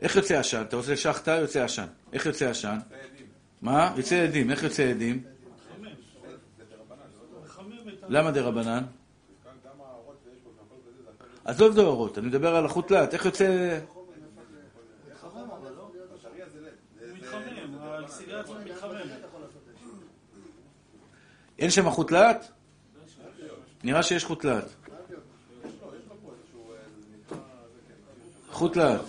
איך 0.00 0.16
יוצא 0.16 0.38
עשן? 0.38 0.62
אתה 0.68 0.76
רוצה 0.76 0.96
שחטה, 0.96 1.30
יוצא 1.30 1.64
עשן. 1.64 1.86
איך 2.12 2.26
יוצא 2.26 2.50
עשן? 2.50 2.78
מה? 3.62 3.94
יוצא 3.96 4.16
עדים. 4.16 4.50
איך 4.50 4.62
יוצא 4.62 4.82
עדים? 4.82 5.22
למה 8.08 8.30
דה 8.30 8.42
רבנן? 8.42 8.84
עזוב 11.44 11.74
דאורות, 11.74 12.18
אני 12.18 12.26
מדבר 12.26 12.56
על 12.56 12.66
החוט 12.66 12.90
להט. 12.90 13.14
איך 13.14 13.24
יוצא... 13.24 13.78
הוא 13.94 14.04
מתחמם, 17.16 17.78
הסיגריה 18.04 18.40
הזאת 18.40 18.56
מתחממת. 18.64 19.24
אין 21.58 21.70
שם 21.70 21.90
חוט 21.90 22.10
להט? 22.10 22.46
נראה 23.84 24.02
שיש 24.02 24.24
חוט 24.24 24.44
להט. 24.44 24.64
חוט 28.50 28.76
להט. 28.76 29.00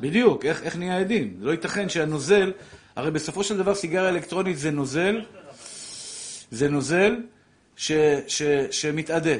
בדיוק, 0.00 0.44
איך, 0.44 0.62
איך 0.62 0.76
נהיה 0.76 0.98
עדים? 0.98 1.36
לא 1.40 1.50
ייתכן 1.50 1.88
שהנוזל, 1.88 2.52
הרי 2.96 3.10
בסופו 3.10 3.44
של 3.44 3.56
דבר 3.56 3.74
סיגריה 3.74 4.08
אלקטרונית 4.08 4.58
זה 4.58 4.70
נוזל, 4.70 5.24
זה 6.50 6.68
נוזל 6.68 7.16
ש, 7.76 7.92
ש, 8.26 8.42
שמתאדה. 8.70 9.34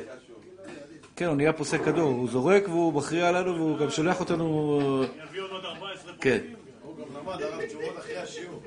כן, 1.16 1.24
הוא 1.24 1.36
נהיה 1.36 1.52
פוסק 1.52 1.84
כדור, 1.84 2.10
הוא 2.10 2.28
זורק 2.28 2.68
והוא 2.68 2.92
מכריע 2.92 3.32
לנו 3.32 3.54
והוא 3.54 3.78
גם 3.78 3.90
שולח 3.90 4.20
אותנו... 4.20 5.04
יביא 5.28 5.40
עוד 5.40 5.64
14 5.64 6.12
כן, 6.20 6.38
הוא 6.82 6.96
גם 6.96 7.16
למד 7.16 7.42
הרב 7.42 7.66
תשובות 7.66 7.98
אחרי 7.98 8.16
השיעור. 8.16 8.62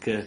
כן, 0.00 0.20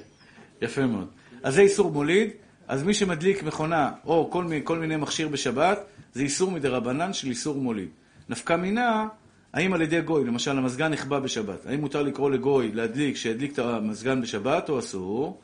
יפה 0.62 0.86
מאוד. 0.86 1.08
אז 1.48 1.54
זה 1.54 1.62
איסור 1.62 1.92
מוליד, 1.92 2.30
אז 2.68 2.84
מי 2.84 2.94
שמדליק 2.94 3.44
מכונה 3.44 3.92
או 4.06 4.30
כל 4.32 4.44
מיני, 4.44 4.62
כל 4.64 4.80
מיני 4.80 4.96
מכשיר 4.96 5.28
בשבת, 5.28 5.80
זה 6.14 6.24
איסור 6.24 6.52
מדרבנן 6.52 7.14
של 7.14 7.28
איסור 7.28 7.56
מוליד. 7.56 7.90
נפקא 8.30 8.56
מינה, 8.56 9.08
האם 9.54 9.74
על 9.74 9.82
ידי 9.82 10.02
גוי, 10.02 10.24
למשל 10.24 10.58
המזגן 10.58 10.92
נכבה 10.94 11.20
בשבת, 11.20 11.66
האם 11.66 11.82
מותר 11.82 12.04
לקרוא 12.04 12.32
לגוי 12.32 12.72
להדליק, 12.72 13.16
שידליק 13.16 13.54
את 13.54 13.60
המזגן 13.60 14.22
בשבת 14.22 14.70
או 14.70 14.80
אסור? 14.80 15.40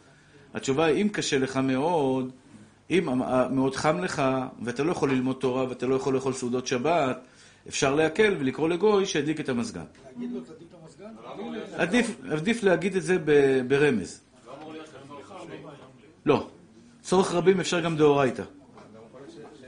התשובה 0.53 0.85
היא, 0.85 1.01
אם 1.01 1.09
קשה 1.09 1.37
לך 1.37 1.57
מאוד, 1.57 2.31
אם 2.89 3.09
מאוד 3.51 3.75
חם 3.75 3.99
לך, 3.99 4.23
ואתה 4.61 4.83
לא 4.83 4.91
יכול 4.91 5.11
ללמוד 5.11 5.35
תורה 5.39 5.69
ואתה 5.69 5.85
לא 5.85 5.95
יכול 5.95 6.13
לאכול 6.13 6.33
סעודות 6.33 6.67
שבת, 6.67 7.19
אפשר 7.67 7.95
להקל 7.95 8.35
ולקרוא 8.39 8.69
לגוי 8.69 9.05
שידליק 9.05 9.39
את 9.39 9.49
המזגן. 9.49 9.83
להגיד 10.13 10.31
לו, 10.31 10.41
תדליק 10.41 10.67
את 10.69 10.75
המזגן? 10.83 11.09
עדיף, 12.31 12.63
להגיד 12.63 12.95
את 12.95 13.03
זה 13.03 13.17
ברמז. 13.67 14.22
לא. 16.25 16.49
צורך 17.01 17.33
רבים 17.33 17.59
אפשר 17.59 17.79
גם 17.81 17.97
דאורייתא. 17.97 18.43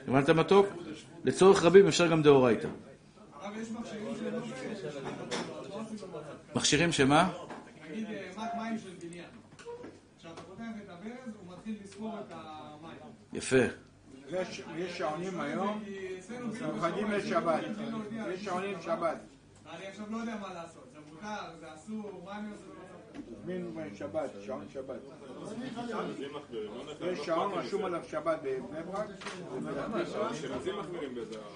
הבנת 0.07 0.29
מתוק? 0.29 0.65
לצורך 1.23 1.63
רבים 1.63 1.87
אפשר 1.87 2.07
גם 2.07 2.23
דאורייתא. 2.23 2.67
מכשירים 6.55 6.91
שמה? 6.91 7.31
נגיד 7.89 8.07
אה, 8.07 8.31
מק 8.37 8.55
מים 8.57 8.77
של 8.77 8.89
בניין. 9.01 9.25
כשאתה 10.19 10.41
פותח 10.41 10.63
את 10.83 10.89
הברז, 10.89 11.35
הוא 11.45 11.53
מתחיל 11.57 11.75
לספור 11.83 12.19
את 12.19 12.31
המים. 12.31 12.97
יפה. 13.33 13.65
יש 14.29 14.61
יש 14.77 14.97
שעונים 14.97 15.39
היום, 15.41 15.83
מיוחדים 16.61 17.11
לשבת. 17.11 17.63
יש 18.33 18.43
שעונים 18.43 18.81
שבת. 18.81 19.17
אני 19.69 19.87
עכשיו 19.87 20.05
לא 20.11 20.17
יודע 20.17 20.35
מה 20.41 20.53
לעשות. 20.53 20.89
זה 20.93 20.99
מותר, 21.11 21.59
זה 21.59 21.73
אסור, 21.75 22.21
מה 22.25 22.39
אני 22.39 22.47
עושה 22.51 22.74
מין 23.45 23.65
שבת, 23.99 24.29
שעון 24.45 24.65
שבת. 24.73 24.99
יש 27.11 27.19
שעון 27.19 27.51
רשום 27.53 27.85
עליו 27.85 28.01
שבת 28.11 28.39
בבני 28.43 28.83
ברק, 28.91 29.07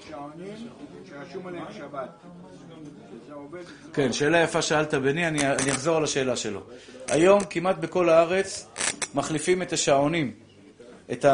שעונים 0.09 0.55
שרשום 1.09 1.47
עליהם 1.47 1.65
שבת. 1.77 2.09
כן, 3.93 4.13
שאלה 4.13 4.37
יפה 4.43 4.61
שאלת 4.61 4.93
בני, 4.93 5.27
אני, 5.27 5.47
אני 5.47 5.71
אחזור 5.71 5.97
על 5.97 6.03
השאלה 6.03 6.35
שלו. 6.35 6.61
היום 7.07 7.39
כמעט 7.49 7.77
בכל 7.77 8.09
הארץ 8.09 8.67
מחליפים 9.15 9.61
את 9.61 9.73
השעונים, 9.73 10.33
את 11.11 11.25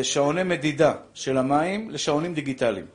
השעוני 0.00 0.42
מדידה 0.42 0.94
של 1.14 1.38
המים 1.38 1.90
לשעונים 1.90 2.34
דיגיטליים. 2.34 2.86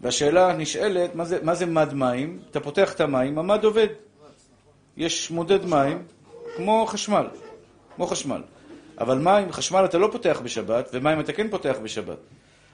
והשאלה 0.00 0.50
הנשאלת, 0.50 1.14
מה 1.14 1.24
זה, 1.24 1.38
מה 1.42 1.54
זה 1.54 1.66
מד 1.66 1.94
מים? 1.94 2.38
אתה 2.50 2.60
פותח 2.60 2.94
את 2.94 3.00
המים, 3.00 3.38
המד 3.38 3.64
עובד. 3.64 3.86
יש 4.96 5.30
מודד 5.30 5.64
מים, 5.64 6.02
כמו 6.56 6.86
חשמל, 6.86 7.26
כמו 7.96 8.06
חשמל. 8.06 8.42
אבל 8.98 9.18
מים, 9.18 9.52
חשמל 9.52 9.84
אתה 9.84 9.98
לא 9.98 10.08
פותח 10.12 10.40
בשבת, 10.44 10.88
ומים 10.92 11.20
אתה 11.20 11.32
כן 11.32 11.48
פותח 11.50 11.76
בשבת. 11.82 12.18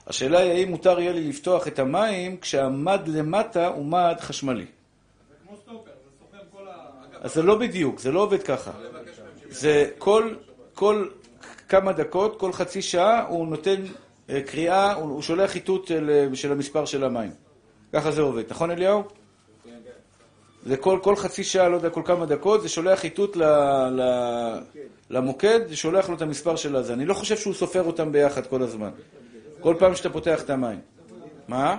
השאלה 0.07 0.39
היא 0.39 0.53
האם 0.53 0.71
מותר 0.71 1.01
יהיה 1.01 1.13
לי 1.13 1.29
לפתוח 1.29 1.67
את 1.69 1.79
המים 1.79 2.37
כשהמד 2.37 3.09
למטה 3.09 3.67
הוא 3.67 3.87
מד 3.87 4.17
חשמלי. 4.21 4.65
זה 4.65 5.35
כמו 5.47 5.57
סטופר, 5.57 5.91
זה 6.05 6.11
סוחר 6.21 6.43
כל 6.53 6.69
ה... 6.69 6.75
אז 7.21 7.35
זה 7.35 7.43
לא 7.43 7.59
בדיוק, 7.59 8.01
זה 8.01 8.13
לא 8.13 8.21
עובד 8.21 8.43
ככה. 8.43 8.71
זה 9.51 9.91
כל, 9.99 10.35
כל 10.75 11.09
כמה 11.69 11.93
דקות, 11.93 12.41
כל 12.41 12.53
חצי 12.53 12.83
שעה, 12.83 13.27
הוא 13.27 13.47
נותן 13.47 13.85
אה, 14.31 14.41
קריאה, 14.47 14.93
הוא, 14.93 15.23
שולח 15.23 15.55
איתות 15.55 15.91
אה, 15.91 16.27
של 16.35 16.53
המספר 16.53 16.85
של 16.85 17.05
המים. 17.05 17.31
ככה 17.93 18.11
זה 18.11 18.23
עובד, 18.23 18.43
נכון 18.51 18.71
אליהו? 18.71 19.03
זה 20.67 20.77
כל, 20.77 20.99
כל 21.03 21.17
חצי 21.17 21.45
שעה, 21.45 21.69
לא 21.69 21.77
יודע, 21.77 21.91
כל 21.91 22.03
כמה 22.05 22.27
דקות, 22.27 22.63
זה 22.63 22.69
שולח 22.69 23.05
איתות 23.05 23.37
ל, 23.37 23.43
ל, 23.91 24.03
למוקד, 25.11 25.61
זה 25.69 25.77
שולח 25.77 26.09
לו 26.09 26.17
את 26.17 26.23
המספר 26.23 26.57
של 26.57 26.77
הזה. 26.77 26.93
אני 26.93 27.07
לא 27.07 27.15
חושב 27.15 27.37
שהוא 27.37 27.55
סופר 27.55 27.83
אותם 27.83 28.13
ביחד 28.13 28.47
כל 28.47 28.63
הזמן. 28.63 28.91
כל 29.61 29.77
פעם 29.79 29.95
שאתה 29.95 30.11
פותח 30.11 30.43
את 30.43 30.51
המים. 30.51 30.81
מה? 31.49 31.79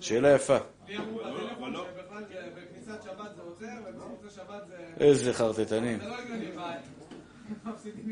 שאלה 0.00 0.34
יפה. 0.34 0.56
שבת 4.30 4.62
זה... 4.68 5.04
איזה 5.04 5.32
חרטטנים. 5.34 5.98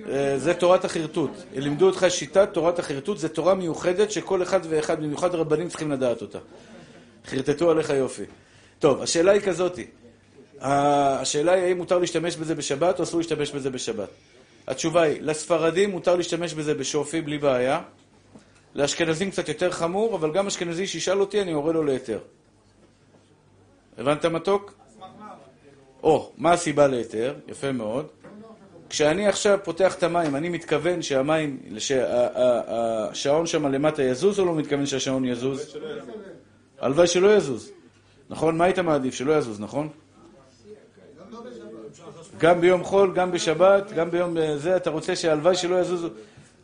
זה 0.06 0.32
אה, 0.32 0.38
זה 0.38 0.54
תורת 0.54 0.84
החרטוט. 0.84 1.30
לימדו 1.54 1.86
אותך 1.86 2.06
שיטת 2.08 2.48
תורת 2.52 2.78
החרטוט, 2.78 3.18
זו 3.18 3.28
תורה 3.28 3.54
מיוחדת 3.54 4.10
שכל 4.10 4.42
אחד 4.42 4.60
ואחד, 4.68 5.02
במיוחד 5.02 5.34
רבנים, 5.34 5.68
צריכים 5.68 5.90
לדעת 5.90 6.22
אותה. 6.22 6.38
חרטטו 7.26 7.70
עליך 7.70 7.90
יופי. 7.90 8.22
טוב, 8.78 9.02
השאלה 9.02 9.32
היא 9.32 9.40
כזאתי. 9.40 9.86
השאלה 10.60 11.52
היא 11.52 11.64
האם 11.64 11.76
מותר 11.76 11.98
להשתמש 11.98 12.36
בזה 12.36 12.54
בשבת 12.54 12.98
או 12.98 13.04
אסור 13.04 13.20
להשתמש 13.20 13.50
בזה 13.50 13.70
בשבת. 13.70 14.08
התשובה 14.66 15.02
היא, 15.02 15.22
לספרדים 15.22 15.90
מותר 15.90 16.16
להשתמש 16.16 16.54
בזה 16.54 16.74
בשופי 16.74 17.20
בלי 17.20 17.38
בעיה. 17.38 17.80
לאשכנזים 18.74 19.30
קצת 19.30 19.48
יותר 19.48 19.70
חמור, 19.70 20.16
אבל 20.16 20.32
גם 20.32 20.46
אשכנזי 20.46 20.86
שישאל 20.86 21.20
אותי, 21.20 21.42
אני 21.42 21.54
אורה 21.54 21.72
לו 21.72 21.82
להיתר. 21.82 22.18
הבנת 23.98 24.24
מתוק? 24.24 24.74
או, 26.02 26.32
מה 26.36 26.52
הסיבה 26.52 26.86
להיתר? 26.86 27.34
יפה 27.48 27.72
מאוד. 27.72 28.06
כשאני 28.90 29.28
עכשיו 29.28 29.58
פותח 29.64 29.94
את 29.94 30.02
המים, 30.02 30.36
אני 30.36 30.48
מתכוון 30.48 31.02
שהמים, 31.02 31.58
שהשעון 31.78 33.46
שם 33.46 33.66
למטה 33.66 34.02
יזוז 34.02 34.38
או 34.38 34.44
לא 34.44 34.54
מתכוון 34.54 34.86
שהשעון 34.86 35.24
יזוז? 35.24 35.76
הלוואי 36.78 37.06
שלא 37.06 37.36
יזוז. 37.36 37.70
נכון? 38.30 38.58
מה 38.58 38.64
היית 38.64 38.78
מעדיף? 38.78 39.14
שלא 39.14 39.38
יזוז, 39.38 39.60
נכון? 39.60 39.88
גם 42.38 42.60
ביום 42.60 42.84
חול, 42.84 43.12
גם 43.14 43.32
בשבת, 43.32 43.92
גם 43.92 44.10
ביום 44.10 44.36
אה, 44.38 44.58
זה, 44.58 44.76
אתה 44.76 44.90
רוצה 44.90 45.16
שהלוואי 45.16 45.56
שלא 45.56 45.80
יזוז... 45.80 46.06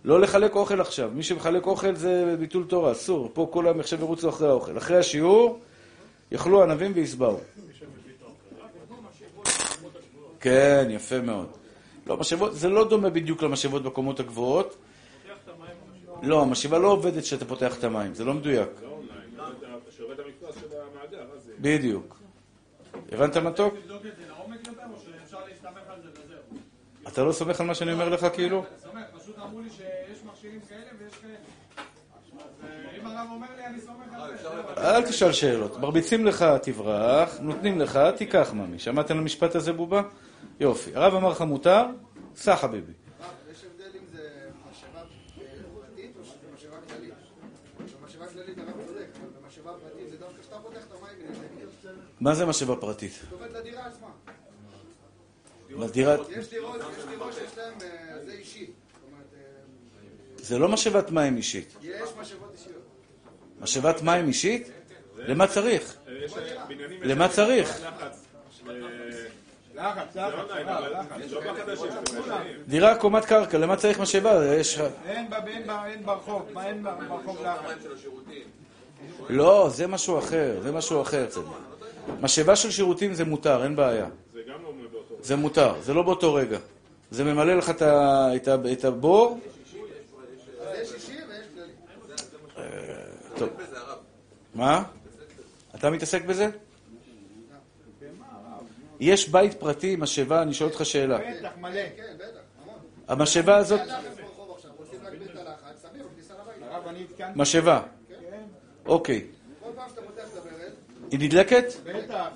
לא 0.05 0.21
לחלק 0.21 0.55
אוכל 0.55 0.81
עכשיו. 0.81 1.11
מי 1.15 1.23
שמחלק 1.23 1.67
אוכל 1.67 1.95
זה 1.95 2.37
ביטול 2.39 2.65
תורה, 2.65 2.93
אסור. 2.93 3.31
פה 3.33 3.49
כולם 3.51 3.81
עכשיו 3.81 4.01
ירוצו 4.01 4.29
אחרי 4.29 4.49
האוכל. 4.49 4.79
אחרי 4.79 4.97
השיעור, 4.97 5.61
יאכלו 6.33 6.63
ענבים 6.63 6.93
וישבעו. 6.95 7.41
כן, 10.41 10.87
יפה 10.91 11.21
מאוד. 11.21 11.62
לא, 12.07 12.17
משאבות, 12.17 12.55
זה 12.55 12.69
לא 12.69 12.89
דומה 12.89 13.11
בדיוק 13.11 13.43
למשאבות 13.43 13.83
בקומות 13.83 14.21
הגבוהות. 14.21 14.77
לא, 16.23 16.43
המשאבה 16.43 16.79
לא 16.79 16.89
עובדת 16.89 17.23
כשאתה 17.23 17.45
פותח 17.45 17.79
את 17.79 17.85
המים, 17.85 18.15
זה 18.15 18.25
לא 18.25 18.35
מדויק. 18.35 18.69
אז 21.33 21.43
זה... 21.45 21.53
בדיוק. 21.59 22.19
הבנת 23.13 23.37
מתוק? 23.37 23.75
אתה 27.09 27.25
לא 27.25 27.33
סומך 27.33 27.61
על 27.61 27.67
מה 27.67 27.75
שאני 27.75 27.93
אומר 27.93 28.09
לך 28.09 28.27
כאילו? 28.35 28.59
אני 28.59 28.67
סומך, 28.83 29.03
פשוט 29.23 29.39
אמרו 29.39 29.61
לי 29.61 29.71
שיש 29.71 30.19
מכשירים 30.25 30.61
כאלה 30.69 30.87
ויש 30.99 31.15
כאלה. 31.15 31.35
אז 32.37 33.01
אם 33.01 33.07
הרב 33.07 33.29
אומר 33.31 33.47
לי, 33.57 33.67
אני 33.67 33.81
סומך 33.81 34.07
על 34.13 34.37
זה. 34.37 34.49
אל 34.77 35.03
תשאל 35.03 35.33
שאלות. 35.33 35.79
מרביצים 35.79 36.27
לך, 36.27 36.45
תברח, 36.63 37.39
נותנים 37.41 37.81
לך, 37.81 37.99
תיקח 38.17 38.53
ממי. 38.55 38.79
שמעת 38.79 39.11
על 39.11 39.19
המשפט 39.19 39.55
הזה, 39.55 39.73
בובה? 39.73 40.03
יופי. 40.61 40.91
הרב 40.95 41.15
אמר 41.15 41.29
לך 41.29 41.41
מותר, 41.41 41.85
סע 42.37 42.57
חביבי. 42.57 42.93
מה 52.21 52.35
זה 52.35 52.47
משאבה 52.47 52.77
פרטית? 52.77 53.13
לדירה 53.53 53.87
עצמה. 53.87 54.09
לדירת... 55.71 56.21
יש 56.31 56.51
דירות, 56.51 56.81
יש 56.99 57.05
דירות 57.09 57.33
שיש 57.35 57.59
להם 57.59 57.75
אה, 57.83 58.25
זה 58.25 58.33
אישי. 58.33 58.65
אה, 58.65 58.71
זה 60.37 60.59
לא 60.59 60.69
משאבת 60.69 61.11
מים 61.11 61.37
אישית. 61.37 61.75
יש 61.83 62.11
משאבות 62.21 62.53
אישיות. 62.53 62.83
משאבת 63.61 64.03
מים 64.03 64.29
אישית? 64.29 64.69
למה 65.17 65.47
צריך? 65.47 65.97
בניינים... 66.69 67.03
למה 67.03 67.29
צריך? 67.29 67.83
לחץ. 69.75 70.17
לחץ, 70.17 70.17
לא 70.17 70.23
אה. 70.55 70.81
לא. 70.81 72.35
דירה 72.69 72.95
קומת 72.95 73.25
קרקע, 73.25 73.59
למה 73.59 73.77
צריך 73.77 74.01
משאבה? 74.01 74.55
יש... 74.55 74.81
אין 75.07 75.27
ברחוב, 76.05 76.49
מה 76.53 76.67
אין 76.67 76.83
ברחוב 77.09 77.39
לחץ? 77.43 77.87
לא, 79.29 79.69
זה 79.73 79.87
משהו 79.87 80.19
אחר, 80.19 80.59
זה 80.63 80.73
משהו 80.73 81.03
אחר. 81.03 81.27
משאבה 82.21 82.57
של 82.57 82.71
שירותים 82.71 83.15
זה 83.15 83.25
מותר, 83.25 83.65
אין 83.65 83.77
בעיה. 83.77 84.07
זה 84.35 84.41
גם 84.49 84.63
לא 84.63 84.73
באותו... 84.93 85.15
זה 85.21 85.37
מותר, 85.37 85.75
זה 85.83 85.95
לא 85.95 86.03
באותו 86.03 86.35
רגע. 86.35 86.59
זה 87.11 87.25
ממלא 87.25 87.55
לך 87.55 87.73
את 88.73 88.85
הבור, 88.85 89.39
כללי. 89.39 89.53
טוב. 93.37 93.49
מה? 94.55 94.83
אתה 95.75 95.91
מתעסק 95.91 96.25
בזה? 96.25 96.51
יש 99.05 99.29
בית 99.29 99.55
פרטי, 99.55 99.97
משאבה, 99.97 100.43
אני 100.43 100.55
שואל 100.55 100.71
אותך 100.71 100.85
שאלה. 100.85 101.19
בטח, 101.19 101.51
מלא. 101.61 101.81
כן, 101.97 102.15
בטח, 102.17 102.41
המון. 102.63 102.79
המשאבה 103.09 103.57
הזאת, 103.57 103.81
התקנתי. 107.01 107.33
משאבה. 107.37 107.83
כן, 108.09 108.43
אוקיי. 108.87 109.27
כל 109.63 109.71
פעם 109.77 109.89
שאתה 109.89 110.03
פותח 110.03 110.23
את 110.33 110.37
הברז, 110.37 110.73
היא 111.11 111.21
נדלקת? 111.21 111.65
בטח. 111.85 112.29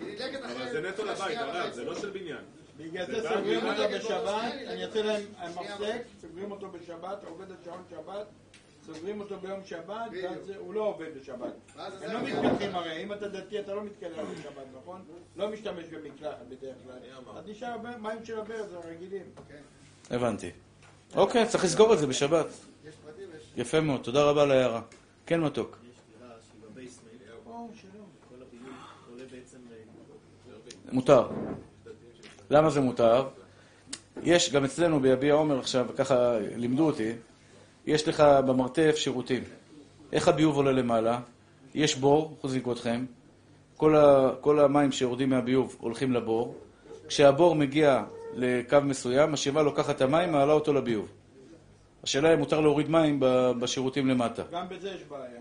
היא 0.00 0.14
נדלקת 0.14 0.44
אחרי... 0.44 0.62
אבל 0.62 0.72
זה 0.72 0.88
נטו 0.88 1.04
לבית, 1.04 1.38
הרב. 1.38 1.72
זה 1.72 1.84
לא 1.84 2.00
של 2.00 2.10
בניין. 2.10 2.38
בגלל 2.78 3.06
זה 3.06 3.28
סוגרים 3.28 3.66
אותו 3.66 3.82
בשבת, 3.88 4.52
אני 4.66 4.84
אעשה 4.84 5.02
להם 5.02 5.22
מפסק, 5.54 6.02
סוגרים 6.20 6.50
אותו 6.50 6.68
בשבת, 6.68 7.24
עובד 7.28 7.50
עד 7.50 7.56
שעון 7.64 7.82
שבת, 7.90 8.26
סוגרים 8.86 9.20
אותו 9.20 9.36
ביום 9.40 9.60
שבת, 9.64 10.10
ואז 10.22 10.52
הוא 10.58 10.74
לא 10.74 10.80
עובד 10.80 11.08
בשבת. 11.20 11.52
הם 11.76 12.12
לא 12.12 12.22
מתקלחים 12.22 12.74
הרי, 12.74 13.02
אם 13.02 13.12
אתה 13.12 13.28
דתי 13.28 13.60
אתה 13.60 13.74
לא 13.74 13.84
מתקלח 13.84 14.18
בשבת, 14.32 14.66
נכון? 14.82 15.02
לא 15.36 15.48
משתמש 15.48 15.84
במקלחת 15.84 16.46
בדרך 16.48 16.76
כלל. 16.84 17.38
אז 17.38 17.48
נשאר 17.48 17.76
מים 17.98 18.24
של 18.24 18.38
הברז 18.38 18.72
הרגילים. 18.72 19.22
הבנתי. 20.10 20.50
אוקיי, 21.14 21.46
צריך 21.48 21.64
לסגור 21.64 21.94
את 21.94 21.98
זה 21.98 22.06
בשבת. 22.06 22.46
יפה 23.56 23.80
מאוד, 23.80 24.00
תודה 24.00 24.24
רבה 24.24 24.42
על 24.42 24.50
ההערה. 24.50 24.82
כן, 25.26 25.40
מתוק. 25.40 25.78
שלום. 27.74 28.06
מותר. 30.92 31.28
למה 32.50 32.70
זה 32.70 32.80
מותר? 32.80 33.28
יש, 34.22 34.52
גם 34.52 34.64
אצלנו 34.64 35.00
ביביע 35.00 35.34
עומר 35.34 35.58
עכשיו, 35.58 35.86
ככה 35.96 36.38
לימדו 36.56 36.86
אותי, 36.86 37.12
יש 37.86 38.08
לך 38.08 38.20
במרתף 38.20 38.96
שירותים. 38.96 39.42
איך 40.12 40.28
הביוב 40.28 40.56
עולה 40.56 40.72
למעלה? 40.72 41.20
יש 41.74 41.96
בור, 41.96 42.36
חוזק 42.40 42.68
אתכם, 42.72 43.04
כל, 43.76 43.96
ה, 43.96 44.30
כל 44.40 44.60
המים 44.60 44.92
שיורדים 44.92 45.30
מהביוב 45.30 45.76
הולכים 45.80 46.12
לבור. 46.12 46.54
כשהבור 47.08 47.54
מגיע 47.54 48.04
לקו 48.34 48.78
מסוים, 48.82 49.32
משאבה 49.32 49.62
לוקחת 49.62 49.96
את 49.96 50.00
המים, 50.00 50.32
מעלה 50.32 50.52
אותו 50.52 50.72
לביוב. 50.72 51.08
השאלה 52.02 52.34
אם 52.34 52.38
מותר 52.38 52.60
להוריד 52.60 52.88
מים 52.88 53.18
בשירותים 53.60 54.08
למטה. 54.08 54.42
גם 54.52 54.68
בזה 54.68 54.90
יש 54.90 55.02
בעיה. 55.08 55.40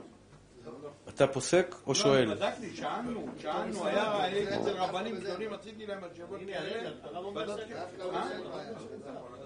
אתה 1.15 1.27
פוסק 1.27 1.75
או 1.87 1.95
שואל? 1.95 2.25
לא, 2.25 2.35
בדקתי, 2.35 2.75
שאלנו, 2.75 3.25
שאלנו, 3.41 3.85
היה 3.85 4.27
אצל 4.61 4.69
רבנים 4.77 5.15
גדולים, 5.15 5.53
עשיתי 5.53 5.85
להם. 5.85 5.99
בדקתי- 7.33 7.73
אה? 8.13 8.23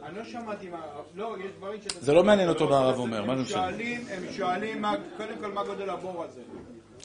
אני 0.03 0.17
לא 0.17 0.23
שמעתי 0.23 0.69
מה, 0.69 0.81
לא, 1.15 1.35
יש 1.39 1.51
דברים 1.57 1.81
שאתה... 1.81 1.99
זה 1.99 2.13
לא 2.13 2.23
מעניין 2.23 2.49
אותו 2.49 2.69
מה 2.69 2.77
הרב 2.79 2.99
אומר, 2.99 3.25
מה 3.25 3.35
זה 3.35 3.41
משנה? 3.41 3.65
הם 4.09 4.23
שואלים 4.31 4.85
קודם 5.17 5.35
כל 5.41 5.51
מה 5.51 5.63
גודל 5.63 5.89
הבור 5.89 6.23
הזה. 6.23 6.41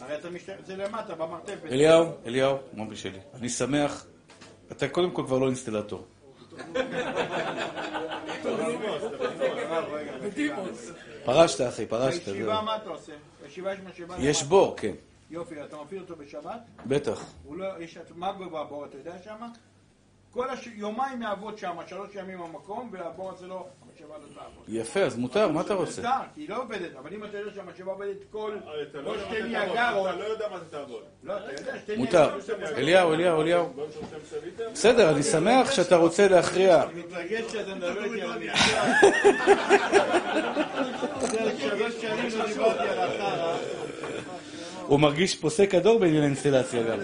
הרי 0.01 0.15
אתה 0.19 0.31
משת... 0.31 0.53
זה 0.67 0.77
למטה, 0.77 1.15
במרתף. 1.15 1.55
אליהו, 1.65 2.07
אליהו, 2.27 2.57
מובי 2.73 2.97
שלי, 2.97 3.19
אני 3.35 3.49
שמח, 3.49 4.07
אתה 4.73 4.89
קודם 4.89 5.11
כל 5.11 5.23
כבר 5.27 5.39
לא 5.39 5.47
אינסטלטור. 5.47 6.05
פרשת, 11.25 11.69
אחי, 11.69 11.87
פרשת. 11.87 12.29
בישיבה 12.29 12.63
מה 12.63 12.77
אתה 12.77 12.91
עושה? 12.91 13.13
בישיבה 13.43 13.73
יש 13.73 13.79
משאבה 13.81 14.17
יש. 14.19 14.43
בור, 14.43 14.77
כן, 14.77 14.95
יופי, 15.31 15.65
אתה 15.65 15.77
מפעיל 15.77 16.01
אותו 16.01 16.17
בשבת? 16.17 16.61
בטח. 16.87 17.25
לא, 17.51 17.67
מה 18.15 18.33
גובה 18.33 18.61
הבור, 18.61 18.85
אתה 18.85 18.97
יודע 18.97 19.15
שמה? 19.25 19.49
כל 20.33 20.51
הש... 20.51 20.69
יומיים 20.75 21.23
יעבוד 21.23 21.59
שם, 21.59 21.77
שלוש 21.87 22.15
ימים 22.15 22.43
המקום, 22.43 22.89
והבור 22.93 23.31
הזה 23.31 23.47
לא, 23.47 23.67
המשאבה 23.83 24.15
לא 24.19 24.25
תעבוד. 24.35 24.65
יפה, 24.69 25.01
אז 25.01 25.17
מותר, 25.17 25.49
מה 25.49 25.61
אתה 25.61 25.75
רוצה? 25.75 26.03
מותר, 26.03 26.15
כי 26.35 26.41
היא 26.41 26.49
לא 26.49 26.63
עובדת, 26.63 26.97
אבל 26.99 27.15
אם 27.15 27.25
אתה 27.25 27.39
יודע 27.39 27.53
שהמשאבה 27.55 27.93
עובדת 27.93 28.17
כל... 28.31 28.57
אתה 28.91 29.01
לא 29.01 29.15
שתי 29.19 29.43
ניאגרות... 29.43 30.09
אתה 30.09 30.17
לא 30.17 30.25
יודע 30.25 30.47
מה 30.51 30.59
זה 30.59 30.65
תעבוד. 30.71 31.03
לא, 31.25 31.37
אתה 31.37 31.53
יודע, 31.61 31.79
שתי 31.79 31.97
מותר. 31.97 32.31
אליהו, 32.77 33.13
אליהו, 33.13 33.41
אליהו. 33.41 33.67
בוא 33.75 33.87
נשאר 33.87 34.01
12 34.09 34.39
ליטר. 34.45 34.69
בסדר, 34.73 35.11
אני 35.11 35.23
שמח 35.23 35.71
שאתה 35.71 35.97
רוצה 35.97 36.29
להכריע. 36.29 36.83
אני 36.83 37.03
מתרגש 37.03 37.53
שאתה 37.53 37.75
מדבר 37.75 38.05
איתי 38.05 38.23
על 38.23 38.29
לא 42.39 42.47
דיברתי 42.47 42.89
על 42.89 42.99
החרא. 42.99 43.57
הוא 44.87 45.01
מרגיש 45.01 45.37
פוסק 45.37 45.75
הדור 45.75 45.99
בעניין 45.99 46.23
האינסטלציה 46.23 46.83
גם. 46.83 46.99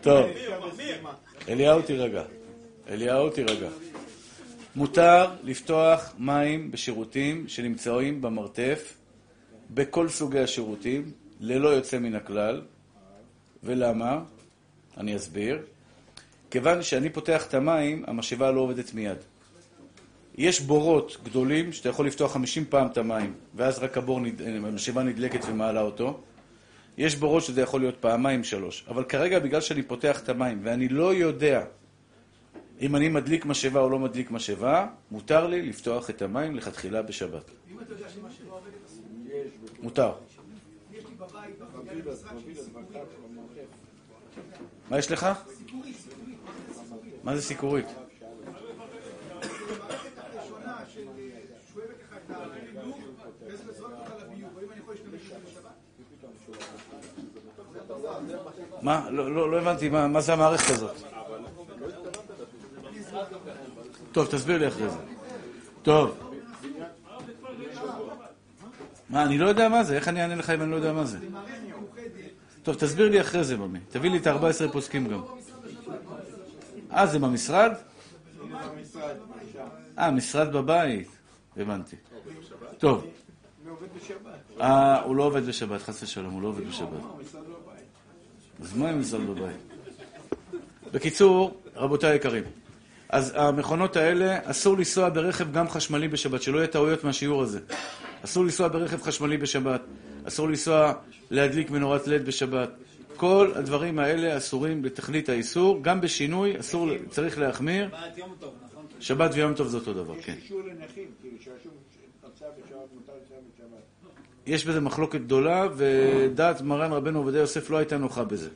טוב. 0.00 0.26
אליהו, 1.48 1.82
תירגע. 1.82 2.22
אליהו, 2.88 3.30
תירגע. 3.30 3.68
מותר 4.76 5.30
לפתוח 5.42 6.14
מים 6.18 6.70
בשירותים 6.70 7.48
שנמצאים 7.48 8.22
במרתף, 8.22 8.94
בכל 9.70 10.08
סוגי 10.08 10.38
השירותים, 10.38 11.12
ללא 11.40 11.68
יוצא 11.68 11.98
מן 11.98 12.14
הכלל. 12.14 12.62
ולמה? 13.62 14.22
אני 14.96 15.16
אסביר. 15.16 15.58
כיוון 16.50 16.82
שאני 16.82 17.10
פותח 17.10 17.46
את 17.46 17.54
המים, 17.54 18.04
המשאבה 18.06 18.50
לא 18.50 18.60
עובדת 18.60 18.94
מיד. 18.94 19.18
יש 20.38 20.60
בורות 20.60 21.16
גדולים 21.24 21.72
שאתה 21.72 21.88
יכול 21.88 22.06
לפתוח 22.06 22.32
50 22.32 22.64
פעם 22.68 22.86
את 22.86 22.98
המים, 22.98 23.34
ואז 23.54 23.78
רק 23.78 23.98
הבור, 23.98 24.20
נד... 24.20 24.42
המשאבה 24.42 25.02
נדלקת 25.02 25.40
ומעלה 25.48 25.80
אותו. 25.80 26.20
יש 26.98 27.16
בורות 27.16 27.42
שזה 27.42 27.60
יכול 27.60 27.80
להיות 27.80 27.96
פעמיים 28.00 28.44
שלוש, 28.44 28.84
אבל 28.88 29.04
כרגע 29.04 29.38
בגלל 29.38 29.60
שאני 29.60 29.82
פותח 29.82 30.20
את 30.22 30.28
המים 30.28 30.60
ואני 30.62 30.88
לא 30.88 31.14
יודע 31.14 31.64
אם 32.80 32.96
אני 32.96 33.08
מדליק 33.08 33.46
משאבה 33.46 33.80
או 33.80 33.90
לא 33.90 33.98
מדליק 33.98 34.30
משאבה, 34.30 34.86
מותר 35.10 35.46
לי 35.46 35.62
לפתוח 35.62 36.10
את 36.10 36.22
המים 36.22 36.56
לכתחילה 36.56 37.02
בשבת. 37.02 37.50
מותר. 39.82 40.12
מה 44.90 44.98
יש 44.98 45.10
לך? 45.10 45.28
מה 47.24 47.36
זה 47.36 47.42
סיקורית? 47.42 47.86
מה? 58.82 59.10
לא, 59.10 59.34
לא, 59.34 59.50
לא 59.50 59.58
הבנתי, 59.58 59.88
מה, 59.88 60.08
מה 60.08 60.20
זה 60.20 60.32
המערכת 60.32 60.70
הזאת? 60.70 60.96
טוב, 64.12 64.26
תסביר 64.26 64.58
לי 64.58 64.68
אחרי 64.68 64.90
זה. 64.90 64.98
טוב. 65.82 66.30
מה, 69.10 69.22
אני 69.22 69.38
לא 69.38 69.48
יודע 69.48 69.68
מה 69.68 69.84
זה, 69.84 69.96
איך 69.96 70.08
אני 70.08 70.22
אענה 70.22 70.34
לך 70.34 70.50
אם 70.50 70.62
אני 70.62 70.70
לא 70.70 70.76
יודע 70.76 70.92
מה 70.92 71.04
זה? 71.04 71.18
טוב, 72.62 72.74
תסביר 72.74 73.10
לי 73.10 73.20
אחרי 73.20 73.44
זה, 73.44 73.56
ממי. 73.56 73.78
תביא 73.90 74.10
לי 74.10 74.18
את 74.18 74.26
ה-14 74.26 74.72
פוסקים 74.72 75.08
גם. 75.08 75.20
אה, 76.92 77.06
זה 77.06 77.18
במשרד? 77.18 77.72
אה, 79.98 80.10
משרד 80.10 80.52
בבית. 80.52 81.08
הבנתי. 81.56 81.96
טוב. 82.78 83.06
אה, 84.60 85.00
הוא 85.02 85.16
לא 85.16 85.22
עובד 85.22 85.46
בשבת, 85.46 85.82
חס 85.82 86.02
ושלום, 86.02 86.32
הוא 86.32 86.42
לא 86.42 86.48
עובד 86.48 86.68
בשבת. 86.68 87.00
אז 88.62 88.76
מה 88.76 88.90
עם 88.90 89.00
משרד 89.00 89.20
בבית? 89.20 89.56
בקיצור, 90.92 91.60
רבותיי 91.76 92.10
היקרים, 92.10 92.44
אז 93.08 93.32
המכונות 93.36 93.96
האלה, 93.96 94.38
אסור 94.44 94.76
לנסוע 94.76 95.08
ברכב 95.08 95.52
גם 95.52 95.68
חשמלי 95.68 96.08
בשבת, 96.08 96.42
שלא 96.42 96.58
יהיה 96.58 96.66
טעויות 96.66 97.04
מהשיעור 97.04 97.42
הזה. 97.42 97.60
אסור 98.24 98.44
לנסוע 98.44 98.68
ברכב 98.68 99.02
חשמלי 99.02 99.36
בשבת, 99.36 99.80
אסור 100.24 100.48
לנסוע 100.48 100.92
להדליק 101.30 101.70
מנורת 101.70 102.06
לד 102.06 102.26
בשבת. 102.26 102.70
כל 103.16 103.52
הדברים 103.54 103.98
האלה 103.98 104.36
אסורים 104.36 104.82
בתכלית 104.82 105.28
האיסור, 105.28 105.82
גם 105.82 106.00
בשינוי 106.00 106.60
אסור, 106.60 106.88
צריך 107.10 107.38
להחמיר. 107.38 107.88
שבת 109.00 109.30
ויום 109.34 109.54
טוב 109.54 109.68
זה 109.68 109.76
אותו 109.76 109.94
דבר, 109.94 110.14
כן. 110.22 110.34
יש 110.38 110.42
אישור 110.42 110.60
לנכים, 110.60 111.08
כאילו 111.20 111.36
שרשום 111.40 111.72
נוסע 112.22 112.46
בשבת, 112.58 112.88
מותר 112.94 113.12
לנסוע 113.12 113.36
בשבת. 113.54 114.39
יש 114.50 114.66
בזה 114.66 114.80
מחלוקת 114.80 115.20
גדולה, 115.20 115.68
ודעת 115.76 116.60
מרן 116.60 116.92
רבנו 116.92 117.18
עובדיה 117.18 117.40
יוסף 117.40 117.70
לא 117.70 117.76
הייתה 117.76 117.98
נוחה 117.98 118.24
בזה. 118.24 118.48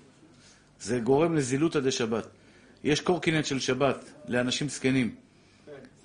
זה 0.81 0.99
גורם 0.99 1.35
לזילותא 1.35 1.81
דשבת. 1.81 2.27
יש 2.85 3.01
קורקינט 3.01 3.45
של 3.45 3.61
שבת 3.61 4.11
לאנשים 4.29 4.69
זקנים. 4.69 5.15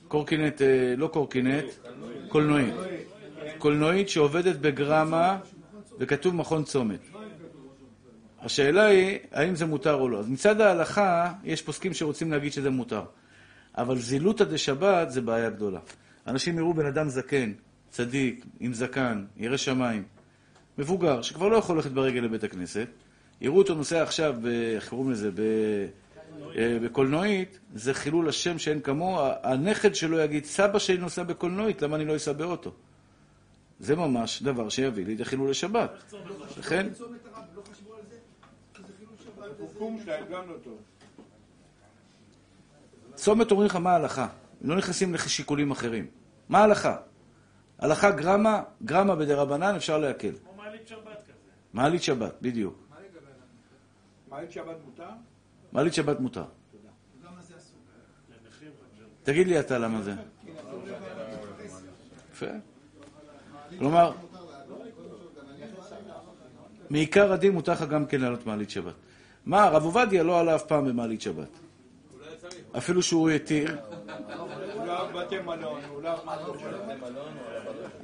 קורקינט, 0.08 0.62
אה, 0.62 0.94
לא 0.98 1.08
קורקינט, 1.08 1.66
קולנועית. 2.28 2.74
קולנועית 3.58 4.10
שעובדת 4.10 4.56
בגרמה 4.56 5.38
וכתוב 6.00 6.36
מכון 6.36 6.64
צומת. 6.64 7.00
השאלה 8.42 8.86
היא, 8.86 9.18
האם 9.32 9.56
זה 9.56 9.66
מותר 9.66 9.94
או 9.94 10.10
לא. 10.10 10.20
אז 10.20 10.30
מצד 10.30 10.62
ההלכה, 10.62 11.34
יש 11.44 11.62
פוסקים 11.62 11.94
שרוצים 11.94 12.32
להגיד 12.32 12.54
שזה 12.54 12.70
מותר. 12.70 13.04
אבל 13.78 13.98
זילותא 13.98 14.44
דשבת 14.44 15.12
זה 15.12 15.22
בעיה 15.22 15.50
גדולה. 15.50 15.80
אנשים 16.28 16.58
יראו 16.58 16.74
בן 16.74 16.86
אדם 16.86 17.10
זקן, 17.10 17.52
צדיק, 17.90 18.46
עם 18.60 18.74
זקן, 18.74 19.26
ירא 19.38 19.58
שמיים, 19.58 20.04
מבוגר, 20.78 21.22
שכבר 21.22 21.48
לא 21.48 21.56
יכול 21.58 21.76
ללכת 21.76 21.92
ברגל 21.92 22.20
לבית 22.20 22.44
הכנסת, 22.44 22.88
יראו 23.42 23.58
אותו 23.58 23.76
נוסע 23.76 24.04
עכשיו, 24.04 24.36
ב- 24.42 24.46
איך 24.46 24.90
קוראים 24.90 25.12
לזה, 25.12 25.32
ב- 25.32 25.88
אה, 26.56 26.78
בקולנועית, 26.84 27.60
זה 27.76 27.94
חילול 27.94 28.30
השם 28.30 28.60
שאין 28.60 28.82
כמוהו. 28.82 29.32
הנכד 29.44 29.96
שלו 29.96 30.20
יגיד, 30.20 30.46
סבא 30.46 30.80
שלי 30.80 30.98
נוסע 30.98 31.24
בקולנועית, 31.24 31.82
למה 31.82 31.96
אני 31.96 32.06
לא 32.06 32.16
אסע 32.16 32.34
באוטו? 32.34 32.72
זה 33.80 33.96
ממש 33.96 34.44
דבר 34.44 34.70
שיביא 34.70 35.06
לידי 35.06 35.26
חילול 35.26 35.52
השבת. 35.52 35.90
לכן, 36.60 36.88
הקום 39.76 40.00
שלהם 40.06 40.24
גם 40.32 40.50
לא 40.50 40.56
טוב. 40.64 40.78
צומת 43.16 43.52
אומרים 43.52 43.70
לך 43.70 43.76
מה 43.76 43.92
ההלכה. 43.92 44.28
לא 44.62 44.76
נכנסים 44.76 45.14
לשיקולים 45.14 45.72
אחרים. 45.72 46.08
מה 46.50 46.60
ההלכה? 46.60 46.98
הלכה 47.80 48.12
גרמה, 48.12 48.62
גרמה 48.84 49.16
בדרבנן 49.16 49.76
אפשר 49.76 49.98
להקל. 49.98 50.32
כמו 50.32 50.54
מעלית 50.58 50.88
שבת 50.88 51.18
כזה. 51.24 51.34
מעלית 51.74 52.04
שבת, 52.04 52.34
בדיוק. 52.42 52.88
מעלית 54.30 54.52
שבת 54.52 54.76
מותר? 54.86 55.10
מעלית 55.72 55.94
שבת 55.94 56.20
מותר. 56.20 56.44
תגיד 59.24 59.48
לי 59.48 59.60
אתה 59.60 59.78
למה 59.78 60.02
זה. 60.02 60.14
יפה. 62.32 62.46
כלומר, 63.80 64.12
מעיקר 66.90 67.34
הדין 67.34 67.52
מותר 67.52 67.72
לך 67.72 67.84
גם 67.84 68.06
כן 68.06 68.22
לעלות 68.22 68.46
מעלית 68.46 68.70
שבת. 68.70 68.94
מה, 69.46 69.64
הרב 69.64 69.84
עובדיה 69.84 70.24
לא 70.24 70.40
עלה 70.40 70.56
אף 70.56 70.66
פעם 70.66 70.86
במעלית 70.86 71.22
שבת. 71.22 71.50
אפילו 72.78 73.04
שהוא 73.04 73.30
התיר. 73.30 73.78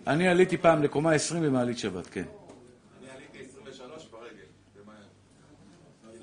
אני 0.08 0.28
עליתי 0.28 0.58
פעם 0.58 0.84
לקומה 0.84 1.12
20 1.14 1.44
במעלית 1.44 1.78
שבת, 1.78 2.08
כן. 2.08 2.24
אני 3.02 3.10
עליתי 3.16 3.50
23 3.60 4.08
ברגל, 4.12 4.28
במהר. 4.76 4.96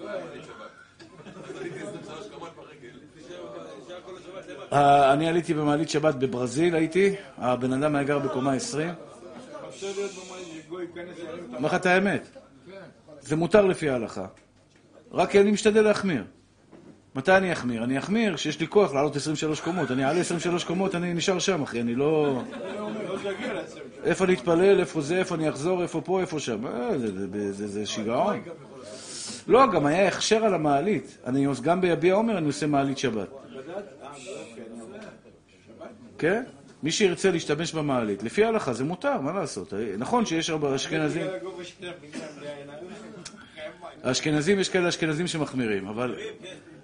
היה 0.09 0.25
מעלית 0.25 0.45
שבת. 0.45 0.71
עליתי 1.59 1.81
23 1.83 2.27
קומות 2.35 2.51
ברגל. 2.57 2.73
אני 5.13 5.29
עליתי 5.29 5.55
במעלית 5.55 5.91
שבת 5.91 6.15
בברזיל, 6.15 6.75
הייתי. 6.75 7.15
הבן 7.37 7.73
אדם 7.73 7.95
היה 7.95 8.05
גר 8.05 8.19
בקומה 8.19 8.53
20. 8.53 8.89
רוצה 9.83 9.87
להיות 9.97 10.11
במעלית 10.13 10.47
שגוי 10.65 10.83
ייכנס 10.85 11.19
ירים 11.19 11.45
את 11.45 11.55
אומר 11.55 11.69
לך 11.69 11.75
את 11.75 11.87
האמת. 11.87 12.29
זה 13.21 13.37
מותר 13.37 13.67
לפי 13.67 13.89
ההלכה. 13.91 14.27
רק 15.13 15.37
אני 15.37 15.51
משתדל 15.51 15.83
להחמיר. 15.83 16.25
מתי 17.15 17.33
אני 17.37 17.53
אחמיר? 17.53 17.85
אני 17.85 17.99
אחמיר 17.99 18.35
כשיש 18.37 18.61
לי 18.61 18.69
כוח 18.69 18.95
לעלות 18.95 19.17
23 19.17 19.61
קומות. 19.61 19.91
אני 19.91 20.05
אעלה 20.05 20.21
23 20.21 20.65
קומות, 20.65 20.95
אני 20.95 21.15
נשאר 21.15 21.39
שם, 21.39 21.63
אחי. 21.63 21.81
אני 21.81 21.95
לא... 21.95 22.43
איפה 24.05 24.27
להתפלל, 24.27 24.81
איפה 24.81 25.01
זה, 25.01 25.17
איפה 25.19 25.35
אני 25.35 25.49
אחזור, 25.49 25.83
איפה 25.83 26.01
פה, 26.01 26.21
איפה 26.21 26.41
שם. 26.41 26.67
אה, 26.67 26.91
זה- 27.51 27.87
שיגעון. 27.87 28.43
לא, 29.49 29.67
גם 29.73 29.87
היה 29.87 30.09
הכשר 30.09 30.45
על 30.45 30.55
המעלית. 30.55 31.19
אני 31.27 31.47
גם 31.63 31.81
ביביע 31.81 32.15
עומר 32.15 32.39
אני 32.39 32.47
עושה 32.47 32.67
מעלית 32.67 32.99
שבת. 32.99 33.29
כן? 36.19 36.43
מי 36.83 36.91
שירצה 36.93 37.31
להשתמש 37.31 37.73
במעלית, 37.75 38.23
לפי 38.23 38.45
ההלכה 38.45 38.73
זה 38.73 38.85
מותר, 38.85 39.21
מה 39.21 39.33
לעשות? 39.33 39.73
נכון 39.99 40.27
שיש 40.27 40.51
הרבה 40.51 40.75
אשכנזים, 40.75 41.23
בגלל 41.27 41.35
הגובה 41.37 41.65
שלהם, 41.65 41.93
בגלל 42.03 42.21
בלי 42.39 42.49
העיניים. 42.49 42.79
האשכנזים, 44.03 44.59
יש 44.61 44.69
כאלה 44.69 44.89
אשכנזים 44.89 45.27
שמחמירים, 45.27 45.87
אבל, 45.89 46.17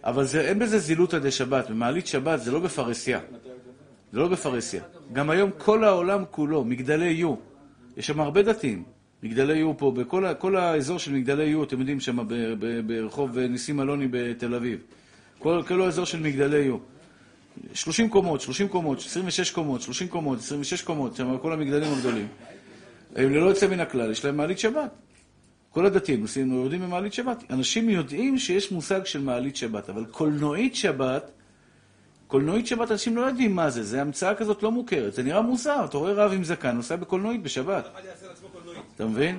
אבל 0.05 0.25
זה, 0.25 0.41
אין 0.41 0.59
בזה 0.59 0.79
זילותא 0.79 1.19
דשבת. 1.19 1.71
במעלית 1.71 2.07
שבת 2.07 2.41
זה 2.41 2.53
לא 2.53 2.59
בפרהסיה. 2.59 3.21
זה 4.13 4.19
לא 4.19 4.29
בפרהסיה. 4.29 4.83
גם 5.13 5.31
היום 5.31 5.51
כל 5.59 5.85
העולם 5.85 6.25
כולו, 6.31 6.65
מגדלי 6.65 7.09
יו, 7.11 7.35
יש 7.97 8.07
שם 8.07 8.21
הרבה 8.21 8.43
דתיים. 8.43 8.83
מגדלי 9.23 9.59
יו 9.59 9.77
פה, 9.79 9.91
בכל 9.97 10.25
ה- 10.27 10.35
כל 10.35 10.57
האזור 10.57 10.99
של 10.99 11.13
מגדלי 11.13 11.45
יו, 11.45 11.63
אתם 11.65 11.79
יודעים, 11.79 12.01
שם 12.01 12.19
ברחוב 12.87 13.39
ניסים 13.39 13.81
אלוני 13.81 14.07
בתל 14.11 14.55
אביב. 14.55 14.79
כל, 15.39 15.63
כל 15.69 15.83
האזור 15.83 16.05
של 16.05 16.21
מגדלי 16.21 16.59
יו. 16.59 16.77
30 17.75 18.09
קומות, 18.09 18.41
30 18.41 18.69
קומות, 18.69 18.99
26 18.99 19.51
קומות, 19.51 19.81
30 19.83 20.09
קומות, 20.09 20.39
26 20.39 20.83
קומות, 20.83 21.17
שם 21.17 21.39
כל 21.39 21.53
המגדלים 21.53 21.93
הגדולים. 21.93 22.27
הם 23.17 23.33
ללא 23.35 23.47
יוצא 23.47 23.67
מן 23.67 23.81
הכלל, 23.81 24.11
יש 24.11 24.25
להם 24.25 24.37
מעלית 24.37 24.59
שבת. 24.59 24.91
כל 25.71 25.87
הדתיים 25.87 26.23
עושים, 26.23 26.53
יורדים 26.53 26.83
במעלית 26.83 27.13
שבת. 27.13 27.45
אנשים 27.51 27.89
יודעים 27.91 28.39
שיש 28.39 28.73
מושג 28.73 29.05
של 29.05 29.21
מעלית 29.21 29.57
שבת, 29.57 29.91
אבל 29.91 30.05
קולנועית 30.05 30.77
שבת, 30.77 31.31
קולנועית 32.27 32.67
שבת, 32.67 32.91
אנשים 32.91 33.17
לא 33.17 33.21
יודעים 33.21 33.57
מה 33.57 33.71
זה, 33.71 33.83
זה 33.83 34.01
המצאה 34.01 34.35
כזאת 34.35 34.63
לא 34.63 34.71
מוכרת. 34.71 35.15
זה 35.15 35.23
נראה 35.23 35.43
מוזר, 35.43 35.85
אתה 35.85 35.99
רואה 35.99 36.13
רב 36.13 36.33
עם 36.33 36.45
זקן, 36.45 36.77
נוסע 36.77 36.97
בקולנועית 36.97 37.43
בשבת. 37.43 37.89
אתה 38.95 39.07
מבין? 39.07 39.39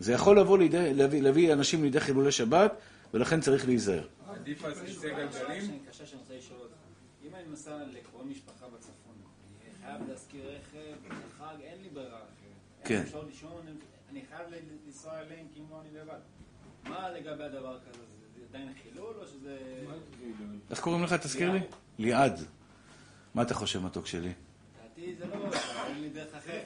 זה 0.00 0.12
יכול 0.12 0.38
לבוא 0.38 0.58
לידי, 0.58 0.94
להביא, 0.94 1.22
להביא 1.22 1.52
אנשים 1.52 1.82
לידי 1.82 2.00
חילולי 2.00 2.32
שבת, 2.32 2.72
ולכן 3.14 3.40
צריך 3.40 3.66
להיזהר. 3.66 4.06
עדיף 4.34 4.64
על 4.64 4.74
כיסא 4.74 5.08
גלגלים? 5.08 5.78
אם 7.24 7.34
אני 7.34 7.42
נוסע 7.50 7.76
לקרוב 7.92 8.26
משפחה 8.26 8.66
בצפון, 8.76 9.14
אני 9.64 9.70
חייב 9.84 10.10
להשכיר 10.10 10.40
רכב, 10.44 10.96
בחג, 11.08 11.54
אין 11.62 11.78
לי 11.82 11.88
ברירה 11.88 12.08
אחרת. 12.08 12.84
כן. 12.84 13.02
אפשר 13.06 13.22
לישון, 13.30 13.62
אני 14.12 14.20
חייב 14.30 14.48
לנסוע 14.86 15.20
אליהם 15.20 15.46
כאילו 15.52 15.80
אני 15.80 16.00
לבד. 16.00 16.18
מה 16.84 17.10
לגבי 17.10 17.44
הדבר 17.44 17.78
כזה? 17.78 18.02
זה 18.36 18.44
עדיין 18.48 18.72
חילול 18.82 19.14
או 19.20 19.26
שזה... 19.26 19.58
איך 20.70 20.80
קוראים 20.80 21.02
לך, 21.02 21.12
תזכיר 21.12 21.52
לי? 21.52 21.60
ליעד. 21.98 22.40
מה 23.34 23.42
אתה 23.42 23.54
חושב, 23.54 23.82
מתוק 23.82 24.06
שלי? 24.06 24.32
לדעתי 24.78 25.14
זה 25.18 25.26
לא... 25.26 25.34
אין 25.86 26.00
לי 26.00 26.08
דרך 26.08 26.34
אחרת. 26.34 26.64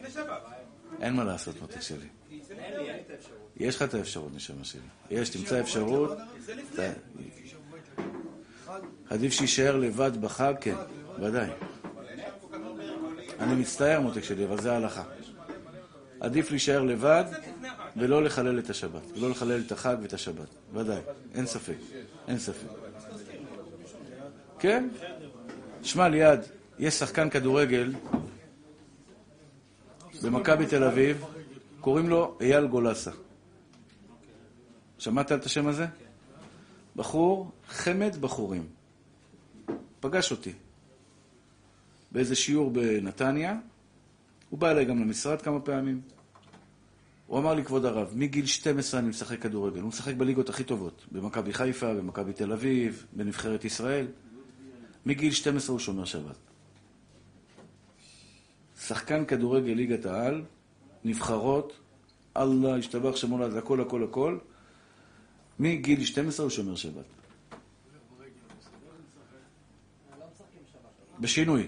אין 1.01 1.14
מה 1.14 1.24
לעשות, 1.24 1.62
מתוק 1.62 1.80
שלי. 1.80 2.09
יש 3.57 3.76
לך 3.76 3.82
את 3.82 3.94
האפשרות, 3.94 4.34
נשמה 4.34 4.64
שלי. 4.64 4.80
יש, 5.11 5.28
תמצא 5.30 5.61
אפשרות. 5.61 6.18
עדיף 9.11 9.32
שיישאר 9.32 9.76
לבד 9.76 10.16
בחג, 10.20 10.55
כן, 10.61 10.74
ודאי. 11.22 11.51
אני 13.40 13.55
מצטער, 13.55 14.01
מותק 14.01 14.24
שלי, 14.24 14.44
אבל 14.44 14.61
זה 14.61 14.72
ההלכה. 14.72 15.05
עדיף 16.20 16.50
להישאר 16.50 16.82
לבד 16.82 17.24
ולא 17.96 18.22
לחלל 18.22 18.58
את 18.58 18.70
השבת. 18.70 19.02
ולא 19.14 19.30
לחלל 19.30 19.62
את 19.66 19.72
החג 19.72 19.96
ואת 20.02 20.12
השבת. 20.12 20.48
ודאי, 20.72 21.00
אין 21.34 21.46
ספק. 21.46 21.76
אין 22.28 22.38
ספק. 22.38 22.68
כן? 24.58 24.88
שמע, 25.82 26.08
ליעד, 26.08 26.46
יש 26.78 26.94
שחקן 26.94 27.30
כדורגל 27.30 27.94
במכבי 30.22 30.66
תל 30.66 30.84
אביב, 30.84 31.24
קוראים 31.80 32.08
לו 32.08 32.38
אייל 32.40 32.66
גולסה. 32.66 33.10
שמעת 34.98 35.32
את 35.32 35.44
השם 35.44 35.66
הזה? 35.66 35.86
בחור, 36.96 37.50
חמד 37.68 38.16
בחורים. 38.20 38.66
פגש 40.00 40.30
אותי 40.30 40.52
באיזה 42.12 42.34
שיעור 42.34 42.70
בנתניה. 42.70 43.54
הוא 44.51 44.59
בא 44.59 44.70
אליי 44.70 44.84
גם 44.84 45.01
למשרד 45.01 45.42
כמה 45.42 45.61
פעמים. 45.61 46.01
הוא 47.26 47.38
אמר 47.38 47.55
לי, 47.55 47.64
כבוד 47.64 47.84
הרב, 47.84 48.12
מגיל 48.14 48.47
12 48.47 49.01
אני 49.01 49.09
משחק 49.09 49.42
כדורגל. 49.42 49.80
הוא 49.80 49.88
משחק 49.88 50.14
בליגות 50.14 50.49
הכי 50.49 50.64
טובות, 50.64 51.07
במכבי 51.12 51.53
חיפה, 51.53 51.94
במכבי 51.94 52.32
תל 52.32 52.53
אביב, 52.53 53.07
בנבחרת 53.12 53.64
ישראל. 53.64 54.07
מגיל 55.07 55.32
12 55.32 55.72
הוא 55.72 55.80
שומר 55.80 56.05
שבת. 56.05 56.36
שחקן 58.80 59.24
כדורגל 59.24 59.72
ליגת 59.72 60.07
העל, 60.07 60.44
נבחרות, 61.05 61.72
אללה, 62.36 62.76
השתבח 62.76 63.16
שמולד, 63.16 63.57
הכל, 63.57 63.80
הכל, 63.80 64.05
הכל. 64.05 64.38
מגיל 65.59 66.05
12 66.05 66.44
הוא 66.44 66.51
שומר 66.51 66.76
שבת. 66.76 67.05
בשינוי. 71.20 71.66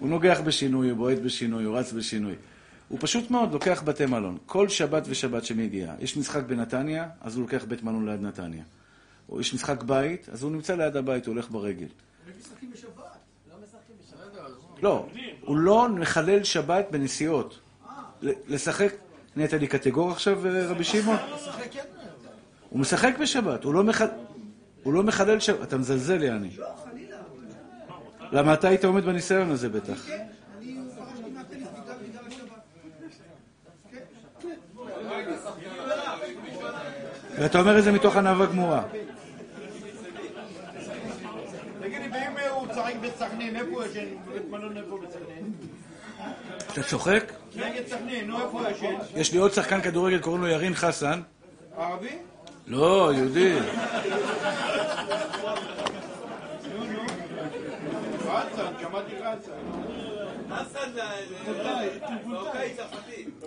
הוא 0.00 0.08
נוגח 0.08 0.40
בשינוי, 0.44 0.90
הוא 0.90 0.98
בועט 0.98 1.18
בשינוי, 1.18 1.64
הוא 1.64 1.78
רץ 1.78 1.92
בשינוי. 1.92 2.34
הוא 2.88 2.98
פשוט 3.00 3.30
מאוד 3.30 3.52
לוקח 3.52 3.82
בתי 3.84 4.06
מלון. 4.06 4.38
כל 4.46 4.68
שבת 4.68 5.02
ושבת 5.06 5.44
שמגיעה. 5.44 5.94
יש 6.00 6.16
משחק 6.16 6.42
בנתניה, 6.42 7.08
אז 7.20 7.36
הוא 7.36 7.42
לוקח 7.42 7.64
בית 7.64 7.82
מלון 7.82 8.08
ליד 8.08 8.22
נתניה. 8.22 8.64
או 9.28 9.40
יש 9.40 9.54
משחק 9.54 9.82
בית, 9.82 10.28
אז 10.28 10.42
הוא 10.42 10.52
נמצא 10.52 10.74
ליד 10.74 10.96
הבית, 10.96 11.26
הוא 11.26 11.34
הולך 11.34 11.50
ברגל. 11.50 11.86
לא, 14.82 15.06
הוא 15.40 15.56
לא 15.56 15.88
מחלל 15.88 16.44
שבת 16.44 16.86
בנסיעות. 16.90 17.58
ל- 18.22 18.30
לשחק, 18.48 18.92
נהיית 19.36 19.52
לי 19.52 19.66
קטגור 19.66 20.10
עכשיו, 20.10 20.46
אה, 20.46 20.66
רבי 20.66 20.84
שמעון? 20.84 21.16
הוא 22.70 22.80
משחק 22.80 23.14
בשבת, 23.20 23.64
הוא 23.64 23.74
לא 23.74 23.82
הוא 24.82 24.92
לא 24.94 25.02
מחלל 25.02 25.40
שבת. 25.40 25.62
אתה 25.62 25.78
מזלזל, 25.78 26.22
יעני. 26.22 26.50
למה 28.32 28.54
אתה 28.54 28.68
היית 28.68 28.84
עומד 28.84 29.04
בניסיון 29.04 29.50
הזה 29.50 29.68
בטח. 29.68 30.06
ואתה 37.38 37.60
אומר 37.60 37.78
את 37.78 37.84
זה 37.84 37.92
מתוך 37.92 38.16
ענווה 38.16 38.46
גמורה. 38.46 38.82
תגידי, 41.80 42.08
ואם 42.12 42.50
הוא 42.54 42.66
צחק 42.66 42.94
בסכנין, 43.00 43.56
איפה 43.56 43.70
הוא 43.70 43.84
ישן? 43.84 44.04
בבית 44.28 44.50
מלון 44.50 44.76
איפה 44.76 44.98
בסכנין? 45.06 45.52
אתה 46.72 46.82
צוחק? 46.82 47.32
נגד 47.56 47.86
סכנין, 47.86 48.26
נו, 48.26 48.40
איפה 48.40 48.70
ישן? 48.70 48.94
יש 49.16 49.32
לי 49.32 49.38
עוד 49.38 49.52
שחקן 49.52 49.80
כדורגל, 49.80 50.18
קוראים 50.18 50.42
לו 50.42 50.48
ירין 50.48 50.74
חסן. 50.74 51.20
ערבי? 51.76 52.18
לא, 52.66 53.12
יהודי. 53.14 53.58
חסן, 53.60 53.68
שמעתי 54.88 55.10
חסן. 55.20 55.42
חסן 55.42 56.72
זה 56.72 56.88
מרוקאי 56.92 57.22
צרפתי. 58.18 58.21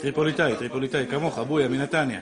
טריפוליטאי, 0.01 0.55
טריפוליטאי, 0.57 1.07
כמוך, 1.07 1.39
בויה, 1.39 1.67
מנתניה. 1.67 2.19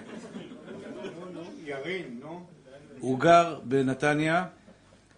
הוא 3.00 3.20
גר 3.20 3.60
בנתניה, 3.64 4.46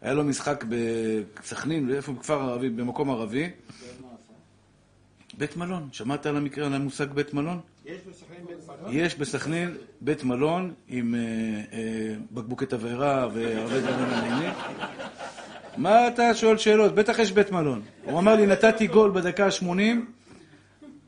היה 0.01 0.13
לו 0.13 0.23
משחק 0.23 0.65
בסכנין, 0.69 1.95
איפה? 1.95 2.11
בכפר 2.11 2.41
ערבי, 2.41 2.69
במקום 2.69 3.09
ערבי. 3.09 3.49
בית 5.37 5.57
מלון, 5.57 5.89
שמעת 5.91 6.25
על 6.25 6.37
המקרה, 6.37 6.65
על 6.65 6.73
המושג 6.73 7.11
בית 7.11 7.33
מלון? 7.33 7.59
יש 7.85 8.01
בסכנין 8.09 8.45
בית 8.47 8.57
מלון? 8.67 8.95
יש 8.95 9.15
בסכנין 9.15 9.77
בית 10.01 10.23
מלון 10.23 10.73
עם 10.87 11.15
אה, 11.15 11.19
אה, 11.73 12.15
בקבוקי 12.31 12.65
תבערה 12.65 13.27
והרבה 13.33 13.79
דברים 13.79 14.09
מעניינים. 14.09 14.53
מה 15.77 16.07
אתה 16.07 16.33
שואל 16.33 16.57
שאלות? 16.57 16.95
בטח 16.95 17.19
יש 17.19 17.31
בית 17.31 17.51
מלון. 17.51 17.81
הוא 18.03 18.19
אמר 18.19 18.35
לי, 18.35 18.45
נתתי 18.45 18.87
גול 18.87 19.11
בדקה 19.11 19.45
ה-80, 19.45 19.81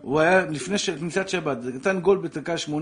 הוא 0.01 0.19
היה 0.19 0.45
לפני 0.45 0.77
כניסת 0.99 1.29
שבת, 1.29 1.57
נתן 1.63 1.99
גול 1.99 2.17
בדקה 2.17 2.53
ה-80, 2.53 2.73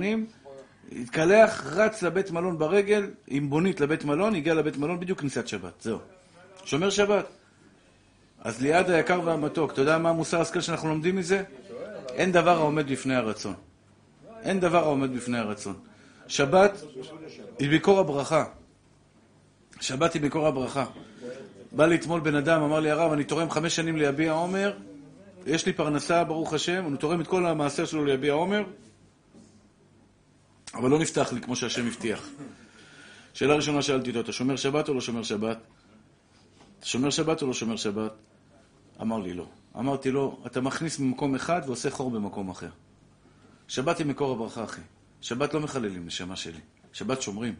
התקלח, 0.92 1.66
רץ 1.66 2.04
לבית 2.04 2.32
מלון 2.32 2.58
ברגל, 2.58 3.08
עם 3.28 3.50
בונית 3.50 3.82
לבית 3.82 4.06
מלון, 4.06 4.36
הגיע 4.36 4.54
לבית 4.54 4.78
מלון 4.78 5.00
בדיוק 5.00 5.20
כניסת 5.20 5.48
שבת, 5.48 5.82
זהו. 5.82 6.00
שומר 6.66 6.90
שבת. 6.90 7.26
אז 8.42 8.62
ליעד 8.62 8.90
היקר 8.90 9.22
והמתוק, 9.24 9.72
אתה 9.72 9.82
יודע 9.82 9.98
מה 9.98 10.10
המוסר 10.10 10.42
השכל 10.42 10.62
שאנחנו 10.62 10.90
לומדים 10.90 11.16
מזה? 11.16 11.44
אין 12.10 12.32
דבר 12.32 12.58
העומד 12.58 12.92
בפני 12.92 13.16
הרצון. 13.16 13.54
אין 14.44 14.60
דבר 14.60 14.84
העומד 14.84 15.16
בפני 15.16 15.38
הרצון. 15.38 15.76
שבת 16.28 16.84
היא 17.60 17.76
מקור 17.76 18.00
הברכה. 18.00 18.46
שבת 19.82 20.14
היא 20.14 20.22
מקור 20.22 20.48
הברכה. 20.48 20.86
בא 21.76 21.86
לי 21.86 21.96
אתמול 21.96 22.20
בן 22.20 22.36
אדם, 22.36 22.62
אמר 22.62 22.80
לי, 22.80 22.92
הרב, 22.92 23.12
אני 23.12 23.24
תורם 23.24 23.50
חמש 23.50 23.76
שנים 23.76 23.98
ליביע 23.98 24.32
עומר, 24.32 24.78
יש 25.46 25.66
לי 25.66 25.74
פרנסה, 25.74 26.24
ברוך 26.24 26.54
השם, 26.54 26.84
הוא 26.84 26.96
תורם 26.96 27.22
את 27.22 27.28
כל 27.28 27.46
המעשר 27.46 27.86
שלו 27.86 28.06
ליביע 28.06 28.34
עומר, 28.34 28.64
אבל 30.74 30.90
לא 30.90 31.00
נפתח 31.00 31.34
לי 31.34 31.42
כמו 31.42 31.56
שהשם 31.56 31.88
הבטיח. 31.88 32.28
שאלה 33.34 33.56
ראשונה 33.56 33.82
שאלתי 33.82 34.10
אותו, 34.10 34.20
אתה 34.20 34.32
שומר 34.32 34.56
שבת 34.56 34.90
או 34.90 34.94
לא 34.94 35.02
שומר 35.02 35.24
שבת? 35.24 35.58
אתה 36.80 36.88
שומר 36.88 37.10
שבת 37.10 37.42
או 37.42 37.48
לא 37.48 37.54
שומר 37.54 37.76
שבת? 37.76 38.12
אמר 39.02 39.20
לי 39.20 39.34
לא. 39.34 39.48
אמרתי 39.78 40.12
לו, 40.12 40.40
אתה 40.46 40.62
מכניס 40.62 41.00
ממקום 41.00 41.36
אחד 41.36 41.62
ועושה 41.66 41.90
חור 41.90 42.12
במקום 42.12 42.50
אחר. 42.50 42.70
שבת 43.68 43.98
היא 43.98 44.08
מקור 44.08 44.32
הברכה, 44.32 44.64
אחי. 44.64 44.82
שבת 45.22 45.54
לא 45.54 45.60
מחללים, 45.60 46.06
נשמה 46.06 46.36
שלי. 46.36 46.60
שבת 46.94 47.22
שומרים. 47.22 47.56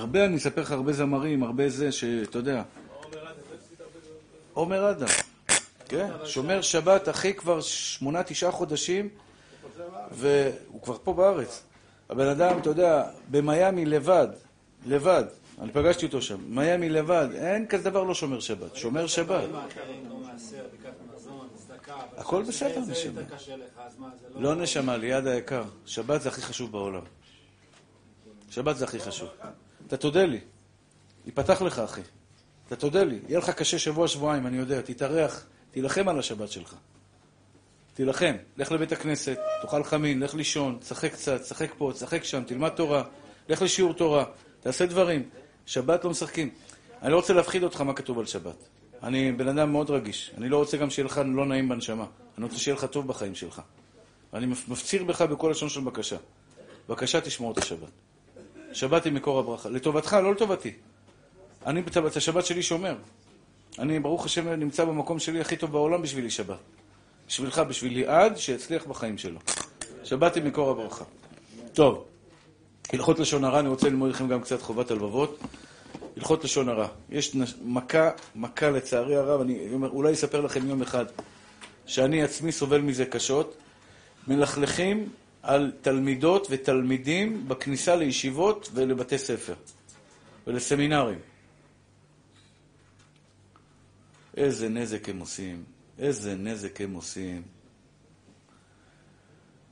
הרבה, 0.00 0.24
אני 0.24 0.36
אספר 0.36 0.60
לך 0.60 0.72
הרבה 0.72 0.92
זמרים, 0.92 1.42
הרבה 1.42 1.68
זה, 1.68 1.92
שאתה 1.92 2.38
יודע. 2.38 2.62
עומר 4.54 4.90
אדם. 4.90 5.08
כן, 5.88 6.08
שומר 6.24 6.62
שבת, 6.62 7.08
אחי, 7.08 7.34
כבר 7.34 7.60
שמונה, 7.60 8.22
תשעה 8.22 8.50
חודשים, 8.50 9.08
והוא 10.10 10.82
כבר 10.82 10.96
פה 11.04 11.12
בארץ. 11.12 11.62
הבן 12.10 12.26
אדם, 12.26 12.58
אתה 12.58 12.70
יודע, 12.70 13.04
במיאמי 13.30 13.84
לבד, 13.84 14.28
לבד, 14.86 15.24
אני 15.60 15.72
פגשתי 15.72 16.06
אותו 16.06 16.22
שם, 16.22 16.38
מיאמי 16.46 16.88
לבד, 16.88 17.28
אין 17.34 17.66
כזה 17.66 17.90
דבר 17.90 18.02
לא 18.02 18.14
שומר 18.14 18.40
שבת, 18.40 18.76
שומר 18.76 19.06
שבת. 19.06 19.44
לא 19.52 19.58
הכל 22.16 22.42
בסדר, 22.42 22.80
נשמה. 22.80 23.20
זה 23.42 23.56
לא 24.36 24.54
נשמה, 24.54 24.96
ליד 24.96 25.26
היקר. 25.26 25.62
שבת 25.86 26.22
זה 26.22 26.28
הכי 26.28 26.42
חשוב 26.42 26.72
בעולם. 26.72 27.02
שבת 28.50 28.76
זה 28.76 28.84
הכי 28.84 29.00
חשוב. 29.00 29.28
אתה 29.90 29.96
תודה 29.96 30.26
לי. 30.26 30.40
ייפתח 31.26 31.62
לך, 31.62 31.78
אחי. 31.78 32.00
אתה 32.66 32.76
תודה 32.76 33.04
לי. 33.04 33.18
יהיה 33.28 33.38
לך 33.38 33.50
קשה 33.50 33.78
שבוע, 33.78 34.08
שבועיים, 34.08 34.46
אני 34.46 34.56
יודע. 34.56 34.80
תתארח, 34.80 35.46
תילחם 35.70 36.08
על 36.08 36.18
השבת 36.18 36.50
שלך. 36.50 36.74
תילחם. 37.94 38.34
לך 38.56 38.72
לבית 38.72 38.92
הכנסת, 38.92 39.38
תאכל 39.62 39.84
חמין, 39.84 40.20
לך 40.20 40.34
לישון, 40.34 40.78
תשחק 40.80 41.12
קצת, 41.12 41.40
תשחק 41.40 41.70
פה, 41.78 41.90
תשחק 41.94 42.24
שם, 42.24 42.42
תלמד 42.46 42.68
תורה, 42.68 43.02
לך 43.48 43.62
לשיעור 43.62 43.92
תורה, 43.92 44.24
תעשה 44.60 44.86
דברים. 44.86 45.28
שבת 45.66 46.04
לא 46.04 46.10
משחקים. 46.10 46.50
אני 47.02 47.12
לא 47.12 47.16
רוצה 47.16 47.32
להפחיד 47.32 47.62
אותך 47.62 47.80
מה 47.80 47.94
כתוב 47.94 48.18
על 48.18 48.26
שבת. 48.26 48.56
אני 49.02 49.32
בן 49.32 49.48
אדם 49.48 49.72
מאוד 49.72 49.90
רגיש. 49.90 50.32
אני 50.38 50.48
לא 50.48 50.58
רוצה 50.58 50.76
גם 50.76 50.90
שיהיה 50.90 51.06
לך 51.06 51.20
לא 51.26 51.46
נעים 51.46 51.68
בנשמה. 51.68 52.06
אני 52.38 52.44
רוצה 52.44 52.58
שיהיה 52.58 52.74
לך 52.76 52.84
טוב 52.84 53.06
בחיים 53.06 53.34
שלך. 53.34 53.62
ואני 54.32 54.46
מפציר 54.46 55.04
בך 55.04 55.22
בכל 55.22 55.48
לשון 55.50 55.68
של 55.68 55.80
בקשה. 55.80 56.16
בבקשה 56.88 57.20
תשמור 57.20 57.52
את 57.52 57.58
השבת. 57.58 58.09
שבת 58.72 59.04
היא 59.04 59.12
מקור 59.12 59.38
הברכה. 59.38 59.68
לטובתך, 59.68 60.12
לא 60.22 60.32
לטובתי. 60.32 60.72
אני 61.66 61.82
את 62.06 62.16
השבת 62.16 62.46
שלי 62.46 62.62
שומר. 62.62 62.96
אני, 63.78 64.00
ברוך 64.00 64.24
השם, 64.24 64.48
נמצא 64.48 64.84
במקום 64.84 65.18
שלי 65.18 65.40
הכי 65.40 65.56
טוב 65.56 65.72
בעולם 65.72 66.02
בשבילי 66.02 66.30
שבת. 66.30 66.58
בשבילך, 67.28 67.58
בשביל 67.58 67.92
ליעד, 67.92 68.36
שיצליח 68.36 68.86
בחיים 68.86 69.18
שלו. 69.18 69.38
שבת 70.04 70.34
היא 70.34 70.42
מקור 70.42 70.70
הברכה. 70.70 71.04
טוב, 71.72 72.04
הלכות 72.92 73.18
לשון 73.18 73.44
הרע, 73.44 73.60
אני 73.60 73.68
רוצה 73.68 73.88
ללמוד 73.88 74.10
לכם 74.10 74.28
גם 74.28 74.40
קצת 74.40 74.62
חובת 74.62 74.90
הלבבות. 74.90 75.38
הלכות 76.16 76.44
לשון 76.44 76.68
הרע. 76.68 76.88
יש 77.10 77.34
נש- 77.34 77.54
מכה, 77.64 78.10
מכה 78.34 78.70
לצערי 78.70 79.16
הרב, 79.16 79.40
אני 79.40 79.68
אומר, 79.74 79.90
אולי 79.90 80.12
אספר 80.12 80.40
לכם 80.40 80.68
יום 80.68 80.82
אחד, 80.82 81.04
שאני 81.86 82.22
עצמי 82.22 82.52
סובל 82.52 82.80
מזה 82.80 83.04
קשות. 83.04 83.56
מלכלכים 84.28 85.08
על 85.42 85.72
תלמידות 85.80 86.46
ותלמידים 86.50 87.48
בכניסה 87.48 87.96
לישיבות 87.96 88.68
ולבתי 88.74 89.18
ספר 89.18 89.54
ולסמינרים. 90.46 91.18
איזה 94.36 94.68
נזק 94.68 95.08
הם 95.08 95.18
עושים, 95.18 95.64
איזה 95.98 96.34
נזק 96.34 96.80
הם 96.80 96.94
עושים. 96.94 97.42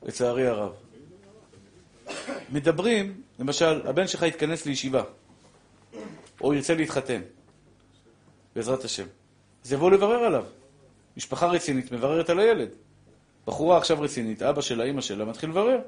לצערי 0.03 0.47
הרב. 0.47 0.71
מדברים, 2.49 3.21
למשל, 3.39 3.87
הבן 3.87 4.07
שלך 4.07 4.21
יתכנס 4.21 4.65
לישיבה, 4.65 5.03
או 6.41 6.53
ירצה 6.53 6.75
להתחתן, 6.75 7.21
בעזרת 8.55 8.83
השם. 8.83 9.05
אז 9.65 9.73
יבואו 9.73 9.89
לברר 9.89 10.23
עליו. 10.23 10.45
משפחה 11.17 11.47
רצינית 11.47 11.91
מבררת 11.91 12.29
על 12.29 12.39
הילד. 12.39 12.69
בחורה 13.49 13.77
עכשיו 13.77 14.01
רצינית, 14.01 14.41
אבא 14.41 14.61
שלה, 14.61 14.83
אימא 14.83 15.01
שלה, 15.01 15.25
מתחיל 15.25 15.49
לברר. 15.49 15.79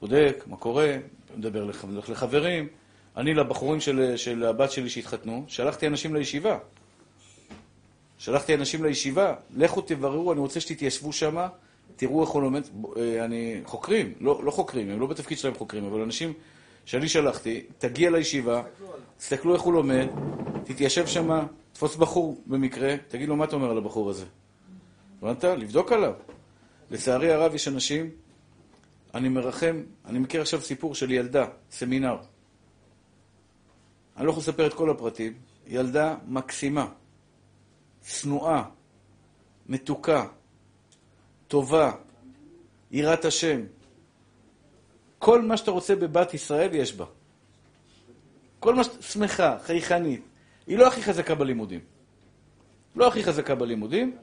בודק, 0.00 0.44
מה 0.46 0.56
קורה, 0.56 0.96
מדבר 1.36 1.64
לח- 1.64 1.84
לחברים. 2.08 2.68
אני 3.16 3.34
לבחורים 3.34 3.80
של, 3.80 4.16
של 4.16 4.44
הבת 4.44 4.70
שלי 4.70 4.88
שהתחתנו, 4.90 5.44
שלחתי 5.48 5.86
אנשים 5.86 6.14
לישיבה. 6.14 6.58
שלחתי 8.18 8.54
אנשים 8.54 8.84
לישיבה, 8.84 9.34
לכו 9.56 9.80
תבררו, 9.80 10.32
אני 10.32 10.40
רוצה 10.40 10.60
שתתיישבו 10.60 11.12
שם, 11.12 11.46
תראו 11.96 12.22
איך 12.22 12.30
הוא 12.30 12.42
לומד. 12.42 12.62
אה, 12.96 13.24
אני, 13.24 13.60
חוקרים, 13.64 14.12
לא, 14.20 14.40
לא 14.44 14.50
חוקרים, 14.50 14.90
הם 14.90 15.00
לא 15.00 15.06
בתפקיד 15.06 15.38
שלהם 15.38 15.54
חוקרים, 15.54 15.84
אבל 15.84 16.00
אנשים 16.00 16.32
שאני 16.84 17.08
שלחתי, 17.08 17.62
תגיע 17.78 18.10
לישיבה, 18.10 18.62
תסתכלו 19.18 19.54
איך 19.54 19.62
הוא 19.62 19.72
לומד, 19.72 20.06
תתיישב 20.64 21.06
שם, 21.06 21.38
תפוס 21.72 21.96
בחור 21.96 22.40
במקרה, 22.46 22.94
תגיד 23.08 23.28
לו 23.28 23.36
מה 23.36 23.44
אתה 23.44 23.56
אומר 23.56 23.70
על 23.70 23.78
הבחור 23.78 24.10
הזה. 24.10 24.24
הבנת? 25.22 25.44
לבדוק 25.44 25.92
עליו. 25.92 26.12
לצערי 26.92 27.32
הרב 27.32 27.54
יש 27.54 27.68
אנשים, 27.68 28.10
אני 29.14 29.28
מרחם, 29.28 29.82
אני 30.04 30.18
מכיר 30.18 30.40
עכשיו 30.40 30.60
סיפור 30.60 30.94
של 30.94 31.10
ילדה, 31.10 31.46
סמינר. 31.70 32.16
אני 34.16 34.26
לא 34.26 34.30
יכול 34.30 34.40
לספר 34.40 34.66
את 34.66 34.74
כל 34.74 34.90
הפרטים. 34.90 35.32
ילדה 35.66 36.16
מקסימה, 36.26 36.88
צנועה, 38.00 38.64
מתוקה, 39.66 40.26
טובה, 41.48 41.92
יראת 42.90 43.24
השם. 43.24 43.60
כל 45.18 45.42
מה 45.42 45.56
שאתה 45.56 45.70
רוצה 45.70 45.96
בבת 45.96 46.34
ישראל 46.34 46.74
יש 46.74 46.94
בה. 46.94 47.06
כל 48.60 48.74
מה 48.74 48.84
שאתה... 48.84 49.02
שמחה, 49.02 49.58
חייכנית. 49.62 50.22
היא 50.66 50.78
לא 50.78 50.86
הכי 50.86 51.02
חזקה 51.02 51.34
בלימודים. 51.34 51.80
לא 52.96 53.08
הכי 53.08 53.22
חזקה 53.22 53.54
בלימודים, 53.54 54.16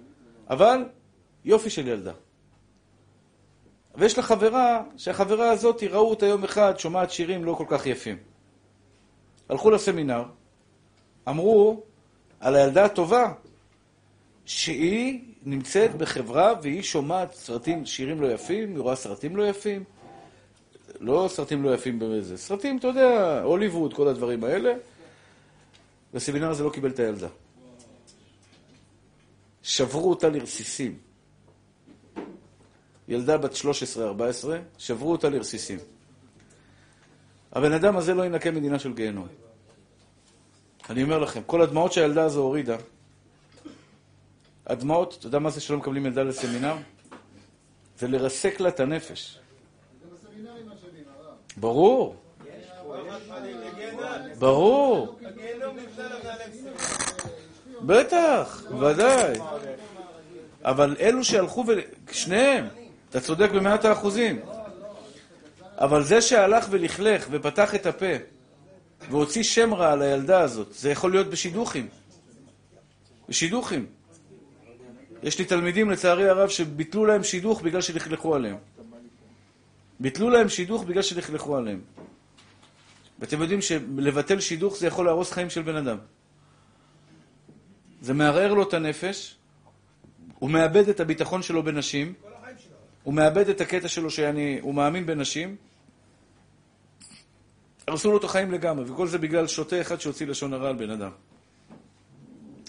אבל 0.49 0.83
יופי 1.45 1.69
של 1.69 1.87
ילדה. 1.87 2.13
ויש 3.99 4.17
לה 4.17 4.23
חברה, 4.23 4.81
שהחברה 4.97 5.51
הזאת, 5.51 5.83
ראו 5.83 6.09
אותה 6.09 6.25
יום 6.25 6.43
אחד, 6.43 6.79
שומעת 6.79 7.11
שירים 7.11 7.45
לא 7.45 7.53
כל 7.53 7.65
כך 7.67 7.85
יפים. 7.85 8.17
הלכו 9.49 9.69
לסמינר, 9.71 10.23
אמרו 11.29 11.83
על 12.39 12.55
הילדה 12.55 12.85
הטובה, 12.85 13.33
שהיא 14.45 15.21
נמצאת 15.43 15.95
בחברה 15.95 16.53
והיא 16.61 16.81
שומעת 16.81 17.33
סרטים, 17.33 17.85
שירים 17.85 18.21
לא 18.21 18.27
יפים, 18.27 18.69
היא 18.69 18.79
רואה 18.79 18.95
סרטים 18.95 19.35
לא 19.35 19.47
יפים, 19.47 19.83
לא 20.99 21.29
סרטים 21.31 21.63
לא 21.63 21.73
יפים 21.73 21.99
בזה, 21.99 22.37
סרטים, 22.37 22.77
אתה 22.77 22.87
יודע, 22.87 23.41
הוליווד, 23.43 23.93
כל 23.93 24.07
הדברים 24.07 24.43
האלה. 24.43 24.73
בסמינר 26.13 26.49
הזה 26.49 26.63
לא 26.63 26.69
קיבל 26.69 26.89
את 26.89 26.99
הילדה. 26.99 27.27
שברו 29.63 30.09
אותה 30.09 30.29
לרסיסים. 30.29 31.08
ילדה 33.09 33.37
בת 33.37 33.53
13-14, 33.53 33.57
שברו 34.77 35.11
אותה 35.11 35.29
לרסיסים. 35.29 35.79
הבן 37.51 37.71
אדם 37.71 37.97
הזה 37.97 38.13
לא 38.13 38.25
ינקה 38.25 38.51
מדינה 38.51 38.79
של 38.79 38.93
גיהנום. 38.93 39.27
אני 40.89 41.03
אומר 41.03 41.19
לכם, 41.19 41.41
כל 41.45 41.61
הדמעות 41.61 41.93
שהילדה 41.93 42.23
הזו 42.23 42.41
הורידה, 42.41 42.77
הדמעות, 44.67 45.15
אתה 45.19 45.27
יודע 45.27 45.39
מה 45.39 45.49
זה 45.49 45.61
שלא 45.61 45.77
מקבלים 45.77 46.05
ילדה 46.05 46.23
לסמינר? 46.23 46.75
זה 47.97 48.07
לרסק 48.07 48.59
לה 48.59 48.69
את 48.69 48.79
הנפש. 48.79 49.39
ברור. 51.57 52.15
ברור. 54.39 55.19
בטח, 57.81 58.63
ודאי. 58.79 59.39
אבל 60.63 60.95
אלו 60.99 61.23
שהלכו 61.23 61.65
ו... 61.67 61.71
שניהם, 62.11 62.67
אתה 63.09 63.19
צודק 63.19 63.49
במאת 63.51 63.85
האחוזים. 63.85 64.39
אבל 65.77 66.03
זה 66.03 66.21
שהלך 66.21 66.65
ולכלך 66.69 67.27
ופתח 67.31 67.75
את 67.75 67.85
הפה 67.85 68.13
והוציא 69.09 69.43
שם 69.43 69.73
רע 69.73 69.91
על 69.91 70.01
הילדה 70.01 70.41
הזאת, 70.41 70.73
זה 70.73 70.91
יכול 70.91 71.11
להיות 71.11 71.27
בשידוכים. 71.27 71.87
בשידוכים. 73.29 73.85
יש 75.23 75.39
לי 75.39 75.45
תלמידים, 75.45 75.89
לצערי 75.89 76.29
הרב, 76.29 76.49
שביטלו 76.49 77.05
להם 77.05 77.23
שידוך 77.23 77.61
בגלל 77.61 77.81
שלכלכו 77.81 78.35
עליהם. 78.35 78.57
ביטלו 79.99 80.29
להם 80.29 80.49
שידוך 80.49 80.83
בגלל 80.83 81.01
שלכלכו 81.01 81.57
עליהם. 81.57 81.81
ואתם 83.19 83.41
יודעים 83.41 83.61
שלבטל 83.61 84.39
שידוך 84.39 84.77
זה 84.77 84.87
יכול 84.87 85.05
להרוס 85.05 85.31
חיים 85.31 85.49
של 85.49 85.61
בן 85.61 85.75
אדם. 85.75 85.97
זה 88.01 88.13
מערער 88.13 88.53
לו 88.53 88.63
את 88.63 88.73
הנפש, 88.73 89.35
הוא 90.39 90.49
מאבד 90.49 90.89
את 90.89 90.99
הביטחון 90.99 91.41
שלו 91.41 91.63
בנשים, 91.63 92.13
הוא 93.03 93.13
מאבד 93.13 93.49
את 93.49 93.61
הקטע 93.61 93.87
שלו 93.87 94.11
שהוא 94.11 94.73
מאמין 94.73 95.05
בנשים, 95.05 95.55
הרסו 97.87 98.11
לו 98.11 98.17
את 98.17 98.23
החיים 98.23 98.51
לגמרי, 98.51 98.91
וכל 98.91 99.07
זה 99.07 99.17
בגלל 99.17 99.47
שוטה 99.47 99.81
אחד 99.81 100.01
שהוציא 100.01 100.27
לשון 100.27 100.53
הרע 100.53 100.69
על 100.69 100.75
בן 100.75 100.89
אדם. 100.89 101.11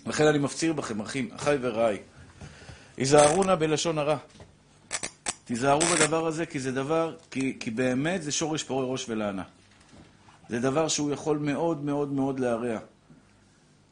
לכן 0.06 0.26
אני 0.26 0.38
מפציר 0.38 0.72
בכם, 0.72 1.00
אחים, 1.00 1.28
אחיי 1.32 1.58
ורעיי, 1.60 1.98
היזהרו 2.96 3.44
נא 3.44 3.54
בלשון 3.54 3.98
הרע. 3.98 4.16
תיזהרו 5.44 5.80
בדבר 5.80 6.26
הזה, 6.26 6.46
כי 6.46 6.60
זה 6.60 6.72
דבר, 6.72 7.16
כי, 7.30 7.56
כי 7.60 7.70
באמת 7.70 8.22
זה 8.22 8.32
שורש 8.32 8.62
פורה 8.62 8.86
ראש 8.86 9.08
ולענה. 9.08 9.42
זה 10.48 10.60
דבר 10.60 10.88
שהוא 10.88 11.12
יכול 11.12 11.38
מאוד 11.38 11.84
מאוד 11.84 12.12
מאוד 12.12 12.40
להרע. 12.40 12.78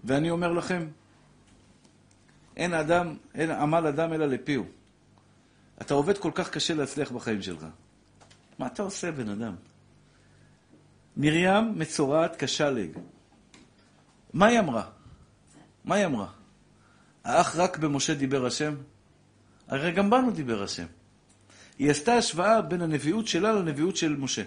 ואני 0.05 0.31
אומר 0.31 0.53
לכם, 0.53 0.87
אין 2.57 2.75
אדם, 2.75 3.15
אין 3.35 3.51
עמל 3.51 3.87
אדם 3.87 4.13
אלא 4.13 4.27
לפיהו. 4.27 4.65
אתה 5.81 5.95
עובד 5.95 6.19
כל 6.19 6.31
כך 6.35 6.51
קשה 6.51 6.75
להצליח 6.75 7.13
בחיים 7.13 7.43
שלך. 7.43 7.67
מה 8.59 8.67
אתה 8.67 8.83
עושה, 8.83 9.13
בן 9.13 9.29
אדם? 9.29 9.55
מרים 11.17 11.79
מצורעת 11.79 12.37
כשלג. 12.45 12.91
מה 14.33 14.47
היא 14.47 14.59
אמרה? 14.59 14.91
מה 15.85 15.95
היא 15.95 16.07
אמרה? 16.07 16.29
האח 17.25 17.57
רק 17.57 17.79
במשה 17.79 18.15
דיבר 18.15 18.47
השם? 18.47 18.75
הרי 19.69 19.93
גם 19.93 20.11
בנו 20.11 20.31
דיבר 20.31 20.63
השם. 20.63 20.87
היא 21.79 21.91
עשתה 21.91 22.15
השוואה 22.15 22.63
בין 22.63 22.83
הנביאות 22.83 23.27
שלה 23.27 23.53
לנביאות 23.53 23.97
של 23.97 24.17
משה. 24.17 24.43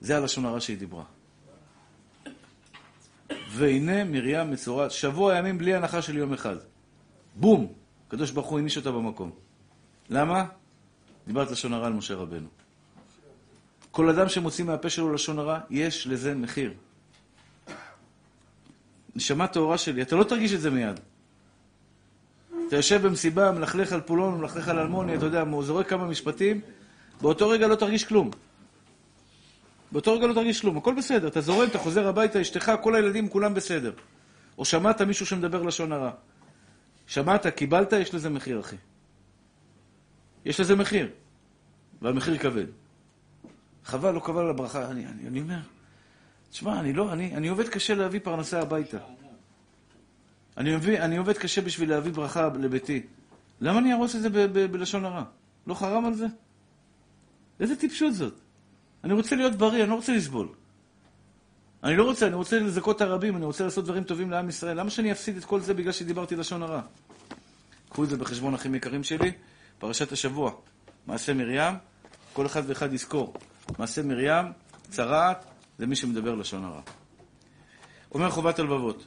זה 0.00 0.16
הלשון 0.16 0.44
הרע 0.44 0.60
שהיא 0.60 0.78
דיברה. 0.78 1.04
והנה 3.50 4.04
מרים 4.04 4.50
מצורעת, 4.50 4.90
שבוע 4.90 5.36
ימים 5.36 5.58
בלי 5.58 5.74
הנחה 5.74 6.02
של 6.02 6.16
יום 6.16 6.32
אחד. 6.32 6.56
בום! 7.34 7.72
הקדוש 8.06 8.30
ברוך 8.30 8.46
הוא 8.46 8.58
העניש 8.58 8.76
אותה 8.76 8.90
במקום. 8.90 9.30
למה? 10.10 10.44
דיברת 11.26 11.50
לשון 11.50 11.72
הרע 11.72 11.86
על 11.86 11.92
משה 11.92 12.14
רבנו. 12.14 12.48
כל 13.90 14.08
אדם 14.08 14.28
שמוציא 14.28 14.64
מהפה 14.64 14.90
שלו 14.90 15.12
לשון 15.12 15.38
הרע, 15.38 15.58
יש 15.70 16.06
לזה 16.06 16.34
מחיר. 16.34 16.72
נשמה 19.16 19.46
טהורה 19.46 19.78
שלי, 19.78 20.02
אתה 20.02 20.16
לא 20.16 20.24
תרגיש 20.24 20.52
את 20.52 20.60
זה 20.60 20.70
מיד. 20.70 21.00
אתה 22.68 22.76
יושב 22.76 23.06
במסיבה, 23.06 23.52
מלכלך 23.52 23.92
על 23.92 24.00
פולון, 24.00 24.40
מלכלך 24.40 24.68
על 24.68 24.78
אלמוני, 24.78 25.16
אתה 25.16 25.24
יודע, 25.24 25.44
זורק 25.60 25.88
כמה 25.88 26.04
משפטים, 26.04 26.60
באותו 27.20 27.48
רגע 27.48 27.66
לא 27.66 27.74
תרגיש 27.74 28.04
כלום. 28.04 28.30
באותו 29.92 30.12
רגע 30.14 30.26
לא 30.26 30.34
תרגיש 30.34 30.60
כלום, 30.60 30.76
הכל 30.76 30.94
בסדר, 30.94 31.28
אתה 31.28 31.40
זורם, 31.40 31.68
אתה 31.68 31.78
חוזר 31.78 32.08
הביתה, 32.08 32.40
אשתך, 32.40 32.72
כל 32.82 32.94
הילדים, 32.94 33.28
כולם 33.28 33.54
בסדר. 33.54 33.92
או 34.58 34.64
שמעת 34.64 35.02
מישהו 35.02 35.26
שמדבר 35.26 35.62
לשון 35.62 35.92
הרע. 35.92 36.10
שמעת, 37.06 37.46
קיבלת, 37.46 37.92
יש 37.92 38.14
לזה 38.14 38.30
מחיר, 38.30 38.60
אחי. 38.60 38.76
יש 40.44 40.60
לזה 40.60 40.76
מחיר, 40.76 41.08
והמחיר 42.02 42.38
כבד. 42.38 42.66
חבל, 43.84 44.10
לא 44.10 44.20
קבל 44.20 44.40
על 44.40 44.50
הברכה. 44.50 44.90
אני, 44.90 45.06
אני, 45.06 45.26
אני 45.28 45.40
אומר, 45.40 45.58
תשמע, 46.50 46.80
אני 46.80 46.92
לא, 46.92 47.12
אני, 47.12 47.36
אני 47.36 47.48
עובד 47.48 47.68
קשה 47.68 47.94
להביא 47.94 48.20
פרנסה 48.22 48.60
הביתה. 48.60 48.98
אני, 50.56 50.76
מביא, 50.76 51.00
אני 51.00 51.16
עובד 51.16 51.38
קשה 51.38 51.60
בשביל 51.60 51.90
להביא 51.90 52.12
ברכה 52.12 52.48
לביתי. 52.60 53.02
למה 53.60 53.78
אני 53.78 53.92
ארוס 53.92 54.16
את 54.16 54.22
זה 54.22 54.28
ב, 54.28 54.38
ב, 54.38 54.72
בלשון 54.72 55.04
הרע? 55.04 55.24
לא 55.66 55.74
חרם 55.74 56.04
על 56.04 56.14
זה? 56.14 56.26
איזה 57.60 57.76
טיפשות 57.76 58.14
זאת? 58.14 58.34
אני 59.04 59.12
רוצה 59.12 59.36
להיות 59.36 59.54
בריא, 59.54 59.82
אני 59.82 59.90
לא 59.90 59.94
רוצה 59.94 60.12
לסבול. 60.12 60.48
אני 61.84 61.96
לא 61.96 62.04
רוצה, 62.04 62.26
אני 62.26 62.34
רוצה 62.34 62.58
לזכות 62.58 62.96
את 62.96 63.00
הרבים, 63.00 63.36
אני 63.36 63.44
רוצה 63.44 63.64
לעשות 63.64 63.84
דברים 63.84 64.04
טובים 64.04 64.30
לעם 64.30 64.48
ישראל. 64.48 64.80
למה 64.80 64.90
שאני 64.90 65.12
אפסיד 65.12 65.36
את 65.36 65.44
כל 65.44 65.60
זה 65.60 65.74
בגלל 65.74 65.92
שדיברתי 65.92 66.36
לשון 66.36 66.62
הרע? 66.62 66.80
קחו 67.88 68.04
את 68.04 68.08
זה 68.08 68.16
בחשבון, 68.16 68.54
אחים 68.54 68.74
יקרים 68.74 69.04
שלי. 69.04 69.32
פרשת 69.80 70.12
השבוע, 70.12 70.52
מעשה 71.06 71.34
מרים, 71.34 71.74
כל 72.32 72.46
אחד 72.46 72.62
ואחד 72.66 72.92
יזכור. 72.92 73.34
מעשה 73.78 74.02
מרים, 74.02 74.44
צרעת, 74.90 75.44
זה 75.78 75.86
מי 75.86 75.96
שמדבר 75.96 76.34
לשון 76.34 76.64
הרע. 76.64 76.80
אומר 78.14 78.30
חובת 78.30 78.58
הלבבות. 78.58 79.06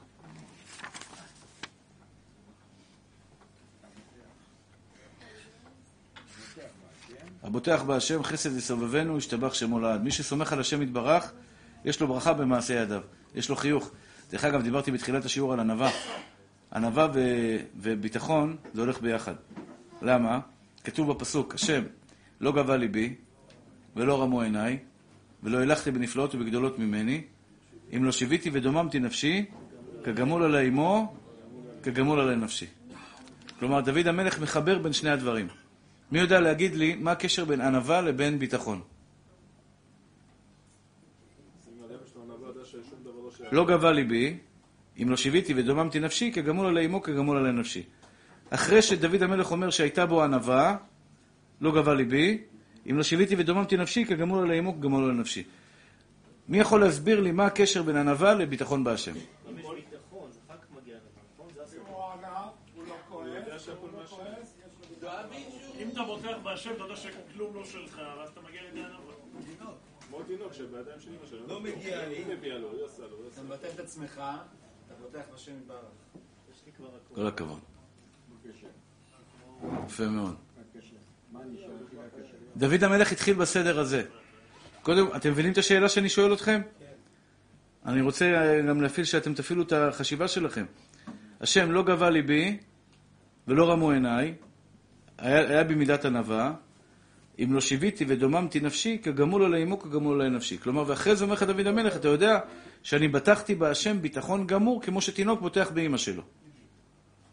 הבוטח 7.43 7.81
בהשם 7.81 8.23
חסד 8.23 8.57
יסובבנו, 8.57 9.17
ישתבח 9.17 9.53
שמו 9.53 9.79
לעד. 9.79 10.03
מי 10.03 10.11
שסומך 10.11 10.53
על 10.53 10.59
השם 10.59 10.81
יתברך, 10.81 11.31
יש 11.85 12.01
לו 12.01 12.07
ברכה 12.07 12.33
במעשה 12.33 12.73
ידיו, 12.73 13.01
יש 13.35 13.49
לו 13.49 13.55
חיוך. 13.55 13.91
דרך 14.31 14.45
אגב, 14.45 14.61
דיברתי 14.61 14.91
בתחילת 14.91 15.25
השיעור 15.25 15.53
על 15.53 15.59
ענווה. 15.59 15.91
ענווה 16.75 17.07
ו... 17.13 17.19
וביטחון 17.75 18.57
זה 18.73 18.81
הולך 18.81 19.01
ביחד. 19.01 19.35
למה? 20.01 20.39
כתוב 20.83 21.11
בפסוק, 21.11 21.53
השם 21.55 21.83
לא 22.41 22.51
גבה 22.51 22.77
ליבי 22.77 23.15
ולא 23.95 24.21
רמו 24.21 24.41
עיניי 24.41 24.77
ולא 25.43 25.61
הלכתי 25.61 25.91
בנפלאות 25.91 26.35
ובגדולות 26.35 26.79
ממני 26.79 27.21
אם 27.95 28.03
לא 28.03 28.11
שיוויתי 28.11 28.49
ודוממתי 28.53 28.99
נפשי 28.99 29.45
כגמול 30.03 30.43
עלי 30.43 30.67
אמו 30.67 31.15
כגמול 31.83 32.19
עלי 32.19 32.35
נפשי. 32.35 32.65
כלומר, 33.59 33.81
דוד 33.81 34.07
המלך 34.07 34.39
מחבר 34.39 34.79
בין 34.79 34.93
שני 34.93 35.09
הדברים. 35.09 35.47
מי 36.11 36.19
יודע 36.19 36.39
להגיד 36.39 36.75
לי 36.75 36.95
מה 36.95 37.11
הקשר 37.11 37.45
בין 37.45 37.61
ענווה 37.61 38.01
לבין 38.01 38.39
ביטחון? 38.39 38.81
לא 43.51 43.65
גבה 43.65 43.91
ליבי, 43.91 44.37
אם 45.01 45.09
לא 45.09 45.17
שיוויתי 45.17 45.53
ודוממתי 45.55 45.99
נפשי, 45.99 46.31
כגמול 46.31 46.67
עלי 46.67 46.85
אמו, 46.85 47.01
כגמול 47.01 47.37
עלי 47.37 47.51
נפשי. 47.51 47.83
אחרי 48.49 48.81
שדוד 48.81 49.23
המלך 49.23 49.51
אומר 49.51 49.69
שהייתה 49.69 50.05
בו 50.05 50.23
ענווה, 50.23 50.77
לא 51.61 51.71
גבה 51.71 51.93
ליבי, 51.93 52.41
אם 52.89 52.97
לא 52.97 53.03
שיוויתי 53.03 53.35
ודוממתי 53.37 53.77
נפשי, 53.77 54.05
כגמול 54.05 54.43
עלי 54.43 54.59
אמו, 54.59 54.73
כגמול 54.73 55.03
עלי 55.03 55.19
נפשי. 55.19 55.43
מי 56.49 56.59
יכול 56.59 56.81
להסביר 56.81 57.19
לי 57.19 57.31
מה 57.31 57.45
הקשר 57.45 57.83
בין 57.83 57.95
ענווה 57.95 58.33
לביטחון 58.33 58.83
בהשם? 58.83 59.13
אם 65.79 65.89
אתה 65.93 66.03
בוטח 66.03 66.37
בהשם, 66.43 66.71
אתה 66.71 66.83
יודע 66.83 66.95
שכלום 66.95 67.55
לא 67.55 67.65
שלך, 67.65 68.01
ואז 68.17 68.29
אתה 68.29 68.41
מגיע 68.41 68.61
לידי 68.61 68.79
ענווה. 68.79 69.13
כמו 70.07 70.23
תינוק 70.23 70.53
שבידיים 70.53 70.99
של 70.99 71.09
אמא 71.09 71.25
שלו. 71.29 71.47
לא 71.47 71.59
מגיע 71.59 72.07
לי. 72.07 72.23
לו. 72.59 72.71
היא 72.71 72.83
עושה 72.83 73.03
אתה. 73.33 73.41
מבטל 73.41 73.67
את 73.75 73.79
עצמך, 73.79 74.21
אתה 74.85 74.93
בוטח 75.01 75.21
בשם 75.33 75.51
יתברך. 75.57 75.79
כל 77.15 77.27
הכבוד. 77.27 77.59
יפה 79.85 80.07
מאוד. 80.07 80.35
דוד 82.57 82.83
המלך 82.83 83.11
התחיל 83.11 83.35
בסדר 83.35 83.79
הזה. 83.79 84.03
קודם, 84.81 85.07
אתם 85.15 85.31
מבינים 85.31 85.51
את 85.51 85.57
השאלה 85.57 85.89
שאני 85.89 86.09
שואל 86.09 86.33
אתכם? 86.33 86.61
אני 87.85 88.01
רוצה 88.01 88.25
אה, 88.25 88.61
גם 88.61 88.81
להפעיל 88.81 89.05
שאתם 89.05 89.33
תפעילו 89.33 89.63
את 89.63 89.71
החשיבה 89.71 90.27
שלכם. 90.27 90.65
השם 91.41 91.71
לא 91.71 91.83
גבה 91.83 92.09
ליבי 92.09 92.57
ולא 93.47 93.71
רמו 93.71 93.91
עיניי, 93.91 94.33
היה, 95.17 95.49
היה 95.49 95.63
בי 95.63 95.75
מידת 95.75 96.05
ענווה, 96.05 96.53
אם 97.39 97.53
לא 97.53 97.61
שיוויתי 97.61 98.05
ודוממתי 98.07 98.59
נפשי, 98.59 98.97
כגמול 99.03 99.45
עלי 99.45 99.63
אמו, 99.63 99.79
כגמול 99.79 100.21
עלי 100.21 100.29
נפשי. 100.29 100.57
כלומר, 100.57 100.83
ואחרי 100.87 101.15
זה 101.15 101.23
אומר 101.23 101.33
לך 101.33 101.43
דוד 101.43 101.67
המלך, 101.67 101.95
אתה 101.95 102.07
יודע 102.07 102.39
שאני 102.83 103.07
בטחתי 103.07 103.55
בהשם 103.55 104.01
ביטחון 104.01 104.47
גמור, 104.47 104.81
כמו 104.81 105.01
שתינוק 105.01 105.41
בוטח 105.41 105.71
באימא 105.71 105.97
שלו. 105.97 106.23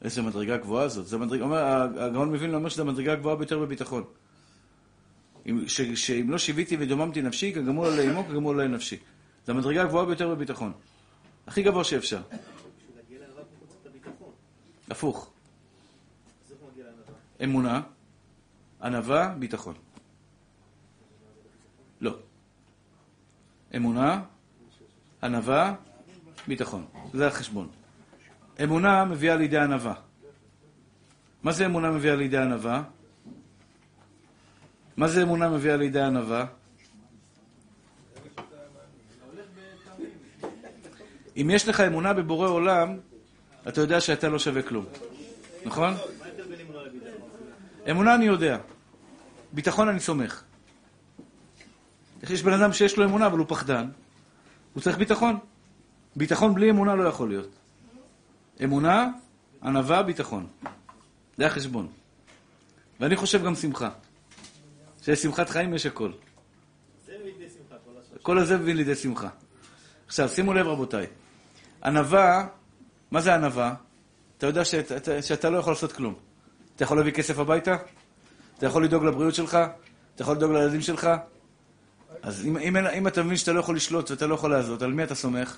איזה 0.02 0.22
מדרגה 0.22 0.56
גבוהה 0.56 0.88
זאת. 0.88 1.06
זה 1.06 1.18
מדרג... 1.18 1.40
אומר, 1.40 1.58
הגאון 2.02 2.32
מבין 2.32 2.54
אומר 2.54 2.68
שזו 2.68 2.82
המדרגה 2.82 3.12
הגבוהה 3.12 3.36
ביותר 3.36 3.58
בביטחון. 3.58 4.04
אם- 5.46 5.68
ש- 5.68 5.80
שאם 5.80 6.30
לא 6.30 6.38
שיוויתי 6.38 6.76
ודוממתי 6.80 7.22
נפשי, 7.22 7.52
כגמול 7.52 7.86
עלי 7.86 8.10
אמו, 8.10 8.24
כגמול 8.24 8.60
עלי 8.60 8.74
נפשי. 8.74 8.96
זו 9.46 9.52
המדרגה 9.52 9.82
הגבוהה 9.82 10.06
ביותר 10.06 10.34
בביטחון. 10.34 10.72
הכי 11.46 11.62
גבוה 11.62 11.84
שאפשר. 11.84 12.20
הפוך. 14.90 15.30
אמונה, 17.44 17.80
ענווה, 18.82 19.34
ביטחון. 19.38 19.74
לא. 22.00 22.16
אמונה, 23.76 24.22
ענווה, 25.22 25.74
ביטחון. 26.48 26.86
זה 27.14 27.26
החשבון. 27.26 27.68
אמונה 28.62 29.04
מביאה 29.04 29.36
לידי 29.36 29.58
ענווה. 29.58 29.94
מה 31.42 31.52
זה 31.52 31.66
אמונה 31.66 31.90
מביאה 31.90 32.16
לידי 32.16 32.38
ענווה? 32.38 32.82
מה 34.96 35.08
זה 35.08 35.22
אמונה 35.22 35.48
מביאה 35.48 35.76
לידי 35.76 36.00
ענווה? 36.00 36.46
אם 41.36 41.50
יש 41.50 41.68
לך 41.68 41.80
אמונה 41.80 42.12
בבורא 42.12 42.48
עולם, 42.48 42.98
אתה 43.68 43.80
יודע 43.80 44.00
שאתה 44.00 44.28
לא 44.28 44.38
שווה 44.38 44.62
כלום. 44.62 44.84
נכון? 45.64 45.94
אמונה 47.90 48.14
אני 48.14 48.24
יודע. 48.24 48.58
ביטחון 49.52 49.88
אני 49.88 50.00
סומך. 50.00 50.42
יש 52.22 52.42
בן 52.42 52.52
אדם 52.52 52.72
שיש 52.72 52.96
לו 52.96 53.04
אמונה 53.04 53.26
אבל 53.26 53.38
הוא 53.38 53.46
פחדן, 53.48 53.88
הוא 54.74 54.82
צריך 54.82 54.98
ביטחון. 54.98 55.38
ביטחון 56.16 56.54
בלי 56.54 56.70
אמונה 56.70 56.94
לא 56.94 57.08
יכול 57.08 57.28
להיות. 57.28 57.59
אמונה, 58.64 59.08
ענווה, 59.62 60.02
ביטחון. 60.02 60.46
זה 61.38 61.46
החשבון. 61.46 61.88
ואני 63.00 63.16
חושב 63.16 63.44
גם 63.44 63.54
שמחה. 63.54 63.90
שיש 65.02 65.22
שמחת 65.22 65.48
חיים 65.48 65.74
יש 65.74 65.86
הכל. 65.86 66.12
כל 68.22 68.38
הזה 68.38 68.58
מביא 68.58 68.74
לידי 68.74 68.94
שמחה. 68.94 69.28
עכשיו, 70.06 70.28
שימו 70.28 70.54
לב 70.54 70.66
רבותיי. 70.66 71.06
ענווה, 71.84 72.46
מה 73.10 73.20
זה 73.20 73.34
ענווה? 73.34 73.74
אתה 74.38 74.46
יודע 74.46 74.64
שאתה, 74.64 75.22
שאתה 75.22 75.50
לא 75.50 75.58
יכול 75.58 75.72
לעשות 75.72 75.92
כלום. 75.92 76.14
אתה 76.76 76.84
יכול 76.84 76.96
להביא 76.96 77.12
כסף 77.12 77.38
הביתה? 77.38 77.76
אתה 78.58 78.66
יכול 78.66 78.84
לדאוג 78.84 79.04
לבריאות 79.04 79.34
שלך? 79.34 79.58
אתה 80.14 80.22
יכול 80.22 80.36
לדאוג 80.36 80.52
לילדים 80.52 80.80
שלך? 80.80 81.10
אז 82.22 82.46
אם, 82.46 82.56
אם, 82.56 82.76
אם 82.76 83.06
אתה 83.06 83.22
מבין 83.22 83.36
שאתה 83.36 83.52
לא 83.52 83.60
יכול 83.60 83.76
לשלוט 83.76 84.10
ואתה 84.10 84.26
לא 84.26 84.34
יכול 84.34 84.50
לעזות, 84.50 84.82
על 84.82 84.92
מי 84.92 85.04
אתה 85.04 85.14
סומך? 85.14 85.56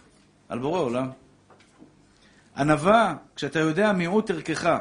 על 0.48 0.58
בורא 0.58 0.80
עולם. 0.80 1.10
ענווה, 2.56 3.14
כשאתה 3.36 3.58
יודע 3.58 3.92
מיעוט 3.92 4.30
ערכך, 4.30 4.76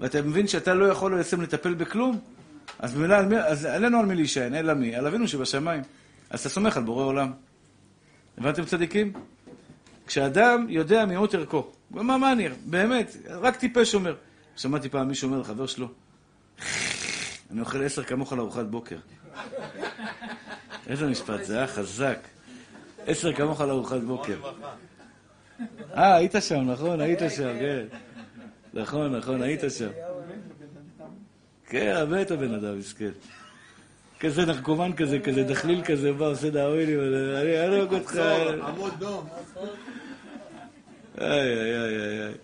ואתה 0.00 0.22
מבין 0.22 0.46
שאתה 0.46 0.74
לא 0.74 0.84
יכול 0.84 1.16
בעצם 1.16 1.40
לטפל 1.42 1.74
בכלום, 1.74 2.20
אז, 2.78 3.64
עלינו 3.64 3.98
על 3.98 4.06
מי 4.06 4.14
להישען, 4.14 4.54
אלא 4.54 4.74
מי? 4.74 4.96
על 4.96 5.06
אבינו 5.06 5.28
שבשמיים. 5.28 5.82
אז 6.30 6.40
אתה 6.40 6.48
סומך 6.48 6.76
על 6.76 6.82
בורא 6.82 7.04
עולם. 7.04 7.32
הבנתם 8.38 8.64
צדיקים? 8.64 9.12
כשאדם 10.06 10.66
יודע 10.68 11.04
מיעוט 11.04 11.34
ערכו, 11.34 11.70
מה, 11.90 12.18
מה 12.18 12.32
אני, 12.32 12.48
באמת, 12.66 13.16
רק 13.28 13.56
טיפש 13.56 13.94
אומר. 13.94 14.14
שמעתי 14.56 14.88
פעם 14.88 15.08
מישהו 15.08 15.28
אומר 15.28 15.40
לחבר 15.40 15.66
שלו, 15.66 15.88
אני 17.50 17.60
אוכל 17.60 17.84
עשר 17.84 18.04
כמוך 18.04 18.32
לארוחת 18.32 18.66
בוקר. 18.66 18.98
איזה 20.86 21.06
משפט, 21.06 21.44
זה 21.44 21.56
היה 21.58 21.66
חזק. 21.66 22.18
עשר 23.06 23.32
כמוך 23.32 23.60
לארוחת 23.60 24.00
בוקר. 24.00 24.36
אה, 25.96 26.16
היית 26.16 26.34
שם, 26.40 26.70
נכון, 26.70 27.00
היית 27.00 27.18
שם, 27.36 27.58
כן. 27.58 27.84
נכון, 28.74 29.16
נכון, 29.16 29.42
היית 29.42 29.60
שם. 29.78 29.88
כן, 31.66 31.94
את 32.22 32.30
הבן 32.30 32.54
אדם, 32.54 32.78
מסכן. 32.78 33.10
כזה 34.20 34.46
נרקומן 34.46 34.92
כזה, 34.92 35.18
כזה 35.18 35.44
דחליל 35.44 35.84
כזה, 35.84 36.12
בא, 36.12 36.26
עושה 36.26 36.50
דאווינים, 36.50 37.00
אני 37.40 37.66
ארוג 37.66 37.94
אותך. 37.94 38.16
עמוד 38.68 38.92
דום. 38.98 39.26
איי, 41.20 41.30
איי, 41.30 41.76
איי, 41.76 42.22
איי. 42.22 42.34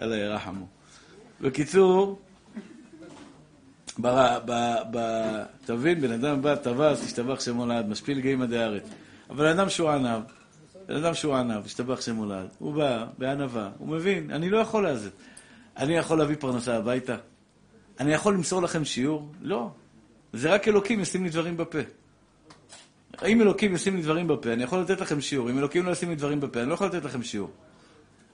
אללה 0.00 0.16
ירחמו. 0.16 0.66
בקיצור, 1.40 2.20
מבין, 5.68 6.00
בן 6.00 6.12
אדם 6.12 6.42
בא, 6.42 6.54
טווס, 6.54 7.04
השתבח 7.04 7.40
שמו 7.40 7.66
לעד, 7.66 7.88
משפיל 7.88 8.20
גאים 8.20 8.42
עדי 8.42 8.58
הארץ. 8.58 8.82
אבל 9.30 9.46
אדם 9.46 9.68
שהוא 9.68 9.90
ענב, 9.90 10.22
בן 10.88 10.96
אדם 10.96 11.14
שהוא 11.14 11.34
ענב, 11.34 11.64
השתבח 11.64 12.00
שמו 12.00 12.26
לעד, 12.26 12.48
הוא 12.58 12.74
בא 12.74 13.06
בענווה, 13.18 13.70
הוא 13.78 13.88
מבין, 13.88 14.30
אני 14.30 14.50
לא 14.50 14.58
יכול 14.58 14.82
לעזת. 14.82 15.12
אני 15.76 15.96
יכול 15.96 16.18
להביא 16.18 16.36
פרנסה 16.38 16.76
הביתה? 16.76 17.16
אני 18.00 18.12
יכול 18.12 18.34
למסור 18.34 18.62
לכם 18.62 18.84
שיעור? 18.84 19.32
לא. 19.42 19.70
זה 20.32 20.50
רק 20.54 20.68
אלוקים 20.68 21.00
ישים 21.00 21.24
לי 21.24 21.30
דברים 21.30 21.56
בפה. 21.56 21.78
אם 23.26 23.40
אלוקים 23.42 23.74
ישים 23.74 23.96
לי 23.96 24.02
דברים 24.02 24.28
בפה, 24.28 24.52
אני 24.52 24.62
יכול 24.62 24.80
לתת 24.80 25.00
לכם 25.00 25.20
שיעור. 25.20 25.50
אם 25.50 25.58
אלוקים 25.58 25.86
לא 25.86 25.90
ישים 25.90 26.08
לי 26.08 26.14
דברים 26.14 26.40
בפה, 26.40 26.60
אני 26.60 26.68
לא 26.68 26.74
יכול 26.74 26.86
לתת 26.86 27.04
לכם 27.04 27.22
שיעור. 27.22 27.50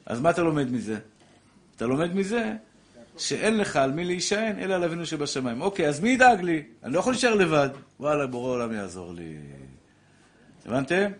אז 0.07 0.21
מה 0.21 0.31
אתה 0.31 0.43
לומד 0.43 0.73
מזה? 0.73 0.99
אתה 1.77 1.87
לומד 1.87 2.15
מזה 2.15 2.53
שאין 3.19 3.57
לך 3.57 3.77
על 3.77 3.93
מי 3.93 4.05
להישען, 4.05 4.59
אלא 4.59 4.75
על 4.75 4.85
אבינו 4.85 5.07
שבשמיים. 5.07 5.61
אוקיי, 5.61 5.89
אז 5.89 6.01
מי 6.01 6.11
ידאג 6.11 6.41
לי? 6.41 6.63
אני 6.85 6.93
לא 6.93 6.99
יכול 6.99 7.13
להישאר 7.13 7.35
לבד. 7.35 7.69
וואלה, 8.01 8.27
בורא 8.27 8.51
עולם 8.51 8.73
יעזור 8.73 9.15
לי. 9.15 9.37
הבנתם? 10.67 11.11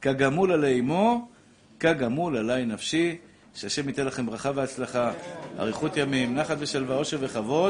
כגמול 0.00 0.52
עלי 0.52 0.80
אמו, 0.80 1.28
כגמול 1.80 2.36
עלי 2.36 2.64
נפשי, 2.64 3.16
שהשם 3.54 3.88
ייתן 3.88 4.06
לכם 4.06 4.26
ברכה 4.26 4.50
והצלחה, 4.54 5.12
אריכות 5.58 5.96
ימים, 5.96 6.34
נחת 6.34 6.56
ושלווה, 6.58 6.96
עושר 6.96 7.18
וכבוד. 7.20 7.68